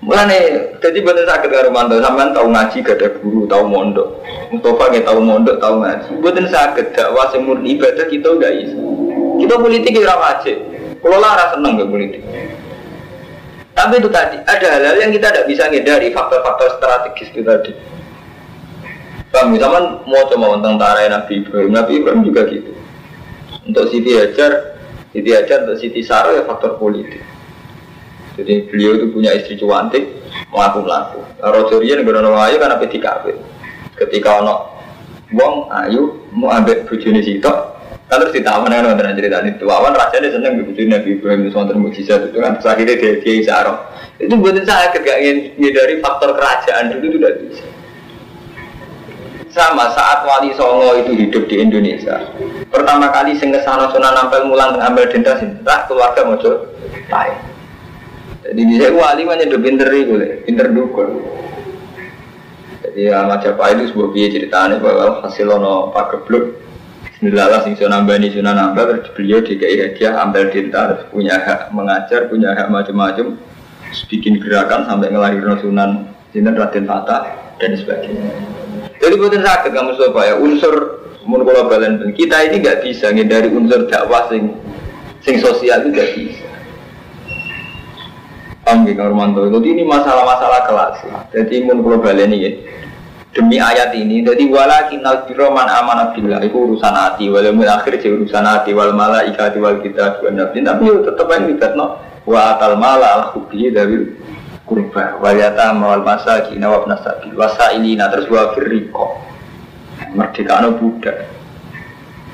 Mulane 0.03 0.39
jadi 0.83 0.99
bener 0.99 1.23
sakit 1.23 1.47
karo 1.47 1.71
mantu 1.71 1.99
sampean 1.99 2.35
tahu 2.35 2.51
ngaji 2.51 2.77
gak 2.79 2.99
ada 2.99 3.07
guru, 3.19 3.43
tahu 3.47 3.63
mondok. 3.67 4.07
Mustafa 4.51 4.91
nggak 4.91 5.07
tahu 5.07 5.19
mondok, 5.19 5.55
tahu 5.59 5.75
ngaji. 5.83 6.11
Bener 6.23 6.45
sakit 6.47 6.85
dakwah 6.95 7.27
sing 7.31 7.43
murni 7.43 7.75
ibadah 7.75 8.07
kita 8.07 8.27
udah 8.35 8.51
iso. 8.51 8.79
Kita 9.43 9.55
politik 9.59 9.91
kira 9.95 10.15
wajib. 10.15 10.59
Kalau 11.03 11.19
lara 11.19 11.51
seneng 11.51 11.75
gak 11.75 11.91
politik. 11.91 12.23
Tapi 13.83 13.99
itu 13.99 14.07
tadi, 14.07 14.39
ada 14.47 14.67
hal-hal 14.79 14.95
yang 14.95 15.11
kita 15.11 15.27
tidak 15.27 15.43
bisa 15.43 15.67
ngindari 15.67 16.07
faktor-faktor 16.15 16.79
strategis 16.79 17.27
itu 17.35 17.43
tadi. 17.43 17.75
Kami 19.27 19.59
zaman 19.59 20.07
mau 20.07 20.23
coba 20.31 20.55
tentara 20.63 21.03
Nabi 21.11 21.43
Ibrahim, 21.43 21.67
Nabi 21.75 21.91
Ibrahim 21.99 22.23
juga 22.23 22.47
gitu. 22.47 22.71
Untuk 23.67 23.91
Siti 23.91 24.15
Hajar, 24.15 24.79
Siti 25.11 25.35
Hajar 25.35 25.67
untuk 25.67 25.83
Siti 25.83 25.99
Sarah 25.99 26.31
ya 26.31 26.47
faktor 26.47 26.79
politik. 26.79 27.19
Jadi 28.39 28.71
beliau 28.71 29.03
itu 29.03 29.11
punya 29.11 29.35
istri 29.35 29.59
cuantik, 29.59 30.15
melaku 30.47 30.79
melaku. 30.87 31.19
Rojo 31.43 31.83
Rian 31.83 32.07
berono 32.07 32.39
ayu 32.39 32.63
karena 32.63 32.79
PDKP. 32.79 33.35
Ketika 33.99 34.39
ono 34.39 34.79
wong 35.35 35.67
ayu 35.75 36.23
mau 36.31 36.55
ambil 36.55 36.87
bujuni 36.87 37.19
sitok, 37.19 37.72
Terus 38.19 38.35
ditawar 38.35 38.69
kan 38.69 38.85
wonten 38.85 39.17
cerita 39.17 39.41
itu. 39.41 39.65
Awan 39.65 39.97
rasanya 39.97 40.29
seneng 40.29 40.61
begitu 40.61 40.85
Nabi 40.85 41.17
Ibrahim 41.17 41.49
itu 41.49 41.55
wonten 41.57 41.77
mukjizat 41.81 42.21
itu 42.29 42.37
kan. 42.37 42.59
Terus 42.59 42.69
akhirnya 42.69 42.95
dia 42.99 43.11
dia 43.23 43.33
isaroh. 43.41 43.77
Itu 44.21 44.37
buatin 44.37 44.65
saya 44.67 44.93
gak 44.93 45.03
dari 45.57 45.95
faktor 46.03 46.37
kerajaan 46.37 46.93
dulu 46.93 47.05
itu 47.09 47.17
tidak 47.17 47.33
bisa. 47.41 47.65
Sama 49.53 49.85
saat 49.93 50.25
Wali 50.25 50.49
Songo 50.57 50.97
itu 50.97 51.13
hidup 51.13 51.45
di 51.45 51.61
Indonesia. 51.61 52.25
Pertama 52.73 53.13
kali 53.13 53.37
sing 53.37 53.53
ke 53.53 53.61
sana 53.61 53.89
sunan 53.93 54.17
nampel 54.17 54.49
mulang 54.49 54.81
ambil 54.81 55.05
denda 55.09 55.37
sih. 55.37 55.49
Tak 55.61 55.89
keluarga 55.89 56.25
mau 56.25 56.37
coba. 56.41 56.65
Jadi 58.43 58.61
bisa 58.67 58.91
wali 58.91 59.23
mana 59.23 59.47
udah 59.47 59.61
pinter 59.61 59.87
itu, 59.93 60.13
pinter 60.43 60.67
dukun. 60.73 61.09
Jadi 62.83 63.07
Ahmad 63.09 63.39
Japa 63.39 63.71
itu 63.71 63.89
sebuah 63.89 64.09
biaya 64.11 64.29
ceritanya 64.35 64.75
bahwa 64.83 65.23
hasil 65.23 65.47
ono 65.47 65.89
pak 65.95 66.27
Bismillah 67.23 67.63
sing 67.63 67.79
sunan 67.79 68.03
bani 68.03 68.27
sunan 68.35 68.51
nambah 68.51 68.83
terus 68.83 69.07
beliau 69.15 69.39
DKI 69.39 69.79
hadiah 69.79 70.27
ambil 70.27 70.51
tinta 70.51 70.91
terus 70.91 71.07
punya 71.07 71.39
hak 71.39 71.71
mengajar 71.71 72.27
punya 72.27 72.51
hak 72.51 72.67
macam-macam 72.67 73.39
bikin 74.11 74.43
gerakan 74.43 74.83
sampai 74.83 75.07
ngelahirin 75.07 75.55
sunan 75.63 76.11
Sinten 76.35 76.51
Raden 76.51 76.83
Tata 76.83 77.31
dan 77.63 77.79
sebagainya. 77.79 78.27
Jadi 78.99 79.13
buatan 79.15 79.39
sakit 79.39 79.71
kamu 79.71 79.95
supaya 79.95 80.35
unsur 80.35 80.75
mun 81.23 81.47
balen 81.47 82.11
kita 82.11 82.43
ini 82.43 82.59
nggak 82.59 82.83
bisa 82.83 83.15
dari 83.15 83.47
unsur 83.47 83.87
dakwah 83.87 84.27
sing 84.27 84.59
sing 85.23 85.39
sosial 85.39 85.79
itu 85.79 85.95
nggak 85.95 86.09
bisa. 86.19 86.47
Paham 88.67 88.83
gak 88.83 88.99
Romanto? 88.99 89.47
Jadi 89.47 89.79
ini 89.79 89.87
masalah-masalah 89.87 90.67
kelas. 90.67 90.95
Jadi 91.31 91.71
mun 91.71 91.87
balen 91.87 92.35
ini 92.35 92.67
demi 93.33 93.57
ayat 93.57 93.97
ini 93.97 94.21
jadi 94.21 94.45
walakin 94.45 95.01
albirro 95.01 95.49
man 95.49 95.65
amanah 95.65 96.13
billah. 96.13 96.39
Itu 96.45 96.69
urusan 96.69 96.93
hati. 96.93 97.27
Wal 97.33 97.49
akhir 97.49 97.99
jadi 97.99 98.13
urusan 98.13 98.45
hati. 98.45 98.71
Wal 98.77 98.93
malaikati 98.93 99.57
wal 99.57 99.81
kita 99.81 100.21
wal 100.21 100.37
nabi. 100.37 100.61
Tapi 100.61 100.85
tetap 101.01 101.27
yang 101.33 101.43
tidak 101.57 101.71
no 101.73 101.97
wa 102.23 102.55
atal 102.55 102.77
mala 102.77 103.09
al 103.19 103.23
hubbi 103.33 103.73
dari 103.73 104.05
kurba. 104.63 105.17
Wa 105.17 105.33
yata 105.33 105.73
mawal 105.73 106.05
masakin 106.05 106.61
wa 106.61 106.85
nasabi 106.85 107.33
wa 107.33 107.49
sa'ilina 107.49 108.07
terus 108.13 108.29
wa 108.29 108.53
firriqo. 108.53 109.05
Merdeka 110.13 110.61
budak. 110.77 111.17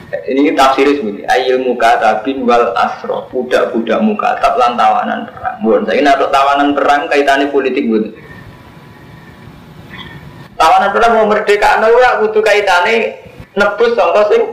Ini 0.10 0.58
tafsir 0.58 0.90
seperti 0.90 1.22
ayil 1.30 1.62
muka 1.62 2.02
tabin 2.02 2.42
wal 2.42 2.74
asro 2.74 3.30
budak-budak 3.30 4.02
muka 4.02 4.42
tab 4.42 4.58
lan 4.58 4.74
tawanan 4.74 5.30
perang. 5.30 5.62
Bukan 5.62 5.86
saya 5.86 6.02
nak 6.02 6.34
tawanan 6.34 6.74
perang 6.74 7.06
kaitannya 7.06 7.54
politik 7.54 7.86
bukan 7.86 8.10
tawanan 10.60 10.92
perang 10.92 11.12
mau 11.16 11.26
merdeka 11.32 11.80
ya 11.80 12.20
butuh 12.20 12.44
kaitannya 12.44 13.16
nebus 13.56 13.96
contoh 13.96 14.24
sing 14.28 14.44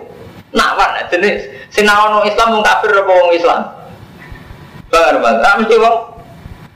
nawan 0.54 0.94
jenis 1.10 1.50
sinawan 1.74 2.22
Islam 2.24 2.56
mau 2.56 2.62
kafir 2.62 2.94
apa 2.94 3.12
wong 3.12 3.30
Islam? 3.34 3.60
Ah 4.94 5.54
mesti 5.58 5.76
wong 5.76 5.96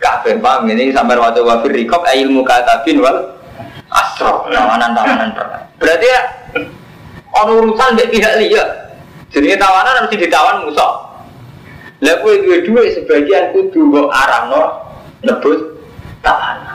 kafir 0.03 0.37
paham 0.43 0.67
ini 0.69 0.91
sampai 0.91 1.17
waktu 1.17 1.41
wafir 1.41 1.73
rikop 1.73 2.03
ilmu 2.05 2.43
katabin 2.43 2.99
wal 2.99 3.39
astro 3.89 4.51
tawanan 4.51 4.93
tawanan. 4.93 5.31
Berarti 5.79 6.07
ya 6.11 6.21
ono 7.33 7.65
urusan 7.65 7.97
dari 7.97 8.11
pihak 8.13 8.35
liya. 8.43 8.65
Jadi 9.31 9.55
tawanan 9.57 10.05
mesti 10.05 10.17
ditawan 10.19 10.67
musuh. 10.67 10.93
Lah 12.01 12.17
kowe 12.25 12.33
duwe 12.33 12.65
duwe 12.65 12.91
sebagian 12.97 13.53
kudu 13.55 13.79
mbok 13.89 14.09
arahno 14.11 14.91
nebus 15.23 15.61
tawanan. 16.21 16.70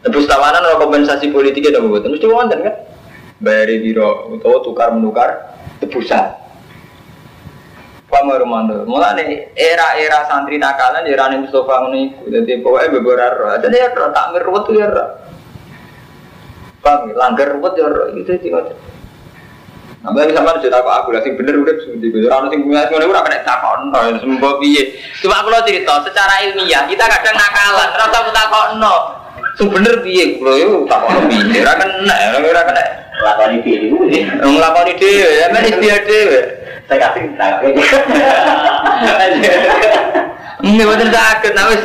Nebus 0.00 0.24
tawanan 0.24 0.64
ora 0.64 0.80
kompensasi 0.80 1.28
politiknya 1.28 1.76
dong 1.76 1.92
mboten 1.92 2.16
mesti 2.16 2.24
wonten 2.24 2.64
kan. 2.64 2.76
Bayari 3.40 3.84
biro 3.84 4.32
utawa 4.32 4.64
tukar 4.64 4.88
menukar 4.96 5.56
tebusan. 5.80 6.40
Pamor 8.08 8.42
mando. 8.48 8.88
Mulane 8.88 9.52
era-era 9.54 10.24
santri 10.26 10.56
nakalan 10.56 11.04
ya 11.04 11.20
rane 11.20 11.44
Mustofa 11.44 11.84
ngono 11.84 11.96
iku. 12.00 12.32
Dadi 12.32 12.64
pokoke 12.64 12.88
beberar. 12.96 13.60
Dadi 13.60 13.76
ya 13.76 13.92
takmir 13.92 14.42
ruwet 14.44 14.66
ya. 14.72 14.88
Paham, 16.80 17.12
langgar 17.12 17.60
ruwet 17.60 17.76
ya 17.76 17.86
itu 18.16 18.32
sih 18.40 18.48
ngoten. 18.48 18.76
Namanya 20.00 20.32
sama 20.32 20.56
cerita 20.64 20.80
kok 20.80 20.96
aku 20.96 21.12
sing 21.20 21.36
bener 21.36 21.60
udah 21.60 21.76
seperti 21.76 22.08
itu. 22.08 22.24
Orang 22.24 22.48
sing 22.48 22.64
punya 22.64 22.88
semuanya 22.88 23.12
udah 23.12 23.20
kena 23.20 23.44
takon, 23.44 23.92
sembuh 24.16 24.54
piye. 24.64 24.96
Cuma 25.20 25.44
kalau 25.44 25.60
cerita 25.68 26.00
secara 26.08 26.40
ilmiah 26.40 26.88
kita 26.88 27.04
kadang 27.04 27.36
nakalan, 27.36 27.88
terus 27.92 28.16
aku 28.16 28.30
takon 28.32 28.80
no. 28.80 29.19
Sing 29.58 29.66
bener 29.70 30.02
piye, 30.04 30.38
kalau 30.38 30.56
itu 30.56 30.76
takon 30.86 31.26
piye. 31.30 31.62
Ora 31.62 31.74
kena, 31.78 32.14
ora 32.42 32.62
kena. 32.68 32.82
Lakoni 33.20 33.58
dhewe. 33.60 34.18
Nglakoni 34.40 34.92
dhewe, 34.96 35.30
ya 35.40 35.46
men 35.52 35.64
ikhtiar 35.68 36.00
dhewe. 36.08 36.40
Saya 36.88 36.98
kasih 37.06 37.22
tak. 37.36 37.62
Ini 40.60 40.82
betul 40.84 41.08
sakit, 41.08 41.52
nah 41.56 41.68
wis. 41.72 41.84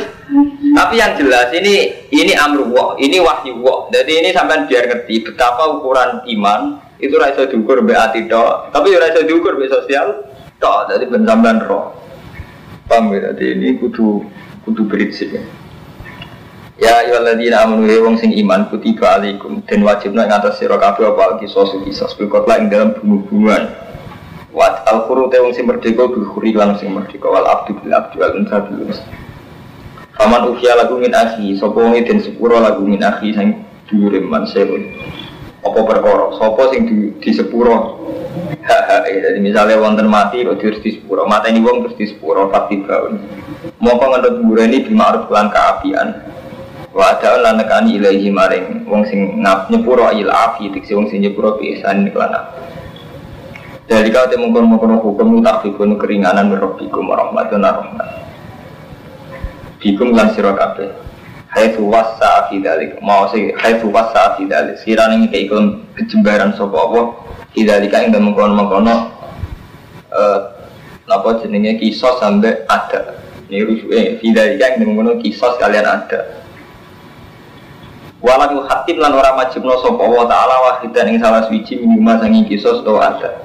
Tapi 0.75 0.99
yang 0.99 1.13
jelas 1.15 1.53
ini 1.53 1.93
ini 2.11 2.33
amruwah, 2.35 2.97
ini 2.99 3.21
wahyu 3.21 3.61
wah. 3.61 3.87
Jadi 3.93 4.25
ini 4.25 4.29
sampai 4.33 4.65
biar 4.67 4.89
ngerti 4.89 5.21
betapa 5.23 5.69
ukuran 5.79 6.25
iman 6.25 6.81
itu 6.99 7.15
rasa 7.15 7.45
diukur 7.47 7.85
be 7.85 7.93
ati 7.93 8.25
tok, 8.27 8.73
tapi 8.73 8.91
rasa 8.97 9.23
diukur 9.23 9.55
be 9.55 9.69
sosial 9.69 10.25
tok. 10.59 10.91
Jadi 10.91 11.07
ben 11.07 11.23
sampean 11.23 11.63
roh. 11.63 11.93
Paham 12.89 13.13
ya? 13.13 13.31
Jadi 13.31 13.55
ini 13.55 13.67
kudu 13.79 14.25
kudu 14.65 14.81
prinsip 14.89 15.31
ya. 15.31 15.43
Ya 16.75 17.07
ayyuhalladzina 17.07 17.63
amanu 17.63 17.87
ya 17.87 18.03
wong 18.03 18.19
sing 18.19 18.35
iman 18.35 18.67
kutiba 18.67 19.15
alaikum 19.15 19.63
dan 19.63 19.79
wajibna 19.79 20.27
ing 20.27 20.35
atas 20.35 20.59
sira 20.59 20.75
kabeh 20.75 21.07
apa 21.07 21.39
kisah 21.39 21.71
bil 22.19 22.27
ing 22.35 22.67
dalam 22.67 22.91
bumu-bumuan 22.99 23.71
Wat 24.55 24.83
al 24.87 25.07
khuru 25.07 25.31
te 25.31 25.39
wong 25.39 25.55
sing 25.55 25.67
merdeka 25.67 26.07
bil 26.07 26.27
khuri 26.31 26.51
sing 26.79 26.91
merdeka 26.91 27.27
wal 27.31 27.47
abdu 27.47 27.79
bil 27.79 27.91
abdi 27.95 28.15
wal 28.19 28.35
unsa 28.39 28.59
bil 28.63 28.87
unsa. 28.87 29.03
Faman 30.15 30.47
ukhya 30.51 30.79
lagu 30.79 30.95
min 30.95 31.11
akhi, 31.11 31.59
sapa 31.59 31.75
wong 31.75 31.95
den 31.99 32.23
sepuro 32.23 32.63
lagu 32.63 32.83
min 32.87 33.03
akhi 33.03 33.35
sing 33.35 33.67
dhuwure 33.91 34.23
man 34.23 34.47
sebun. 34.47 34.95
Apa 35.59 35.79
perkara? 35.83 36.31
Sapa 36.39 36.71
sing 36.71 36.87
di, 36.87 36.95
di 37.19 37.31
sepuro? 37.35 37.99
Jadi 39.03 39.39
misalnya 39.43 39.75
wonten 39.75 40.07
mati 40.07 40.47
kok 40.47 40.55
terus 40.63 40.79
di 40.79 40.95
sepuro, 40.99 41.27
mata 41.27 41.51
ini 41.51 41.59
wong 41.59 41.87
terus 41.87 41.95
di 41.99 42.05
sepuro 42.15 42.47
fakti 42.47 42.79
baun. 42.83 43.19
Mongko 43.83 44.05
ngendut 44.07 44.35
mbureni 44.39 44.87
bil 44.87 44.95
ma'ruf 44.95 45.27
lan 45.31 45.51
kaapian. 45.51 46.07
Wa 46.95 47.19
ada 47.19 47.43
lan 47.43 47.59
nekani 47.59 47.99
ilahi 47.99 48.31
maring 48.31 48.87
wong 48.87 49.03
sing 49.03 49.43
nyepuro 49.43 50.15
il 50.15 50.31
afi 50.31 50.71
diksi 50.71 50.95
wong 50.95 51.11
sing 51.11 51.19
nyepuro 51.27 51.59
ihsan 51.59 52.07
lan 52.07 52.31
dari 53.85 54.09
kau 54.09 54.25
temu 54.25 54.49
kono 54.49 54.81
kono 54.81 54.97
hukum 54.97 55.45
tak 55.45 55.61
fikun 55.61 56.01
keringanan 56.01 56.49
merobikum 56.49 57.05
warahmatun 57.05 57.61
rahmat. 57.61 58.07
Fikum 59.77 60.17
lan 60.17 60.33
sira 60.33 60.57
kabeh. 60.57 60.89
Hai 61.53 61.69
wasa 61.77 62.49
fi 62.49 62.57
dalik. 62.57 62.97
Mau 63.05 63.29
sih 63.29 63.53
hai 63.53 63.77
wasa 63.85 64.41
fi 64.41 64.49
dalik. 64.49 64.81
Sirane 64.81 65.29
iki 65.29 65.45
ikon 65.45 65.85
kejembaran 65.93 66.57
sapa 66.57 66.73
apa? 66.73 67.01
Idalika 67.53 68.01
ing 68.01 68.09
dalem 68.09 68.33
kono-kono 68.33 68.95
eh 70.09 70.39
napa 71.05 71.37
jenenge 71.45 71.77
kisos 71.77 72.17
sampai 72.17 72.65
ada. 72.65 73.21
Ini 73.53 73.69
rujuke 73.69 74.17
fidalika 74.17 74.65
ing 74.73 74.75
dalem 74.81 74.97
kono 74.97 75.11
kisos 75.21 75.61
kalian 75.61 75.85
ada. 75.85 76.41
Walau 78.25 78.65
hatim 78.65 78.97
lan 78.97 79.13
ora 79.13 79.37
majibno 79.37 79.77
sapa 79.85 80.01
wa 80.01 80.25
ta'ala 80.25 80.55
wahidan 80.65 81.13
ing 81.13 81.21
salah 81.21 81.45
suci 81.45 81.77
minima 81.77 82.17
sanging 82.17 82.49
kisos 82.49 82.81
to 82.81 82.97
ada. 82.97 83.37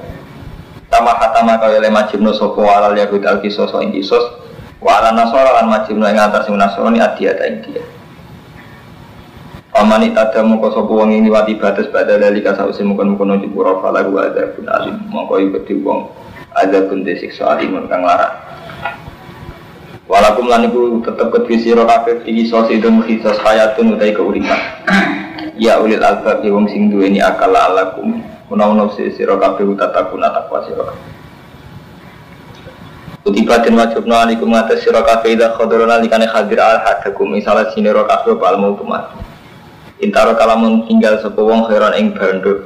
Tama 0.89 1.13
hatama 1.21 1.61
kaya 1.61 1.85
le 1.85 1.93
majibno 1.93 2.33
sopo 2.33 2.65
alal 2.65 2.97
yahud 2.97 3.21
al 3.29 3.45
kisos 3.45 3.69
ing 3.85 3.93
kisos 3.93 4.25
Wa 4.81 4.97
ala 4.97 5.13
nasara 5.13 5.61
lan 5.61 5.69
majibno 5.69 6.09
ing 6.09 6.17
atas 6.17 6.49
nasrani 6.49 6.97
adiyata 6.97 7.45
ing 7.45 7.57
dia. 7.61 7.85
Paman 9.77 10.09
itada 10.09 10.41
mongko 10.41 10.73
sopo 10.73 10.97
wong 10.97 11.13
ini 11.13 11.29
wati 11.29 11.61
batas 11.61 11.93
pada 11.93 12.17
lali 12.17 12.41
kasausi 12.41 12.81
mungkon 12.81 13.13
mungkon 13.13 13.37
uji 13.37 13.53
pura 13.53 13.77
fala 13.85 14.01
gua 14.09 14.33
ada 14.33 14.49
pun 14.57 14.65
alim. 14.65 14.97
Mongko 15.13 15.45
ikut 15.45 15.69
wong 15.85 16.09
ada 16.57 16.89
pun 16.89 17.05
desikso 17.05 17.45
alimun 17.45 17.85
kang 17.85 18.01
larang 18.01 18.50
Walakum 20.11 20.51
lan 20.51 20.67
iku 20.67 20.99
tetep 21.07 21.31
kedhi 21.31 21.63
sira 21.63 21.87
kabeh 21.87 22.27
iki 22.27 22.51
sos 22.51 22.67
idun 22.67 23.07
khisos 23.07 23.39
hayatun 23.39 23.95
utai 23.95 24.11
keuripan. 24.11 24.59
Ya 25.61 25.77
ulil 25.77 26.01
albab 26.01 26.41
wong 26.41 26.73
sing 26.73 26.89
duweni 26.89 27.21
akal 27.21 27.53
alakum 27.53 28.25
Kuna-kuna 28.49 28.89
si 28.97 29.13
siro 29.13 29.37
kabeh 29.37 29.69
utata 29.69 30.09
kuna 30.09 30.33
takwa 30.33 30.65
siro 30.65 30.89
Kutiba 33.21 33.61
dan 33.61 33.77
wajib 33.77 34.09
no 34.09 34.17
alikum 34.17 34.57
ngatas 34.57 34.81
siro 34.81 35.05
kabeh 35.05 35.37
Ida 35.37 35.53
khodoro 35.53 35.85
nalikane 35.85 36.25
hadir 36.25 36.65
al 36.65 36.81
hadakum 36.81 37.37
Misalnya 37.37 37.69
sini 37.77 37.93
ro 37.93 38.09
kabeh 38.09 38.41
apa 38.41 38.45
almu 38.57 38.81
tumat 38.81 39.05
Intaro 40.01 40.33
kalamun 40.33 40.89
tinggal 40.89 41.21
sepo 41.21 41.45
wong 41.45 41.69
heran 41.69 41.93
ing 42.01 42.17
bando 42.17 42.65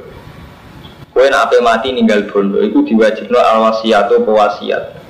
Kue 1.11 1.27
nak 1.35 1.51
mati 1.67 1.91
ninggal 1.91 2.31
bondo 2.31 2.63
Iku 2.63 2.87
diwajib 2.87 3.27
no 3.27 3.43
al 3.43 3.75
pewasiat 4.23 5.04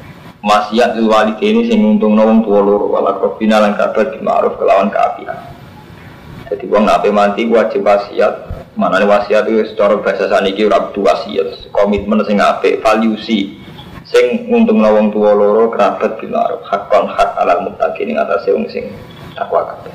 Wasiat 0.44 1.00
lil 1.00 1.08
walid 1.08 1.40
ini 1.40 1.64
sing 1.72 1.80
untung 1.80 2.20
wong 2.20 2.44
tua 2.44 2.60
loro 2.60 2.92
Wala 2.92 3.16
krobina 3.16 3.64
lan 3.64 3.80
di 3.80 4.18
ma'ruf 4.20 4.60
kelawan 4.60 4.92
keapian 4.92 5.40
Jadi 6.52 6.64
wong 6.68 6.84
nak 6.84 7.00
mati 7.08 7.48
wajib 7.48 7.80
wasiat 7.80 8.54
Mana 8.74 8.98
nih 8.98 9.06
wasiat 9.06 9.46
itu 9.46 9.70
secara 9.70 10.02
bahasa 10.02 10.26
saniki 10.26 10.66
ora 10.66 10.90
kudu 10.90 11.06
wasiat, 11.06 11.70
komitmen 11.70 12.26
sing 12.26 12.42
apik, 12.42 12.82
valuesi 12.82 13.54
sing 14.02 14.50
untung 14.50 14.82
lawang 14.82 15.14
tua 15.14 15.30
loro 15.30 15.70
kerabat 15.70 16.18
bilar 16.18 16.58
hakon 16.66 17.06
hak 17.06 17.38
alal 17.38 17.70
muttaqin 17.70 18.10
ing 18.10 18.18
atase 18.18 18.50
wong 18.50 18.66
sing 18.66 18.90
takwa 19.38 19.62
kabeh. 19.62 19.94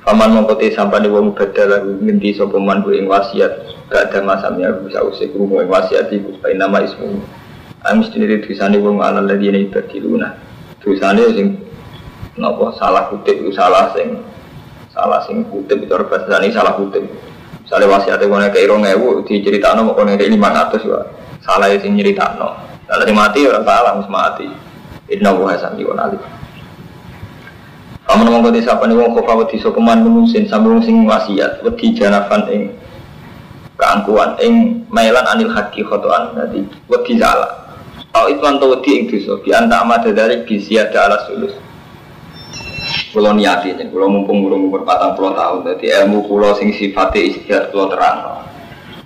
Paman 0.00 0.32
mongkote 0.32 0.72
sampai 0.72 1.04
di 1.04 1.12
wong 1.12 1.36
badal 1.36 1.68
lagu 1.68 1.92
ngendi 2.00 2.32
sapa 2.32 2.56
man 2.56 2.80
ing 2.88 3.04
wasiat. 3.04 3.76
Gak 3.92 4.12
ada 4.12 4.20
masamnya 4.24 4.72
bisa 4.80 5.04
usik 5.04 5.36
krungu 5.36 5.60
ing 5.60 5.68
wasiat 5.68 6.08
supaya 6.08 6.56
nama 6.56 6.80
ismu. 6.80 7.20
Amis 7.86 8.10
diri 8.10 8.42
tulisane 8.42 8.82
wong 8.82 8.98
ala 8.98 9.22
ladina 9.22 9.54
ibadiluna. 9.54 10.34
Tulisane 10.82 11.22
sing 11.30 11.46
napa 12.34 12.74
salah 12.74 13.06
kutip 13.10 13.38
salah 13.54 13.94
sing 13.94 14.18
salah 14.90 15.22
sing 15.26 15.46
kutip 15.46 15.82
itu 15.82 15.94
bahasa 16.06 16.38
ini 16.42 16.54
salah 16.54 16.74
kutip 16.74 17.06
Misalnya 17.68 18.00
wasiatnya 18.00 18.32
kone 18.32 18.48
ke 18.48 18.64
irong 18.64 18.80
ewu 18.80 19.28
diceritakan 19.28 19.84
mau 19.84 19.92
kone 19.92 20.16
ke 20.16 20.24
lima 20.24 20.48
ratus 20.48 20.88
ya 20.88 21.04
salah 21.44 21.68
sing 21.76 22.00
nyeritakno. 22.00 22.56
Kalau 22.88 23.04
mati 23.12 23.44
orang 23.44 23.68
salah 23.68 23.92
mus 23.92 24.08
mati. 24.08 24.48
Inna 25.12 25.36
wa 25.36 25.52
hasan 25.52 25.76
yuwan 25.76 26.00
alif. 26.00 26.20
Kamu 28.08 28.24
ngomong 28.24 28.48
kau 28.48 28.56
siapa 28.56 28.88
nih 28.88 28.96
wong 28.96 29.12
kofa 29.12 29.36
wedi 29.36 29.60
sopeman 29.60 30.00
menusin 30.00 30.48
sambung 30.48 30.80
sing 30.80 31.04
wasiat 31.04 31.60
wedi 31.60 31.92
janafan 31.92 32.48
ing 32.48 32.72
keangkuhan 33.76 34.40
ing 34.40 34.88
mailan 34.88 35.28
anil 35.28 35.52
haki 35.52 35.84
khotoan 35.84 36.32
tadi 36.32 36.64
wedi 36.88 37.20
salah. 37.20 37.67
Au 38.18 38.26
itu 38.26 38.42
antau 38.42 38.74
wedi 38.74 38.90
ing 38.98 39.04
dosa. 39.06 39.38
Bi 39.38 39.54
anta 39.54 39.86
amada 39.86 40.10
dari 40.10 40.42
bisiada 40.42 41.06
ala 41.06 41.22
sulus. 41.30 41.54
Kulo 43.14 43.30
niati 43.30 43.72
nih, 43.78 43.88
kulo 43.94 44.10
mumpung 44.10 44.42
belum 44.42 44.68
umur 44.68 44.82
patang 44.82 45.14
puluh 45.14 45.32
tahun, 45.32 45.64
jadi 45.64 46.02
ilmu 46.02 46.26
kulo 46.26 46.52
sing 46.58 46.74
sifatnya 46.74 47.30
istihad 47.30 47.70
kulo 47.70 47.88
terang. 47.88 48.44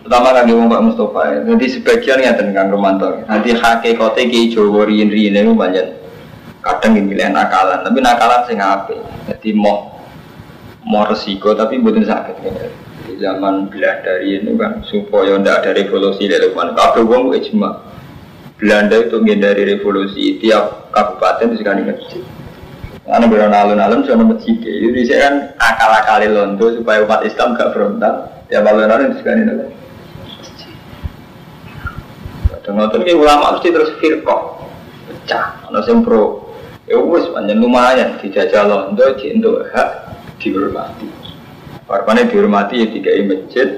Pertama 0.03 0.35
kan 0.35 0.51
dia 0.51 0.59
Pak 0.59 0.83
Mustafa 0.83 1.21
ya, 1.31 1.39
jadi 1.47 1.67
sebagian 1.71 2.19
ya 2.19 2.33
tentang 2.35 2.75
Romanto. 2.75 3.23
Nanti 3.31 3.55
hakikatnya 3.55 4.23
ki 4.27 4.51
Jawa 4.51 4.83
riin 4.91 5.15
itu 5.15 5.55
banyak 5.55 5.87
kadang 6.63 6.99
ini 6.99 7.15
milih 7.15 7.31
nakalan 7.31 7.87
tapi 7.87 7.99
nakalan 8.03 8.43
sing 8.51 8.59
apik. 8.59 8.99
Jadi 9.31 9.55
mau 9.55 9.95
mau 10.83 11.07
resiko 11.07 11.55
tapi 11.55 11.79
bukan 11.79 12.03
sakit 12.03 12.37
ya. 12.43 12.67
di 13.13 13.21
zaman 13.21 13.69
Belanda 13.69 14.25
ini 14.25 14.57
kan 14.57 14.81
supaya 14.87 15.37
tidak 15.37 15.57
ada 15.63 15.71
revolusi 15.77 16.25
di 16.31 16.37
depan 16.39 16.73
kabeh 16.73 17.05
wong 17.05 17.35
ijma 17.37 17.92
Belanda 18.63 18.95
itu 18.95 19.19
menghindari 19.19 19.67
revolusi 19.67 20.39
tiap 20.39 20.95
kabupaten 20.95 21.51
itu 21.51 21.67
sekali 21.67 21.83
masjid. 21.83 22.23
Karena 23.03 23.27
berada 23.27 23.59
alun-alun 23.67 24.07
sudah 24.07 24.23
masjid. 24.23 24.55
Jadi 24.63 25.01
saya 25.11 25.21
kan 25.27 25.35
akal-akali 25.59 26.31
londo 26.31 26.71
supaya 26.79 27.03
umat 27.03 27.27
Islam 27.27 27.59
gak 27.59 27.75
frontal. 27.75 28.31
Tiap 28.47 28.63
alun-alun 28.63 29.19
sekali 29.19 29.43
masjid 29.43 29.83
dan 32.63 32.79
ngotot 32.79 33.03
ini 33.03 33.13
ulama 33.19 33.59
mesti 33.59 33.75
terus 33.75 33.91
firqah. 33.99 34.43
Pecah. 35.11 35.67
Ada 35.67 35.83
yang 35.83 36.07
pro 36.07 36.55
ya 36.87 36.99
wes 37.03 37.27
panjang 37.35 37.59
lumayan. 37.59 38.23
Dijajah 38.23 38.63
londo 38.71 39.19
untuk 39.19 39.67
hak 39.75 39.89
dihormati. 40.39 41.11
Warpane 41.91 42.31
dihormati 42.31 42.75
ya 42.79 42.87
tiga 42.87 43.11
masjid. 43.27 43.69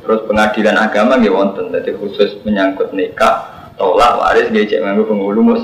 Terus 0.00 0.20
pengadilan 0.30 0.78
agama 0.78 1.18
nggih 1.18 1.34
wonten. 1.34 1.74
Jadi 1.74 1.90
khusus 1.98 2.38
menyangkut 2.46 2.94
nikah 2.94 3.49
tolak 3.80 4.20
waris 4.20 4.52
dia 4.52 4.68
cek 4.68 4.84
nganggo 4.84 5.08
penghulu 5.08 5.40
mus 5.40 5.62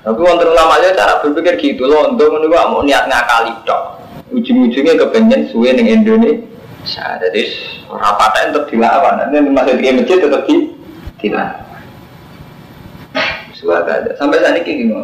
tapi 0.00 0.18
wonten 0.22 0.46
ulama 0.46 0.78
aja 0.78 0.94
cara 0.94 1.18
berpikir 1.18 1.58
gitu 1.58 1.90
loh 1.90 2.06
untuk 2.14 2.30
menunggu 2.30 2.54
mau 2.54 2.86
niat 2.86 3.10
ngakali 3.10 3.52
dok 3.66 4.00
ujung-ujungnya 4.30 4.94
kepengen 4.96 5.50
suwe 5.50 5.70
ning 5.74 5.90
Indonesia. 5.90 7.06
Jadi 7.18 7.42
rapatnya 7.90 8.54
tetap 8.54 8.64
dilawan. 8.70 9.14
Nanti 9.18 9.50
masih 9.50 9.74
di 9.78 9.90
masjid 9.94 10.18
tetap 10.22 10.42
di 10.46 10.56
dilawan. 11.20 11.66
Suara 13.52 13.84
ada 13.84 14.16
sampai 14.16 14.40
saat 14.40 14.56
ini 14.56 14.64
gini 14.64 14.94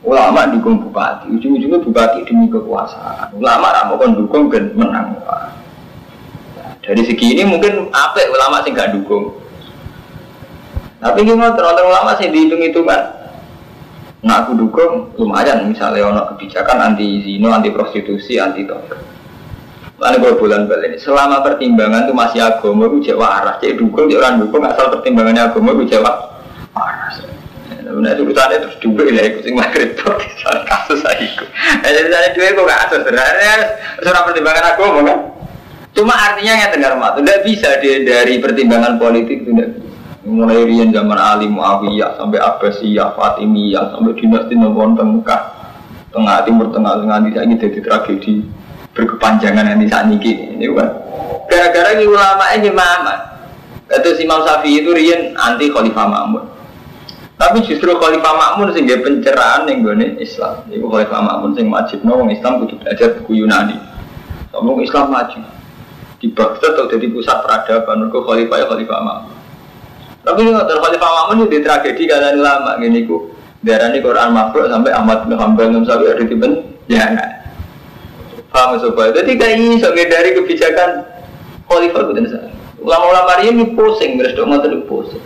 ulama 0.00 0.48
dukung 0.48 0.80
bupati. 0.80 1.28
Ujung-ujungnya 1.28 1.84
bupati 1.84 2.24
demi 2.24 2.48
kekuasaan. 2.48 3.36
Ulama 3.36 3.68
ramu 3.68 4.00
kan 4.00 4.16
dukung 4.16 4.48
dan 4.48 4.72
menang 4.72 5.12
dari 6.90 7.06
segi 7.06 7.38
ini 7.38 7.46
mungkin 7.46 7.86
apa 7.94 8.26
ulama 8.26 8.66
sih 8.66 8.74
gak 8.74 8.98
dukung 8.98 9.38
tapi 10.98 11.22
gimana 11.22 11.54
terlalu 11.54 11.86
ulama 11.86 12.18
sih 12.18 12.26
dihitung 12.26 12.66
hitungan 12.66 13.20
Nah 14.20 14.44
aku 14.44 14.52
dukung 14.52 15.16
lumayan 15.16 15.64
misalnya 15.64 16.04
ono 16.04 16.22
kebijakan 16.36 16.92
anti 16.92 17.24
zino, 17.24 17.48
anti 17.56 17.72
prostitusi, 17.72 18.36
anti 18.36 18.68
tobat. 18.68 19.00
Lalu 19.96 20.16
gue 20.20 20.32
bulan 20.36 20.68
balik 20.68 21.00
selama 21.00 21.40
pertimbangan 21.40 22.08
itu 22.08 22.12
masih 22.12 22.40
agama 22.44 22.88
gue 22.88 23.04
jawab 23.04 23.28
arah, 23.40 23.56
jadi 23.60 23.80
dukung, 23.80 24.08
jadi 24.08 24.20
orang 24.20 24.44
dukung 24.44 24.64
asal 24.64 24.92
pertimbangannya 24.92 25.44
agama 25.44 25.72
gue 25.72 25.88
jawab 25.88 26.36
arah. 26.76 27.08
Nah 27.90 28.12
itu 28.12 28.22
urusannya 28.22 28.62
terus 28.62 28.76
dua 28.78 29.02
ya 29.08 29.22
ikut 29.28 29.42
sing 29.42 29.56
maghrib 29.56 29.98
kasus 30.68 31.00
saya 31.00 31.20
ikut. 31.20 31.48
Nah 31.80 31.90
jadi 31.90 32.08
saya 32.12 32.28
dua 32.36 32.54
kok 32.54 32.68
kasus 32.68 33.00
sebenarnya 33.02 33.52
surah 34.04 34.22
pertimbangan 34.28 34.64
agama 34.76 35.00
kan. 35.04 35.18
Cuma 35.90 36.14
artinya 36.14 36.54
yang 36.54 36.70
dengar 36.70 36.92
mat, 36.96 37.18
tidak 37.18 37.42
bisa 37.42 37.76
dia 37.82 38.02
dari 38.06 38.38
pertimbangan 38.38 38.96
politik 38.96 39.42
itu 39.42 39.50
tidak 39.52 39.70
Mulai 40.20 40.68
rian 40.68 40.92
zaman 40.92 41.16
Ali 41.16 41.48
Muawiyah 41.48 42.20
sampai 42.20 42.38
Abbasiyah, 42.44 43.16
Fatimiyah 43.16 43.96
sampai 43.96 44.12
dinasti 44.20 44.52
Nabawan 44.52 44.92
Tengah, 44.92 45.40
tengah 46.12 46.36
timur 46.44 46.68
tengah 46.76 47.00
tengah 47.00 47.24
ini 47.24 47.56
jadi 47.56 47.80
tragedi 47.80 48.44
berkepanjangan 48.92 49.64
yang 49.64 49.80
bisa 49.80 50.04
niki 50.04 50.54
ini 50.60 50.68
kan. 50.76 50.92
Gara-gara 51.48 51.96
ini 51.96 52.04
ulama 52.04 52.46
ini 52.52 52.68
mama. 52.68 53.16
Itu 53.90 54.12
Imam 54.20 54.44
Syafi'i 54.44 54.84
itu 54.84 54.92
rian 54.92 55.34
anti 55.34 55.72
Khalifah 55.72 56.06
Makmun. 56.06 56.44
Tapi 57.40 57.64
justru 57.64 57.90
Khalifah 57.96 58.34
Makmun 58.36 58.76
sehingga 58.76 59.00
pencerahan 59.00 59.66
yang 59.66 59.82
gue 59.82 60.20
Islam. 60.20 60.68
Itu 60.68 60.84
Khalifah 60.84 61.20
Makmun 61.26 61.56
sing 61.56 61.66
wajib 61.72 62.04
no 62.04 62.22
Islam 62.28 62.60
kudu 62.60 62.76
belajar 62.76 63.18
buku 63.18 63.40
Yunani. 63.40 63.80
Islam 64.84 65.10
maju 65.10 65.40
di 66.20 66.28
Baghdad 66.28 66.76
atau 66.76 66.86
jadi 66.92 67.08
pusat 67.08 67.40
peradaban 67.40 68.06
mereka 68.06 68.20
khalifah 68.28 68.56
ya 68.60 68.66
khalifah 68.68 68.98
Makmun 69.00 69.32
tapi 70.20 70.38
ini 70.44 70.50
nggak 70.52 70.68
khalifah 70.68 71.10
Makmun 71.10 71.48
itu 71.48 71.58
tragedi 71.64 72.02
karena 72.04 72.36
lama 72.36 72.76
gini 72.76 73.08
ku 73.08 73.32
darah 73.64 73.88
ini 73.88 74.04
Quran 74.04 74.28
makhluk 74.36 74.68
sampai 74.68 74.92
Ahmad 74.92 75.24
bin 75.24 75.36
Hanbal 75.40 75.72
nggak 75.72 75.88
sampai 75.88 76.12
ada 76.12 76.24
tipen 76.28 76.52
ya 76.92 77.08
paham 78.52 78.76
sobat? 78.82 79.14
Jadi 79.14 79.38
kayak 79.38 79.54
ini 79.56 79.80
dari 79.80 80.30
kebijakan 80.36 80.90
khalifah 81.66 82.00
itu 82.12 82.36
ulama-ulama 82.80 83.32
ini 83.44 83.72
pusing 83.72 84.20
beres 84.20 84.36
dong 84.36 84.52
nggak 84.52 84.84
pusing. 84.84 85.22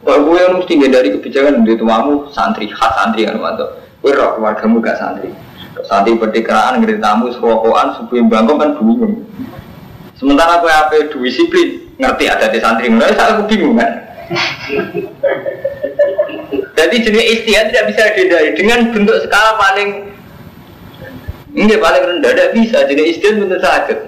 Kalau 0.00 0.24
gue 0.24 0.38
yang 0.40 0.56
mesti 0.56 0.74
dari 0.88 1.12
kebijakan 1.12 1.60
di 1.60 1.76
tuamu 1.76 2.32
santri 2.32 2.72
khas 2.72 2.92
santri 2.96 3.28
kan 3.28 3.36
waktu 3.36 3.68
gue 4.00 4.12
roh 4.16 4.40
keluargamu 4.40 4.80
gak 4.80 4.96
santri 4.96 5.28
Santi 5.86 6.16
pertikeraan 6.16 6.80
ngerti 6.80 7.00
tamu 7.00 7.32
serokokan 7.32 7.96
subuh 7.96 8.20
bangkok 8.28 8.56
kan 8.60 8.70
bingung. 8.76 9.24
Sementara 10.18 10.60
aku 10.60 10.68
apa 10.68 10.96
disiplin 11.08 11.88
ngerti 11.96 12.24
ada 12.28 12.52
di 12.52 12.58
santri 12.60 12.92
mulai 12.92 13.16
saya 13.16 13.40
aku 13.40 13.48
bingung 13.48 13.80
kan. 13.80 13.92
Jadi 16.76 16.96
jenis 17.04 17.26
istiadat 17.40 17.72
tidak 17.72 17.84
bisa 17.92 18.02
dihindari 18.16 18.50
dengan 18.56 18.78
bentuk 18.92 19.16
skala 19.24 19.56
paling 19.60 20.12
ini 21.56 21.74
paling 21.76 22.02
rendah 22.04 22.32
tidak 22.32 22.50
bisa 22.56 22.78
jenis 22.88 23.16
istiadat 23.16 23.38
bentuk 23.40 23.60
sakit. 23.60 23.98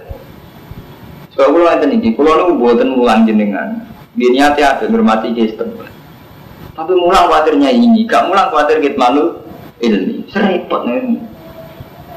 Sebab 1.33 1.49
kalau 1.49 1.65
ada 1.65 1.89
nih, 1.89 2.13
kalau 2.13 2.53
lu 2.53 2.61
buatan 2.61 2.93
mulang 2.93 3.25
jenengan, 3.25 3.89
dia 4.13 4.29
nyati 4.37 4.61
ada 4.61 4.85
bermati 4.85 5.33
sistem. 5.33 5.81
Tapi 6.77 6.93
mulang 6.93 7.25
khawatirnya 7.25 7.73
ini, 7.73 8.05
gak 8.05 8.29
mulang 8.29 8.53
khawatir 8.53 8.85
kita 8.85 9.01
malu 9.01 9.41
ini, 9.81 10.29
serempet 10.29 10.81
nih. 10.85 11.32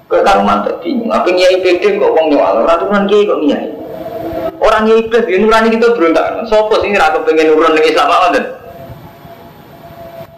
Kau 0.05 0.21
tahu 0.21 0.41
mantap 0.45 0.85
bingung. 0.85 1.09
Apa 1.09 1.25
nyai 1.33 1.65
PD 1.65 1.97
kok 1.97 2.13
wong 2.13 2.29
nyawal? 2.29 2.61
Ratusan 2.61 3.09
kiai 3.09 3.25
kok 3.25 3.41
nyai. 3.41 3.67
Orang 4.61 4.85
nyai 4.85 5.01
iblis 5.01 5.25
dia 5.25 5.37
nurani 5.41 5.73
kita 5.73 5.97
berontak. 5.97 6.45
Sopo 6.45 6.77
sih 6.85 6.93
ratu 6.93 7.25
pengen 7.25 7.49
nurun 7.49 7.73
dengan 7.73 7.89
Islam 7.89 8.07
apa 8.13 8.27
kan? 8.37 8.45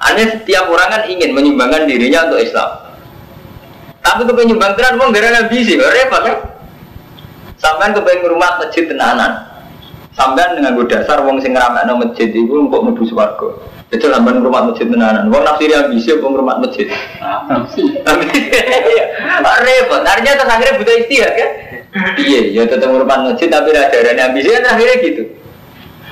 Aneh 0.08 0.28
setiap 0.40 0.72
orang 0.72 0.88
kan 0.88 1.02
ingin 1.12 1.36
menyumbangkan 1.36 1.84
dirinya 1.84 2.32
untuk 2.32 2.40
Islam. 2.40 2.70
Tapi 4.00 4.24
kepengen 4.24 4.56
nyumbang 4.56 4.74
tenan 4.80 4.96
wong 5.04 5.12
gara 5.12 5.52
bisi, 5.52 5.76
repot 5.76 6.22
kan? 6.24 6.38
Sampai 7.60 7.92
kepengen 7.92 8.32
rumah 8.32 8.56
masjid 8.56 8.88
tenanan. 8.88 9.52
Sampai 10.16 10.56
dengan 10.56 10.80
dasar 10.88 11.22
wong 11.28 11.44
sing 11.44 11.52
ngeramakno 11.52 12.00
masjid 12.00 12.32
itu 12.32 12.50
untuk 12.50 12.88
menuju 12.88 13.04
swarga. 13.12 13.77
Itu 13.88 14.12
sampai 14.12 14.36
rumah 14.36 14.68
masjid 14.68 14.84
tenanan. 14.84 15.32
Wong 15.32 15.48
nafsiri 15.48 15.72
ambisi 15.72 16.12
apa 16.12 16.28
rumah 16.28 16.60
masjid? 16.60 16.92
Repot. 19.64 20.02
Artinya 20.04 20.34
terus 20.36 20.52
akhirnya 20.52 20.76
butuh 20.76 20.96
istihad 21.08 21.32
kan? 21.40 21.50
Iya, 22.20 22.42
ya 22.52 22.64
tetap 22.68 22.92
rumah 22.92 23.32
masjid 23.32 23.48
tapi 23.48 23.72
ada 23.72 23.88
darahnya 23.88 24.28
ambisi 24.28 24.52
kan 24.52 24.68
akhirnya 24.68 24.96
gitu. 25.00 25.24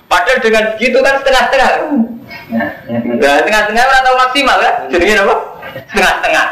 Padahal 0.07 0.39
dengan 0.39 0.63
begitu 0.77 0.97
kan 1.03 1.19
setengah-setengah. 1.19 1.69
Nah, 2.55 3.39
tengah-tengah 3.43 3.83
atau 3.83 4.13
maksimal 4.23 4.57
kan? 4.61 4.73
Jadi 4.87 5.03
apa? 5.19 5.35
Setengah-setengah. 5.91 6.45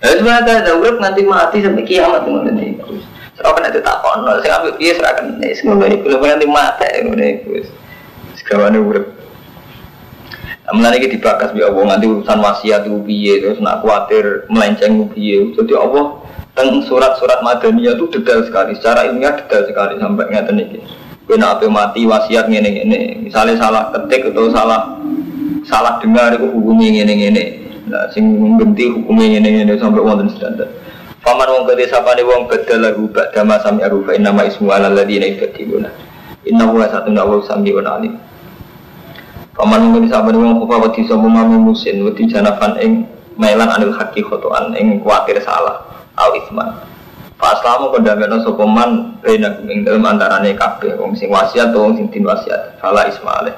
Ya 0.00 0.16
sebenarnya 0.16 0.64
ada 0.64 0.72
urip 0.80 0.96
nanti 0.96 1.20
mati 1.28 1.60
sampai 1.60 1.84
kiamat 1.84 2.24
teman 2.24 2.56
ini. 3.40 3.48
Serah 3.48 3.52
kan 3.56 3.64
itu 3.72 3.80
tak 3.80 3.96
kono, 4.04 4.32
saya 4.44 4.52
ambil 4.60 4.72
dia 4.76 4.92
serah 4.92 5.12
kan 5.16 5.24
ini 5.32 5.48
semua 5.56 5.88
ini 5.88 5.96
belum 6.04 6.20
nanti 6.20 6.46
mati 6.46 6.88
ini 7.00 7.26
itu. 7.40 7.64
Sekarang 8.36 8.76
urip. 8.76 9.16
Namun 10.68 10.86
lagi 10.86 11.10
dibakas 11.10 11.50
bi 11.50 11.64
Allah 11.64 11.96
nanti 11.96 12.06
urusan 12.06 12.38
wasiat 12.38 12.86
itu 12.86 13.00
biye 13.02 13.42
terus 13.42 13.58
nak 13.58 13.82
khawatir 13.82 14.46
melenceng 14.52 15.08
biye. 15.10 15.50
Jadi 15.56 15.72
Allah 15.74 16.20
tentang 16.54 16.84
surat-surat 16.86 17.40
Madaniyah 17.42 17.96
itu 17.96 18.06
detail 18.12 18.44
sekali, 18.44 18.76
secara 18.76 19.08
ilmiah 19.08 19.34
detail 19.34 19.66
sekali 19.66 19.98
sampai 19.98 20.30
ngeten 20.30 20.60
iki. 20.60 20.78
Kowe 21.26 21.38
nak 21.38 21.62
mati 21.70 22.06
wasiat 22.06 22.50
ngene-ngene, 22.50 23.22
misalnya 23.22 23.54
salah 23.58 23.90
ketik 23.94 24.34
atau 24.34 24.50
salah 24.50 24.98
salah 25.66 25.98
dengar 26.02 26.34
itu 26.38 26.46
hubungi 26.50 27.00
ngene-ngene. 27.00 27.44
Nah, 27.90 28.06
sing 28.14 28.38
genti 28.58 28.86
hukumnya 28.86 29.38
ngene-ngene 29.38 29.74
sampai 29.78 30.02
wonten 30.02 30.30
standar. 30.30 30.70
Paman 31.20 31.48
wong 31.52 31.64
kete 31.68 31.84
sapane 31.92 32.24
wong 32.24 32.48
badal 32.48 32.80
lagu 32.80 33.04
ba'da 33.12 33.44
ma 33.44 33.60
sami 33.60 33.84
arufa 33.84 34.16
inna 34.16 34.32
ma 34.32 34.48
ismu 34.48 34.72
ala. 34.72 34.88
Inna 36.48 36.64
huwa 36.64 36.88
satu 36.88 37.12
nawa 37.12 37.44
sami 37.44 37.76
wa 37.76 37.84
alim. 37.84 38.16
Paman 39.52 39.92
wong 39.92 39.92
kete 40.00 40.08
sapane 40.16 40.40
wong 40.40 40.64
kufa 40.64 40.80
wedi 40.80 41.04
sapa 41.04 41.28
mami 41.28 41.60
musin 41.60 42.00
wedi 42.00 42.24
janafan 42.24 42.80
ing 42.80 43.04
melan 43.36 43.68
anil 43.68 43.92
haki 43.92 44.24
khotoan 44.24 44.72
ing 44.80 45.04
kuatir 45.04 45.36
salah 45.44 45.84
au 46.16 46.32
isman. 46.40 46.72
Pak 47.40 47.60
Aslamu 47.60 47.92
kondameno 47.92 48.40
sapa 48.40 48.64
man 48.64 49.20
rena 49.20 49.60
ing 49.68 49.84
dalem 49.84 50.04
antarane 50.08 50.56
kabeh 50.56 50.96
wong 50.96 51.12
sing 51.16 51.28
wasiat 51.28 51.72
wong 51.76 52.00
sing 52.00 52.08
din 52.08 52.24
wasiat. 52.24 52.80
Fala 52.80 53.04
ismaale. 53.08 53.52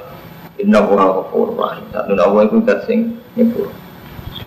Inna 0.58 0.82
huwa 0.82 1.22
ghafurur 1.22 1.54
rahim. 1.58 1.86
Satu 1.94 2.14
nawa 2.18 2.46
iku 2.46 2.58
dat 2.66 2.82
sing 2.90 3.18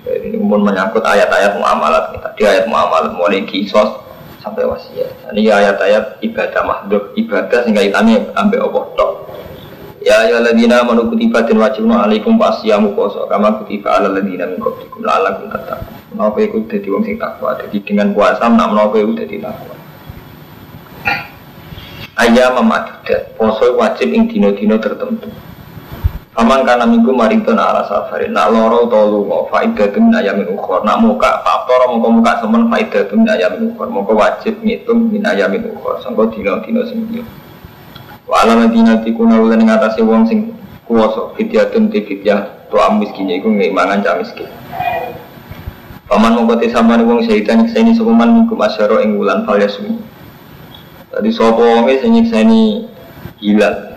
Ini 0.05 0.37
pun 0.37 0.61
menyangkut 0.61 1.01
ayat-ayat 1.01 1.57
muamalat. 1.57 2.13
Tadi 2.21 2.41
ayat 2.45 2.65
muamalat 2.69 3.17
mulai 3.17 3.41
kisos 3.49 4.05
sampai 4.45 4.69
wasiat. 4.69 5.33
Ini 5.33 5.49
ayat-ayat 5.49 6.21
ibadah 6.21 6.61
makhluk 6.61 7.17
ibadah 7.17 7.65
sehingga 7.65 7.81
kaitannya 7.81 8.29
ambil 8.37 8.69
apa 8.69 8.79
tok. 8.93 9.11
Ya 10.05 10.21
ya 10.29 10.37
ladina 10.37 10.85
manu 10.85 11.09
kutiba 11.09 11.41
dan 11.41 11.57
wajibna 11.57 12.05
alaikum 12.05 12.37
pasiyamu 12.37 12.93
poso 12.93 13.25
kama 13.25 13.57
kutiba 13.57 13.89
ala 13.97 14.13
ladina 14.13 14.45
min 14.45 14.61
qablikum 14.61 15.01
la'allakum 15.01 15.49
tattaqun. 15.49 15.93
Menapa 16.13 16.37
iku 16.45 16.61
wong 16.61 17.03
sing 17.09 17.17
takwa. 17.17 17.57
Jadi 17.57 17.81
dengan 17.81 18.13
puasa 18.13 18.45
nak 18.45 18.69
menapa 18.69 19.01
iku 19.01 19.17
dadi 19.17 19.41
takwa. 19.41 19.73
Ayam 22.15 22.63
memadudat, 22.63 23.35
poso 23.35 23.75
wajib 23.75 24.07
ing 24.13 24.31
dino-dino 24.31 24.79
tertentu. 24.79 25.27
Paman 26.35 26.67
kana 26.67 26.83
minggu 26.83 27.15
marinton 27.15 27.55
ala 27.55 27.87
safarin 27.87 28.35
Nak 28.35 28.51
loro 28.51 28.91
to 28.91 28.99
lunga 29.07 29.47
faidatun 29.47 30.11
min 30.11 30.19
ayamin 30.19 30.51
Nak 30.51 30.97
muka 30.99 31.39
faktor 31.47 31.87
muka 31.95 32.07
muka 32.11 32.31
semen 32.43 32.67
faidatun 32.67 33.23
min 33.23 33.31
ayamin 33.31 33.71
ukhor 33.71 33.87
Muka 33.87 34.11
wajib 34.11 34.59
ngitung 34.59 35.15
min 35.15 35.23
ayamin 35.23 35.63
ukhor 35.71 36.03
Sangka 36.03 36.27
dino-dino 36.35 36.83
sing 36.91 37.07
dia. 37.07 37.23
Wa 38.27 38.43
ala 38.43 38.67
madina 38.67 38.99
tikuna 38.99 39.39
ulan 39.39 39.63
ing 39.63 39.71
atase 39.71 40.03
wong 40.03 40.27
sing 40.27 40.51
kuwasa 40.83 41.31
fidyatun 41.39 41.87
ti 41.87 42.03
fidyah 42.03 42.67
to 42.67 42.75
am 42.83 42.99
miskin 42.99 43.31
iku 43.31 43.47
ngimangan 43.47 44.03
cah 44.03 44.19
miskin. 44.19 44.51
Paman 46.11 46.35
mongko 46.35 46.59
te 46.59 46.67
sampean 46.67 47.07
wong 47.07 47.23
syahidan 47.23 47.63
nyekseni 47.63 47.95
sekuman 47.95 48.27
minggu 48.27 48.59
masyaro 48.59 48.99
ing 48.99 49.15
wulan 49.15 49.47
fal 49.47 49.55
yasmi 49.55 50.03
Tadi 51.15 51.31
sapa 51.31 51.63
wonge 51.63 51.95
sing 52.03 52.11
nyekseni 52.11 52.91
hilal 53.39 53.94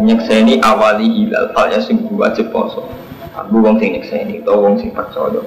nyekseni 0.00 0.58
awali 0.64 1.06
hilal. 1.06 1.52
Fal 1.52 1.68
ya 1.68 1.80
sing 1.80 2.08
wajib 2.16 2.48
poso. 2.50 2.88
Aku 3.36 3.60
wong 3.60 3.78
sing 3.78 3.94
nyekseni 3.96 4.42
atau 4.42 4.64
wong 4.64 4.80
sing 4.80 4.90
percaya. 4.90 5.40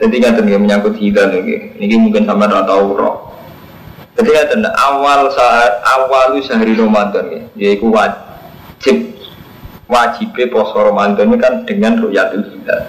Jadi 0.00 0.14
nggak 0.16 0.44
ya 0.48 0.56
menyangkut 0.56 0.96
hilal 0.96 1.28
nih 1.32 1.76
ini 1.76 1.94
mungkin 1.96 2.24
sama 2.24 2.48
ora 2.48 2.64
tahu 2.64 2.96
roh 2.96 3.30
jadi 4.20 4.52
nggak? 4.52 4.74
Awal 4.76 5.32
saat 5.32 5.80
awal 5.80 6.36
sehari 6.44 6.76
Ramadan 6.76 7.24
ya 7.32 7.40
yaitu 7.56 7.88
wajib. 7.88 9.16
Wajib 9.90 10.36
poso 10.54 10.76
Ramadan 10.76 11.32
ini 11.32 11.36
kan 11.40 11.64
dengan 11.66 11.98
ruyatul 11.98 12.46
hilal. 12.46 12.80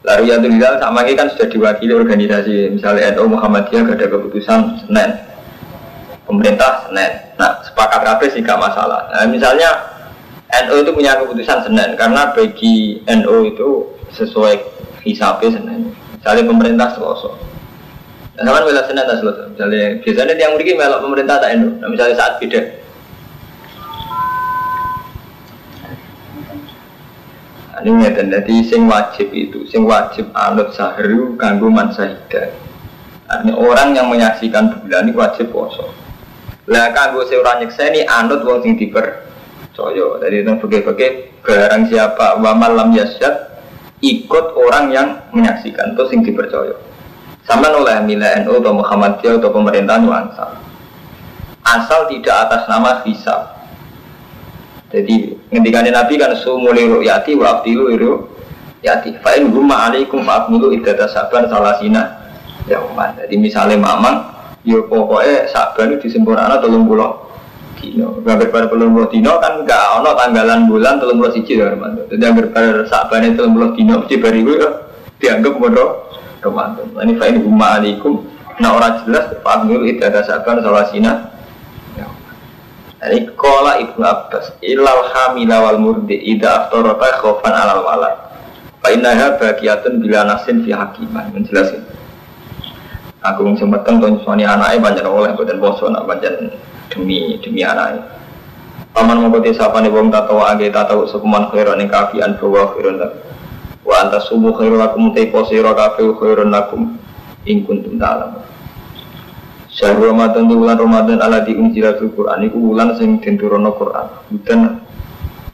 Lalu 0.00 0.32
Ruyatul 0.32 0.52
Hilal 0.56 0.74
sama 0.80 1.04
ini 1.04 1.12
kan 1.12 1.28
sudah 1.28 1.46
diwakili 1.52 1.92
organisasi. 1.92 2.72
Misalnya 2.72 3.20
NU 3.20 3.36
Muhammadiyah 3.36 3.84
gak 3.84 4.00
ada 4.00 4.06
keputusan 4.08 4.88
Senin. 4.88 5.10
Pemerintah 6.24 6.88
Senin. 6.88 7.29
Nah, 7.40 7.56
sepakat 7.64 8.04
kabeh 8.04 8.28
sih 8.28 8.44
gak 8.44 8.60
masalah. 8.60 9.08
Nah, 9.08 9.24
misalnya 9.24 9.72
NU 10.68 10.84
itu 10.84 10.92
punya 10.92 11.16
keputusan 11.16 11.64
Senin 11.64 11.96
karena 11.96 12.36
bagi 12.36 13.00
NU 13.08 13.36
itu 13.48 13.88
sesuai 14.12 14.60
hisapnya 15.00 15.56
Senin. 15.56 15.96
Misalnya 16.20 16.44
pemerintah 16.44 16.92
Selasa. 16.92 17.32
Nah, 18.36 18.42
sama 18.44 18.60
bela 18.60 18.84
Senin 18.84 19.08
tak 19.08 19.24
Selasa. 19.24 19.48
Misalnya 19.56 20.04
biasanya 20.04 20.36
yang 20.36 20.52
memiliki 20.52 20.76
melok 20.76 21.00
pemerintah 21.00 21.40
tak 21.40 21.56
NU. 21.56 21.80
Nah, 21.80 21.88
misalnya 21.88 22.14
saat 22.20 22.36
beda. 22.36 22.60
Nah, 27.72 27.80
ini 27.80 27.90
ngeten, 28.04 28.26
jadi 28.28 28.54
sing 28.68 28.84
wajib 28.84 29.32
itu, 29.32 29.64
sing 29.64 29.88
wajib 29.88 30.28
anut 30.36 30.76
sahru 30.76 31.40
kanggo 31.40 31.72
man 31.72 31.88
sahida. 31.88 32.52
Nah, 33.32 33.48
ini 33.48 33.56
orang 33.56 33.96
yang 33.96 34.12
menyaksikan 34.12 34.84
bulan 34.84 35.08
ini 35.08 35.16
wajib 35.16 35.48
poso. 35.48 35.99
Lah 36.70 36.94
kanggo 36.94 37.26
sing 37.26 37.42
ora 37.42 37.58
nyekseni 37.58 38.06
anut 38.06 38.46
wong 38.46 38.62
sing 38.62 38.78
dipercaya. 38.78 40.22
Jadi 40.22 40.36
itu 40.46 40.52
bagi-bagi 40.54 41.08
barang 41.42 41.90
siapa 41.90 42.38
wa 42.38 42.52
malam 42.54 42.94
yasyad 42.94 43.50
ikut 43.98 44.46
orang 44.54 44.94
yang 44.94 45.08
menyaksikan 45.34 45.98
itu 45.98 46.02
sing 46.06 46.22
dipercaya. 46.22 46.78
Sama 47.42 47.74
oleh 47.74 47.98
Mila 48.06 48.46
NU 48.46 48.62
atau 48.62 48.76
Muhammadiyah 48.78 49.42
atau 49.42 49.50
pemerintahan 49.50 50.06
Wansal. 50.06 50.50
Asal 51.66 52.06
tidak 52.06 52.36
atas 52.46 52.62
nama 52.70 53.02
visa. 53.02 53.58
Jadi 54.94 55.34
ngendikan 55.50 55.86
Nabi 55.90 56.14
kan 56.18 56.38
sumuli 56.38 56.86
ru'yati 56.86 57.34
wa 57.34 57.58
abdilu 57.58 57.90
yati. 58.82 59.18
Fa'in 59.22 59.50
gumma 59.50 59.90
alaikum 59.90 60.22
fa'abmilu 60.22 60.70
idata 60.70 61.10
saban 61.10 61.50
salasina 61.50 62.30
ya 62.70 62.78
Jadi 63.18 63.34
misalnya 63.38 63.78
mamang 63.78 64.39
yo 64.66 64.84
pokoknya 64.86 65.48
saban 65.48 65.96
itu 65.96 66.08
disempurna 66.10 66.60
telung 66.60 66.84
pulau 66.84 67.32
dino. 67.80 68.20
Gambar 68.20 68.48
pada 68.52 68.66
telung 68.68 68.92
pulau 68.92 69.08
dino 69.08 69.40
kan 69.40 69.64
gak 69.64 69.84
ono 70.00 70.10
tanggalan 70.16 70.68
bulan 70.68 71.00
telung 71.00 71.18
pulau 71.20 71.32
siji 71.32 71.60
ya 71.60 71.72
Romanto. 71.72 72.04
Jadi 72.12 72.20
gambar 72.20 72.44
pada 72.52 72.84
saban 72.88 73.24
itu 73.24 73.40
telung 73.40 73.56
pulau 73.56 73.72
dino 73.72 73.94
mesti 74.04 74.14
bari 74.20 74.40
gue 74.44 74.56
dianggap 75.20 75.54
bodoh 75.56 75.90
Romanto. 76.44 76.84
Ini 77.00 77.12
fa'in 77.16 77.40
huma 77.40 77.80
alaikum. 77.80 78.24
Nah 78.60 78.76
orang 78.76 79.08
jelas 79.08 79.32
fa'amil 79.40 79.88
itu 79.88 80.04
ada 80.04 80.20
saban 80.20 80.60
salasina 80.60 81.30
ini 83.00 83.32
kola 83.32 83.80
ibnu 83.80 84.04
Abbas. 84.04 84.60
Ilal 84.60 85.08
hamila 85.08 85.56
wal 85.64 85.80
murdi 85.80 86.20
ida 86.20 86.68
aftorota 86.68 87.16
khofan 87.24 87.54
alal 87.56 87.80
walad 87.80 88.14
Fa'innaha 88.84 89.40
bagiatun 89.40 90.04
bila 90.04 90.24
nasin 90.24 90.64
fi 90.64 90.72
hakiman. 90.76 91.32
Menjelasin 91.32 91.80
Aku 93.20 93.44
wong 93.44 93.60
semeteng 93.60 94.00
to 94.00 94.08
nyusoni 94.08 94.48
anake 94.48 94.80
pancen 94.80 95.04
oleh 95.04 95.36
boten 95.36 95.60
poso 95.60 95.92
nak 95.92 96.08
pancen 96.08 96.48
demi 96.88 97.36
demi 97.44 97.60
anake. 97.60 98.00
Paman 98.96 99.20
mongko 99.20 99.44
disapane 99.44 99.92
wong 99.92 100.08
tatawa 100.08 100.56
age 100.56 100.72
tatawa 100.72 101.04
sekuman 101.04 101.52
khairan 101.52 101.84
ing 101.84 101.92
kafian 101.92 102.40
bawa 102.40 102.72
khairan 102.72 102.96
lakum. 102.96 103.20
Wa 103.84 103.94
anta 104.08 104.24
subuh 104.24 104.56
khairan 104.56 104.80
lakum 104.80 105.12
te 105.12 105.28
posira 105.28 105.76
kafe 105.76 106.08
khairan 106.16 106.48
lakum 106.48 106.96
ing 107.44 107.68
kuntum 107.68 108.00
ta'lamun. 108.00 108.40
Syahrul 109.70 110.10
Ramadan 110.16 110.50
di 110.50 110.54
bulan 110.58 110.80
Ramadan 110.80 111.22
ala 111.22 111.46
di 111.46 111.54
unjilatul 111.54 112.10
Quran 112.16 112.42
iku 112.48 112.58
bulan 112.58 112.96
sing 112.98 113.20
den 113.22 113.38
turono 113.38 113.76
Quran. 113.76 114.06
Bukan 114.32 114.60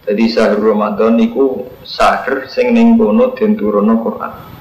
jadi 0.06 0.24
syahrul 0.30 0.70
Ramadan 0.72 1.18
iku 1.18 1.66
sahur 1.82 2.46
sing 2.46 2.72
ning 2.72 2.94
kono 2.94 3.34
den 3.34 3.58
turono 3.58 4.00
Quran. 4.00 4.55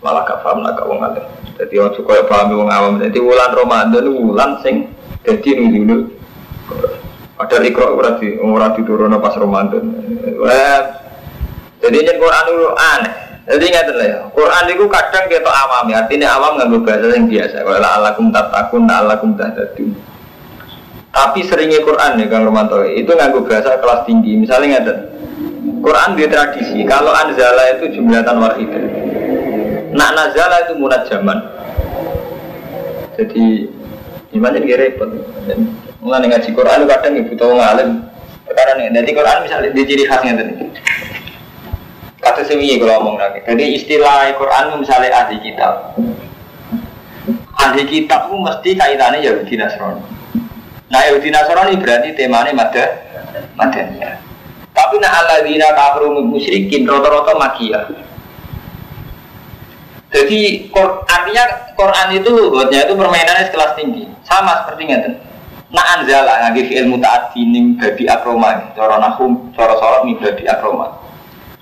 Malah 0.00 0.24
gak 0.24 0.40
paham 0.40 0.64
nak 0.64 0.80
wong 0.88 1.00
alim. 1.04 1.24
Jadi 1.60 1.74
orang 1.76 1.92
suka 1.92 2.12
ya 2.16 2.24
pahami 2.24 2.54
wong 2.56 2.70
awam. 2.72 2.96
Jadi 2.96 3.18
bulan 3.20 3.52
Ramadan 3.52 4.04
bulan 4.08 4.50
sing 4.64 4.88
jadi 5.24 5.60
nuzul. 5.60 6.08
Padahal 7.36 7.64
ikro 7.68 7.96
ora 7.96 8.16
di 8.16 8.36
ora 8.40 8.72
diturunno 8.72 9.20
pas 9.20 9.36
Ramadan. 9.36 9.84
Wah. 10.40 10.80
Jadi 11.80 11.96
ini 11.96 12.12
Quran 12.16 12.44
itu 12.48 12.68
aneh. 12.76 13.14
Jadi 13.50 13.64
ingat 13.66 13.88
lah 13.90 14.06
ya, 14.06 14.18
Quran 14.30 14.64
itu 14.70 14.84
kadang 14.86 15.26
kita 15.26 15.50
awam 15.50 15.90
ya, 15.90 16.06
artinya 16.06 16.38
awam 16.38 16.54
nggak 16.54 16.86
bahasa 16.86 17.18
yang 17.18 17.26
biasa. 17.26 17.66
Kalau 17.66 17.90
alakum 17.98 18.30
tatakun, 18.30 18.82
alakum 18.86 19.30
tahtadun. 19.34 19.90
Tapi 21.10 21.40
seringnya 21.42 21.82
Quran 21.82 22.22
ya 22.22 22.30
Kang 22.30 22.46
Romanto 22.46 22.78
itu 22.86 23.10
nggak 23.10 23.34
bahasa 23.42 23.74
kelas 23.82 24.06
tinggi. 24.06 24.38
Misalnya 24.38 24.78
nggak 24.78 24.98
Quran 25.82 26.08
dia 26.14 26.28
tradisi. 26.30 26.86
Kalau 26.86 27.10
anzala 27.10 27.74
itu 27.74 27.90
jumlatan 27.98 28.38
wahidah. 28.38 28.84
Nak 29.90 30.10
nazala 30.14 30.66
itu 30.66 30.78
munat 30.78 31.10
zaman. 31.10 31.38
Jadi 33.18 33.66
gimana 34.30 34.62
ini 34.62 34.78
repot. 34.78 35.10
Mulai 36.00 36.30
ngaji 36.30 36.50
Quran 36.54 36.86
kadang 36.86 37.18
ibu 37.18 37.32
tahu 37.36 37.58
ngalim. 37.58 38.06
Perkara 38.46 38.74
nih, 38.74 38.90
jadi 38.90 39.10
Quran 39.14 39.38
misalnya 39.46 39.70
di 39.70 39.82
ciri 39.86 40.04
khasnya 40.06 40.34
tadi. 40.34 40.66
Kata 42.20 42.42
semi 42.44 42.74
kalau 42.78 43.00
ngomong 43.00 43.16
lagi. 43.18 43.40
Jadi 43.46 43.64
istilah 43.78 44.30
Quran 44.34 44.80
misalnya 44.80 45.26
ahli 45.26 45.36
kitab. 45.38 45.94
Ahli 47.60 47.82
kitab 47.86 48.28
itu 48.28 48.36
mesti 48.40 48.70
kaitannya 48.74 49.22
Yahudi 49.22 49.54
Nasrani. 49.54 50.02
Nah 50.90 51.00
Yahudi 51.06 51.30
Nasrani 51.30 51.78
berarti 51.78 52.16
temanya 52.18 52.52
mada 52.52 52.84
madania. 53.54 54.18
Tapi 54.74 54.94
nak 54.98 55.12
aladina 55.12 55.70
kafir 55.76 56.08
musyrikin 56.08 56.88
rata-rata 56.88 57.36
makia. 57.36 57.86
Jadi 60.10 60.66
artinya 61.06 61.44
Quran 61.78 62.08
itu 62.18 62.50
buatnya 62.50 62.90
itu 62.90 62.94
permainannya 62.98 63.46
sekelas 63.46 63.78
tinggi, 63.78 64.10
sama 64.26 64.66
seperti 64.66 64.90
itu. 64.90 65.10
Nah 65.70 65.86
anzala 65.94 66.50
ngagi 66.50 66.66
fi'il 66.66 66.90
mutaati 66.90 67.46
ning 67.46 67.78
babi 67.78 68.10
akroma, 68.10 68.74
cara 68.74 68.98
nahum, 68.98 69.54
cara 69.54 69.78
sorot 69.78 70.02
ning 70.02 70.18
babi 70.18 70.42
akroma. 70.50 70.98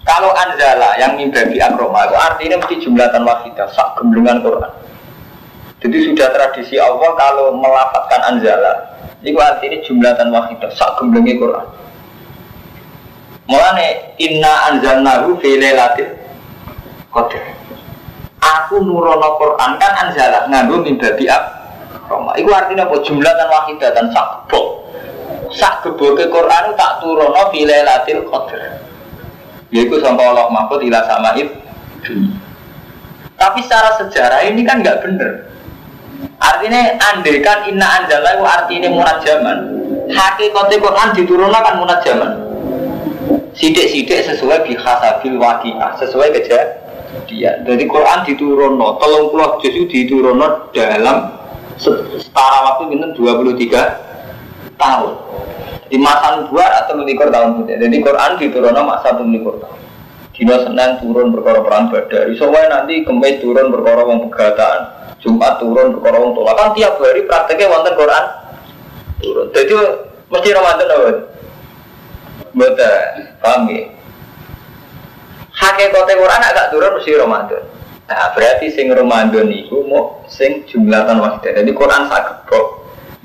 Kalau 0.09 0.33
anzala 0.33 0.97
yang 0.97 1.21
ning 1.21 1.29
babi 1.29 1.61
akroma 1.61 2.09
itu 2.09 2.17
artinya 2.17 2.57
mesti 2.65 2.75
jumlatan 2.81 3.29
wahidah, 3.29 3.69
sak 3.69 4.01
gemblengan 4.01 4.41
Quran. 4.41 4.73
Jadi 5.85 5.97
sudah 6.09 6.29
tradisi 6.33 6.81
Allah 6.81 7.13
kalau 7.21 7.53
melafatkan 7.53 8.33
anzala, 8.33 8.97
itu 9.21 9.37
artinya 9.37 9.77
jumlatan 9.85 10.33
wahidah, 10.33 10.73
sak 10.73 10.97
gemblengan 10.97 11.37
Quran. 11.37 11.67
Mulane 13.45 14.17
inna 14.17 14.73
anzalnahu 14.73 15.37
fi 15.37 15.61
lailatul 15.61 16.17
qadar 17.13 17.58
aku 18.43 18.83
nurono 18.83 19.39
Quran 19.39 19.71
kan 19.79 19.93
anzalah 20.07 20.47
nganggo 20.51 20.83
biak 20.87 21.43
Roma. 22.09 22.33
Iku 22.41 22.49
artinya 22.51 22.89
apa? 22.89 22.97
Jumlah 23.05 23.33
dan 23.37 23.49
wahidah 23.53 23.91
dan 23.93 24.07
sakbok. 24.11 24.67
Sak 25.53 25.85
geboke 25.85 26.29
Quran 26.29 26.65
tak 26.77 27.05
turono 27.05 27.53
fi 27.53 27.69
lailatul 27.69 28.25
qadar. 28.29 28.81
Yaiku 29.69 30.01
sampai 30.01 30.25
Allah 30.25 30.49
mahfud 30.49 30.81
sama 31.05 31.37
itu. 31.37 31.53
Tapi 33.39 33.61
secara 33.63 33.95
sejarah 34.01 34.41
ini 34.49 34.65
kan 34.65 34.81
nggak 34.81 35.05
bener. 35.05 35.47
Artinya 36.41 36.99
andekan 36.99 37.69
inna 37.69 38.03
anjala 38.03 38.35
itu 38.35 38.45
artinya 38.49 38.89
munajaman. 38.91 39.59
Hakikatnya 40.09 40.77
Quran 40.81 41.09
diturunkan 41.15 41.63
kan 41.63 41.75
munajaman. 41.77 42.33
Sidik-sidik 43.53 44.25
sesuai 44.25 44.65
bihasabil 44.65 45.37
waqi'ah, 45.37 45.99
sesuai 46.01 46.31
kejadian. 46.33 46.88
Jadi 47.37 47.85
Quran 47.85 48.19
diturunno, 48.25 48.97
tolong 48.97 49.29
puluh 49.29 49.61
juz 49.61 49.85
diturunno 49.93 50.73
dalam 50.73 51.37
setara 51.77 52.59
waktu 52.65 52.89
minum 52.89 53.13
23 53.13 54.75
tahun. 54.81 55.15
Di 55.89 55.97
masa 55.97 56.45
nubuat 56.45 56.85
atau 56.85 57.01
nulikur 57.01 57.29
tahun 57.33 57.65
itu. 57.65 57.81
Jadi 57.81 57.97
Quran 58.01 58.31
diturunno 58.41 58.81
masa 58.85 59.13
nulikur 59.17 59.61
tahun. 59.61 59.79
Dino 60.39 60.55
Senin 60.63 61.03
turun 61.03 61.35
perkara 61.35 61.67
perang 61.67 61.91
Badar. 61.91 62.31
Wae 62.31 62.67
nanti 62.71 63.03
Kamis 63.03 63.43
turun 63.43 63.75
perkara 63.75 64.07
wong 64.07 64.31
pegatan. 64.31 64.79
Jumat 65.19 65.59
turun 65.59 65.99
perkara 65.99 66.17
wong 66.23 66.31
tolak. 66.39 66.55
Kan 66.55 66.79
tiap 66.79 66.95
hari 67.03 67.27
prakteknya 67.27 67.67
wonten 67.67 67.99
Quran 67.99 68.25
turun. 69.19 69.47
Jadi 69.51 69.75
mesti 70.31 70.49
Ramadan 70.55 70.89
apa? 70.95 71.11
Betul, 72.55 72.97
paham 73.43 73.67
ya? 73.67 73.98
Hakikatnya 75.59 76.15
Quran 76.15 76.43
agak 76.43 76.67
turun 76.71 76.95
mesti 76.95 77.19
Ramadan. 77.19 77.63
Nah, 78.09 78.31
berarti 78.33 78.71
sing 78.71 78.89
Ramadan 78.95 79.51
itu 79.51 79.83
mau 79.85 80.23
sing 80.31 80.63
jumlatan 80.71 81.19
wahidah. 81.19 81.61
Jadi 81.61 81.71
Quran 81.75 82.07
sakit 82.07 82.37
kok. 82.47 82.67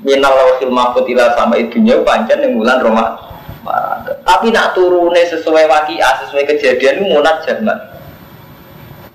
Minal 0.04 0.34
lawhil 0.36 0.68
mahfud 0.74 1.08
ila 1.08 1.32
sama 1.38 1.56
itunya 1.56 1.96
pancen 2.02 2.42
yang 2.42 2.58
bulan 2.58 2.82
Ramadan. 2.82 3.32
Tapi 4.26 4.52
nak 4.52 4.76
turune 4.76 5.22
sesuai 5.24 5.64
wakia, 5.64 6.26
sesuai 6.26 6.44
kejadian 6.44 7.00
itu 7.00 7.04
munat 7.08 7.40
jaman. 7.48 7.78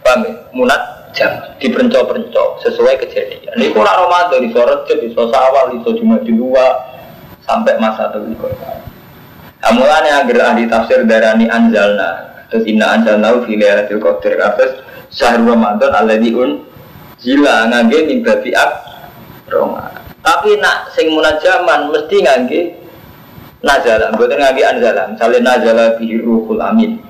Paham 0.02 0.26
ya? 0.26 0.34
Munat 0.56 0.82
jam 1.14 1.30
diperenco-perenco 1.62 2.58
sesuai 2.66 2.96
kejadian. 3.06 3.54
Ini 3.60 3.76
kurang 3.76 4.10
Ramadan 4.10 4.42
di 4.42 4.50
sore 4.50 4.88
di 4.88 5.12
sawal, 5.14 5.76
di 5.76 5.78
cuma 5.86 6.18
di 6.24 6.34
luar 6.34 6.98
sampai 7.46 7.78
masa 7.78 8.10
itu. 8.16 8.48
Nah, 9.60 9.72
mulanya 9.76 10.24
agar 10.24 10.56
ahli 10.56 10.66
tafsir 10.72 11.04
darani 11.04 11.46
anjalna 11.52 12.39
terus 12.50 12.66
inna 12.66 12.98
anjalna 12.98 13.38
fi 13.46 13.54
lailatul 13.56 14.02
qadar 14.02 14.34
atas 14.42 14.72
syahr 15.14 15.42
Ramadan 15.42 15.94
alladzi 15.94 16.30
un 16.34 16.66
jila 17.22 17.70
ngangge 17.70 18.00
min 18.10 18.20
babi 18.26 18.52
Roma. 19.50 19.90
Tapi 20.20 20.62
nak 20.62 20.94
sing 20.94 21.10
munajaman 21.10 21.90
mesti 21.90 22.18
ngangge 22.22 22.62
nazala, 23.66 24.14
mboten 24.14 24.38
ngangge 24.38 24.64
anzala. 24.64 25.04
Misale 25.10 25.38
nazala 25.42 25.86
bihi 25.98 26.22
ruhul 26.22 26.62
amin. 26.62 27.02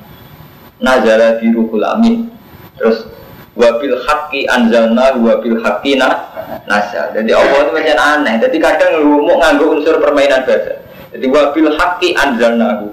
Nazala 0.79 1.35
bihi 1.41 1.51
ruhul 1.51 1.83
amin. 1.83 2.31
Terus 2.79 3.11
wabil 3.59 3.97
haqqi 4.07 4.47
anzalna 4.47 5.19
wabil 5.19 5.59
haqqi 5.59 5.99
na 5.99 6.15
nazal. 6.63 7.11
Jadi 7.11 7.31
Allah 7.35 7.59
itu 7.67 7.71
macam 7.75 7.97
aneh. 7.99 8.35
Jadi 8.39 8.57
kadang 8.61 8.91
mau 9.03 9.35
nganggo 9.35 9.65
unsur 9.75 9.99
permainan 9.99 10.47
bahasa. 10.47 10.79
Jadi 11.11 11.25
wabil 11.27 11.75
haqqi 11.75 12.15
anzalnahu. 12.15 12.87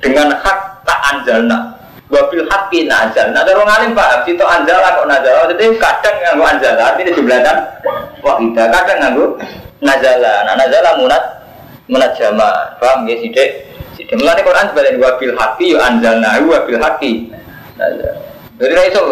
Dengan 0.00 0.32
hak 0.32 0.69
tak 0.90 1.00
anzalna. 1.14 1.58
Wabil 2.10 2.42
haqqi 2.50 2.90
nazal. 2.90 3.30
Nah, 3.30 3.46
orang 3.46 3.70
alim 3.70 3.90
paham, 3.94 4.26
situ 4.26 4.42
anzala 4.42 4.98
kok 4.98 5.06
nazal. 5.06 5.46
Jadi 5.54 5.78
kadang 5.78 6.16
nganggo 6.18 6.42
anzala, 6.42 6.82
artinya 6.90 7.12
jumlahkan 7.14 7.56
wahidah. 8.26 8.66
Kadang 8.66 8.98
nganggo 8.98 9.24
nazala. 9.78 10.34
Nah, 10.42 10.54
nazala 10.58 10.90
munat 10.98 11.22
munat 11.86 12.10
jama. 12.18 12.50
Paham 12.82 13.06
ya 13.06 13.14
sidik? 13.22 13.70
Sidik. 13.94 14.18
Mulane 14.18 14.42
Quran 14.42 14.66
sebagai 14.74 14.98
wabil 14.98 15.34
haqqi 15.38 15.70
yu 15.70 15.78
anzalnahu 15.78 16.50
wabil 16.50 16.82
haqqi. 16.82 17.30
Nazal. 17.78 18.14
Jadi 18.58 18.72
ra 18.74 18.84
iso. 18.90 19.02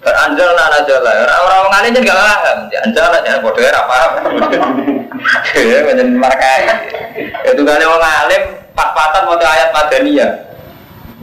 Beranjal 0.00 0.50
lah 0.54 0.66
nazala. 0.70 1.12
Orang-orang 1.28 1.70
ngalim 1.76 1.90
kan 1.92 2.08
gak 2.08 2.16
paham. 2.16 2.58
Anjal 2.88 3.04
lah 3.10 3.20
jangan 3.20 3.40
bodoh 3.44 3.62
ya 3.68 3.82
paham. 3.84 4.10
Ya 5.60 5.78
menjadi 5.84 6.12
markai. 6.16 6.60
Itu 7.52 7.62
kan 7.68 7.84
orang 7.84 8.00
ngalim 8.00 8.42
pas-pasan 8.72 9.22
mau 9.28 9.36
ayat 9.36 9.68
madaniyah. 9.76 10.45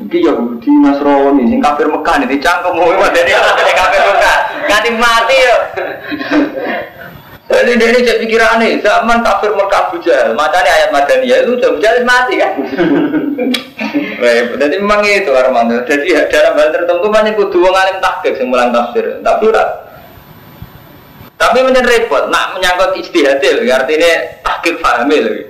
Mungkin 0.03 0.19
Yahudi 0.19 0.67
Nasrani 0.83 1.43
sing 1.47 1.63
kafir 1.63 1.87
Mekah 1.87 2.15
nih 2.19 2.27
dicangkem 2.35 2.75
madani 2.75 3.31
apa 3.31 3.51
sing 3.63 3.77
kafir 3.79 4.01
Mekah. 4.03 4.37
Nganti 4.67 4.89
mati 4.99 5.37
yo. 5.39 5.57
Jadi 7.43 7.71
dia 7.79 7.87
ini 7.91 7.99
jadi 8.01 8.19
pikiran 8.23 8.59
nih, 8.59 8.81
zaman 8.83 9.23
kafir 9.23 9.55
Mekah 9.55 9.93
bujal, 9.95 10.35
matanya 10.35 10.71
ayat 10.73 10.89
madaniyah 10.91 11.37
itu 11.47 11.53
jam 11.61 11.79
bujal 11.79 11.95
mati 12.03 12.35
kan. 12.35 12.51
Repot. 14.19 14.55
Jadi 14.59 14.75
memang 14.81 15.07
itu 15.07 15.31
Armando. 15.31 15.79
Jadi 15.87 16.11
dalam 16.27 16.59
hal 16.59 16.69
tertentu 16.75 17.07
banyak 17.07 17.39
kudu 17.39 17.63
wong 17.63 17.75
alim 17.75 18.03
tahqiq 18.03 18.35
sing 18.35 18.51
mulang 18.51 18.75
tafsir. 18.75 19.23
Tapi 19.23 19.43
ora 19.47 19.65
tapi 21.39 21.59
menjadi 21.59 21.87
repot, 22.07 22.31
nak 22.31 22.55
menyangkut 22.55 22.95
istihad 22.99 23.43
lho, 23.43 23.67
artinya 23.67 24.11
tahqiq 24.47 24.79
pahami 24.79 25.43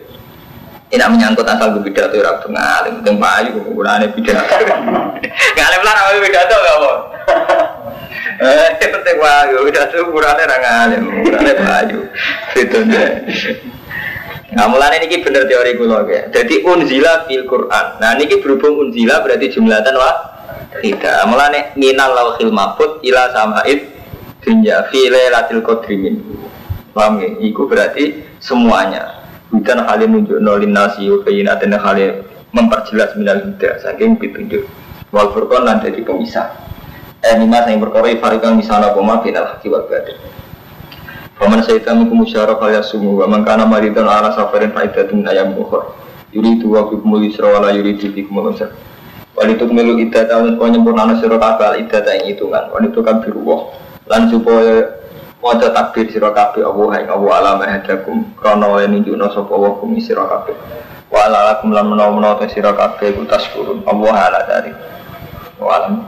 Tidak 0.93 1.09
menyangkut 1.09 1.41
asal 1.49 1.73
tuh 1.73 1.81
orang 2.21 2.37
tuh 2.37 2.53
ngalim, 2.53 3.01
itu 3.01 3.11
payu, 3.17 3.53
ukurannya 3.65 4.13
beda. 4.13 4.45
Ngalim 5.57 5.81
lah 5.81 5.93
namanya 5.97 6.19
beda 6.21 6.39
tuh 6.45 6.57
gak 6.61 6.77
mau. 6.77 6.97
Eh, 8.45 8.69
penting 8.77 9.17
payu, 9.17 9.55
beda 9.65 9.81
tuh 9.89 10.05
ukurannya 10.05 10.45
orang 10.45 10.61
ngalim, 10.61 11.03
ukurannya 11.17 11.53
payu. 11.57 11.99
Itu 12.53 12.77
deh. 12.85 13.09
Nah, 14.53 14.69
mulanya 14.69 15.01
ini 15.01 15.17
bener 15.17 15.49
teori 15.49 15.73
kula 15.81 16.05
ya. 16.05 16.29
Jadi 16.29 16.61
unzila 16.61 17.25
fil 17.25 17.49
Quran. 17.49 17.85
Nah, 17.97 18.13
ini 18.13 18.37
berhubung 18.37 18.85
unzila 18.85 19.25
berarti 19.25 19.49
jumlatan 19.49 19.97
wah 19.97 20.45
tidak. 20.77 21.25
Mulanya 21.25 21.73
minal 21.73 22.13
lauhil 22.13 22.53
mahfud 22.53 23.01
ila 23.01 23.33
samaid 23.33 23.89
dunya 24.45 24.85
fi 24.93 25.09
lailatul 25.09 25.65
qadri 25.65 25.97
min. 25.97 26.21
Paham 26.93 27.17
ya? 27.17 27.33
Iku 27.41 27.65
berarti 27.65 28.21
semuanya. 28.37 29.22
Bukan 29.53 29.85
hal 29.85 30.01
yang 30.01 30.17
nunjuk 30.17 30.41
nolin 30.41 30.73
nasi 30.73 31.05
ukaina 31.13 31.61
dan 31.61 31.77
hal 31.77 31.93
yang 31.93 32.25
memperjelas 32.49 33.13
minal 33.13 33.37
huda 33.37 33.85
saking 33.85 34.17
petunjuk. 34.17 34.65
Wal 35.13 35.29
furqan 35.29 35.69
lan 35.69 35.77
jadi 35.85 36.01
pemisah. 36.01 36.57
Eh 37.21 37.37
lima 37.37 37.61
yang 37.69 37.77
berkoro 37.77 38.09
ifarikan 38.09 38.57
misalnya 38.57 38.97
koma 38.97 39.21
binal 39.21 39.45
haki 39.45 39.69
wal 39.69 39.85
batin. 39.85 40.17
Faman 41.37 41.61
syaitan 41.61 42.01
minkum 42.01 42.25
musyaraf 42.25 42.57
al 42.65 42.81
yasumu 42.81 43.21
wa 43.21 43.29
man 43.29 43.45
kana 43.45 43.69
maridan 43.69 44.09
ala 44.09 44.33
safarin 44.33 44.73
faidatun 44.73 45.21
ayam 45.29 45.53
ukhra. 45.53 45.85
Yuridu 46.33 46.73
wa 46.73 46.89
bikumul 46.89 47.21
yusra 47.21 47.53
wa 47.53 47.61
la 47.61 47.69
yuridu 47.77 48.09
bikumul 48.09 48.57
usra. 48.57 48.73
Walituk 49.33 49.69
milu 49.73 49.97
iddah 49.97 50.29
tahun 50.29 50.57
supaya 50.57 50.69
nyempurna 50.77 51.17
sira 51.17 51.37
kabeh 51.41 51.85
iddah 51.85 52.05
ing 52.21 52.33
hitungan. 52.33 52.69
Walituk 52.69 53.05
kan 53.05 53.21
biruwah. 53.21 53.69
Lan 54.05 54.29
supaya 54.29 55.02
Wadah 55.43 55.75
takbir 55.75 56.07
sira 56.07 56.31
kabeh 56.31 56.63
Allah 56.63 57.03
ing 57.03 57.11
Allah 57.11 57.31
alam 57.43 57.59
hadakum 57.67 58.31
krana 58.39 58.63
oleh 58.63 58.87
nunjukna 58.87 59.27
sapa 59.27 59.51
wa 59.51 59.75
kum 59.75 59.91
sira 59.99 60.23
kabeh. 60.23 60.55
Wa 61.11 61.27
ala 61.27 61.51
lakum 61.51 61.75
lan 61.75 61.91
menawa-menawa 61.91 62.47
sira 62.47 62.71
kabeh 62.71 63.11
ku 63.11 63.27
taskurun 63.27 63.83
Allah 63.83 64.15
ala 64.15 64.39
dari. 64.47 64.71
Wa 65.59 65.83
alam 65.83 66.07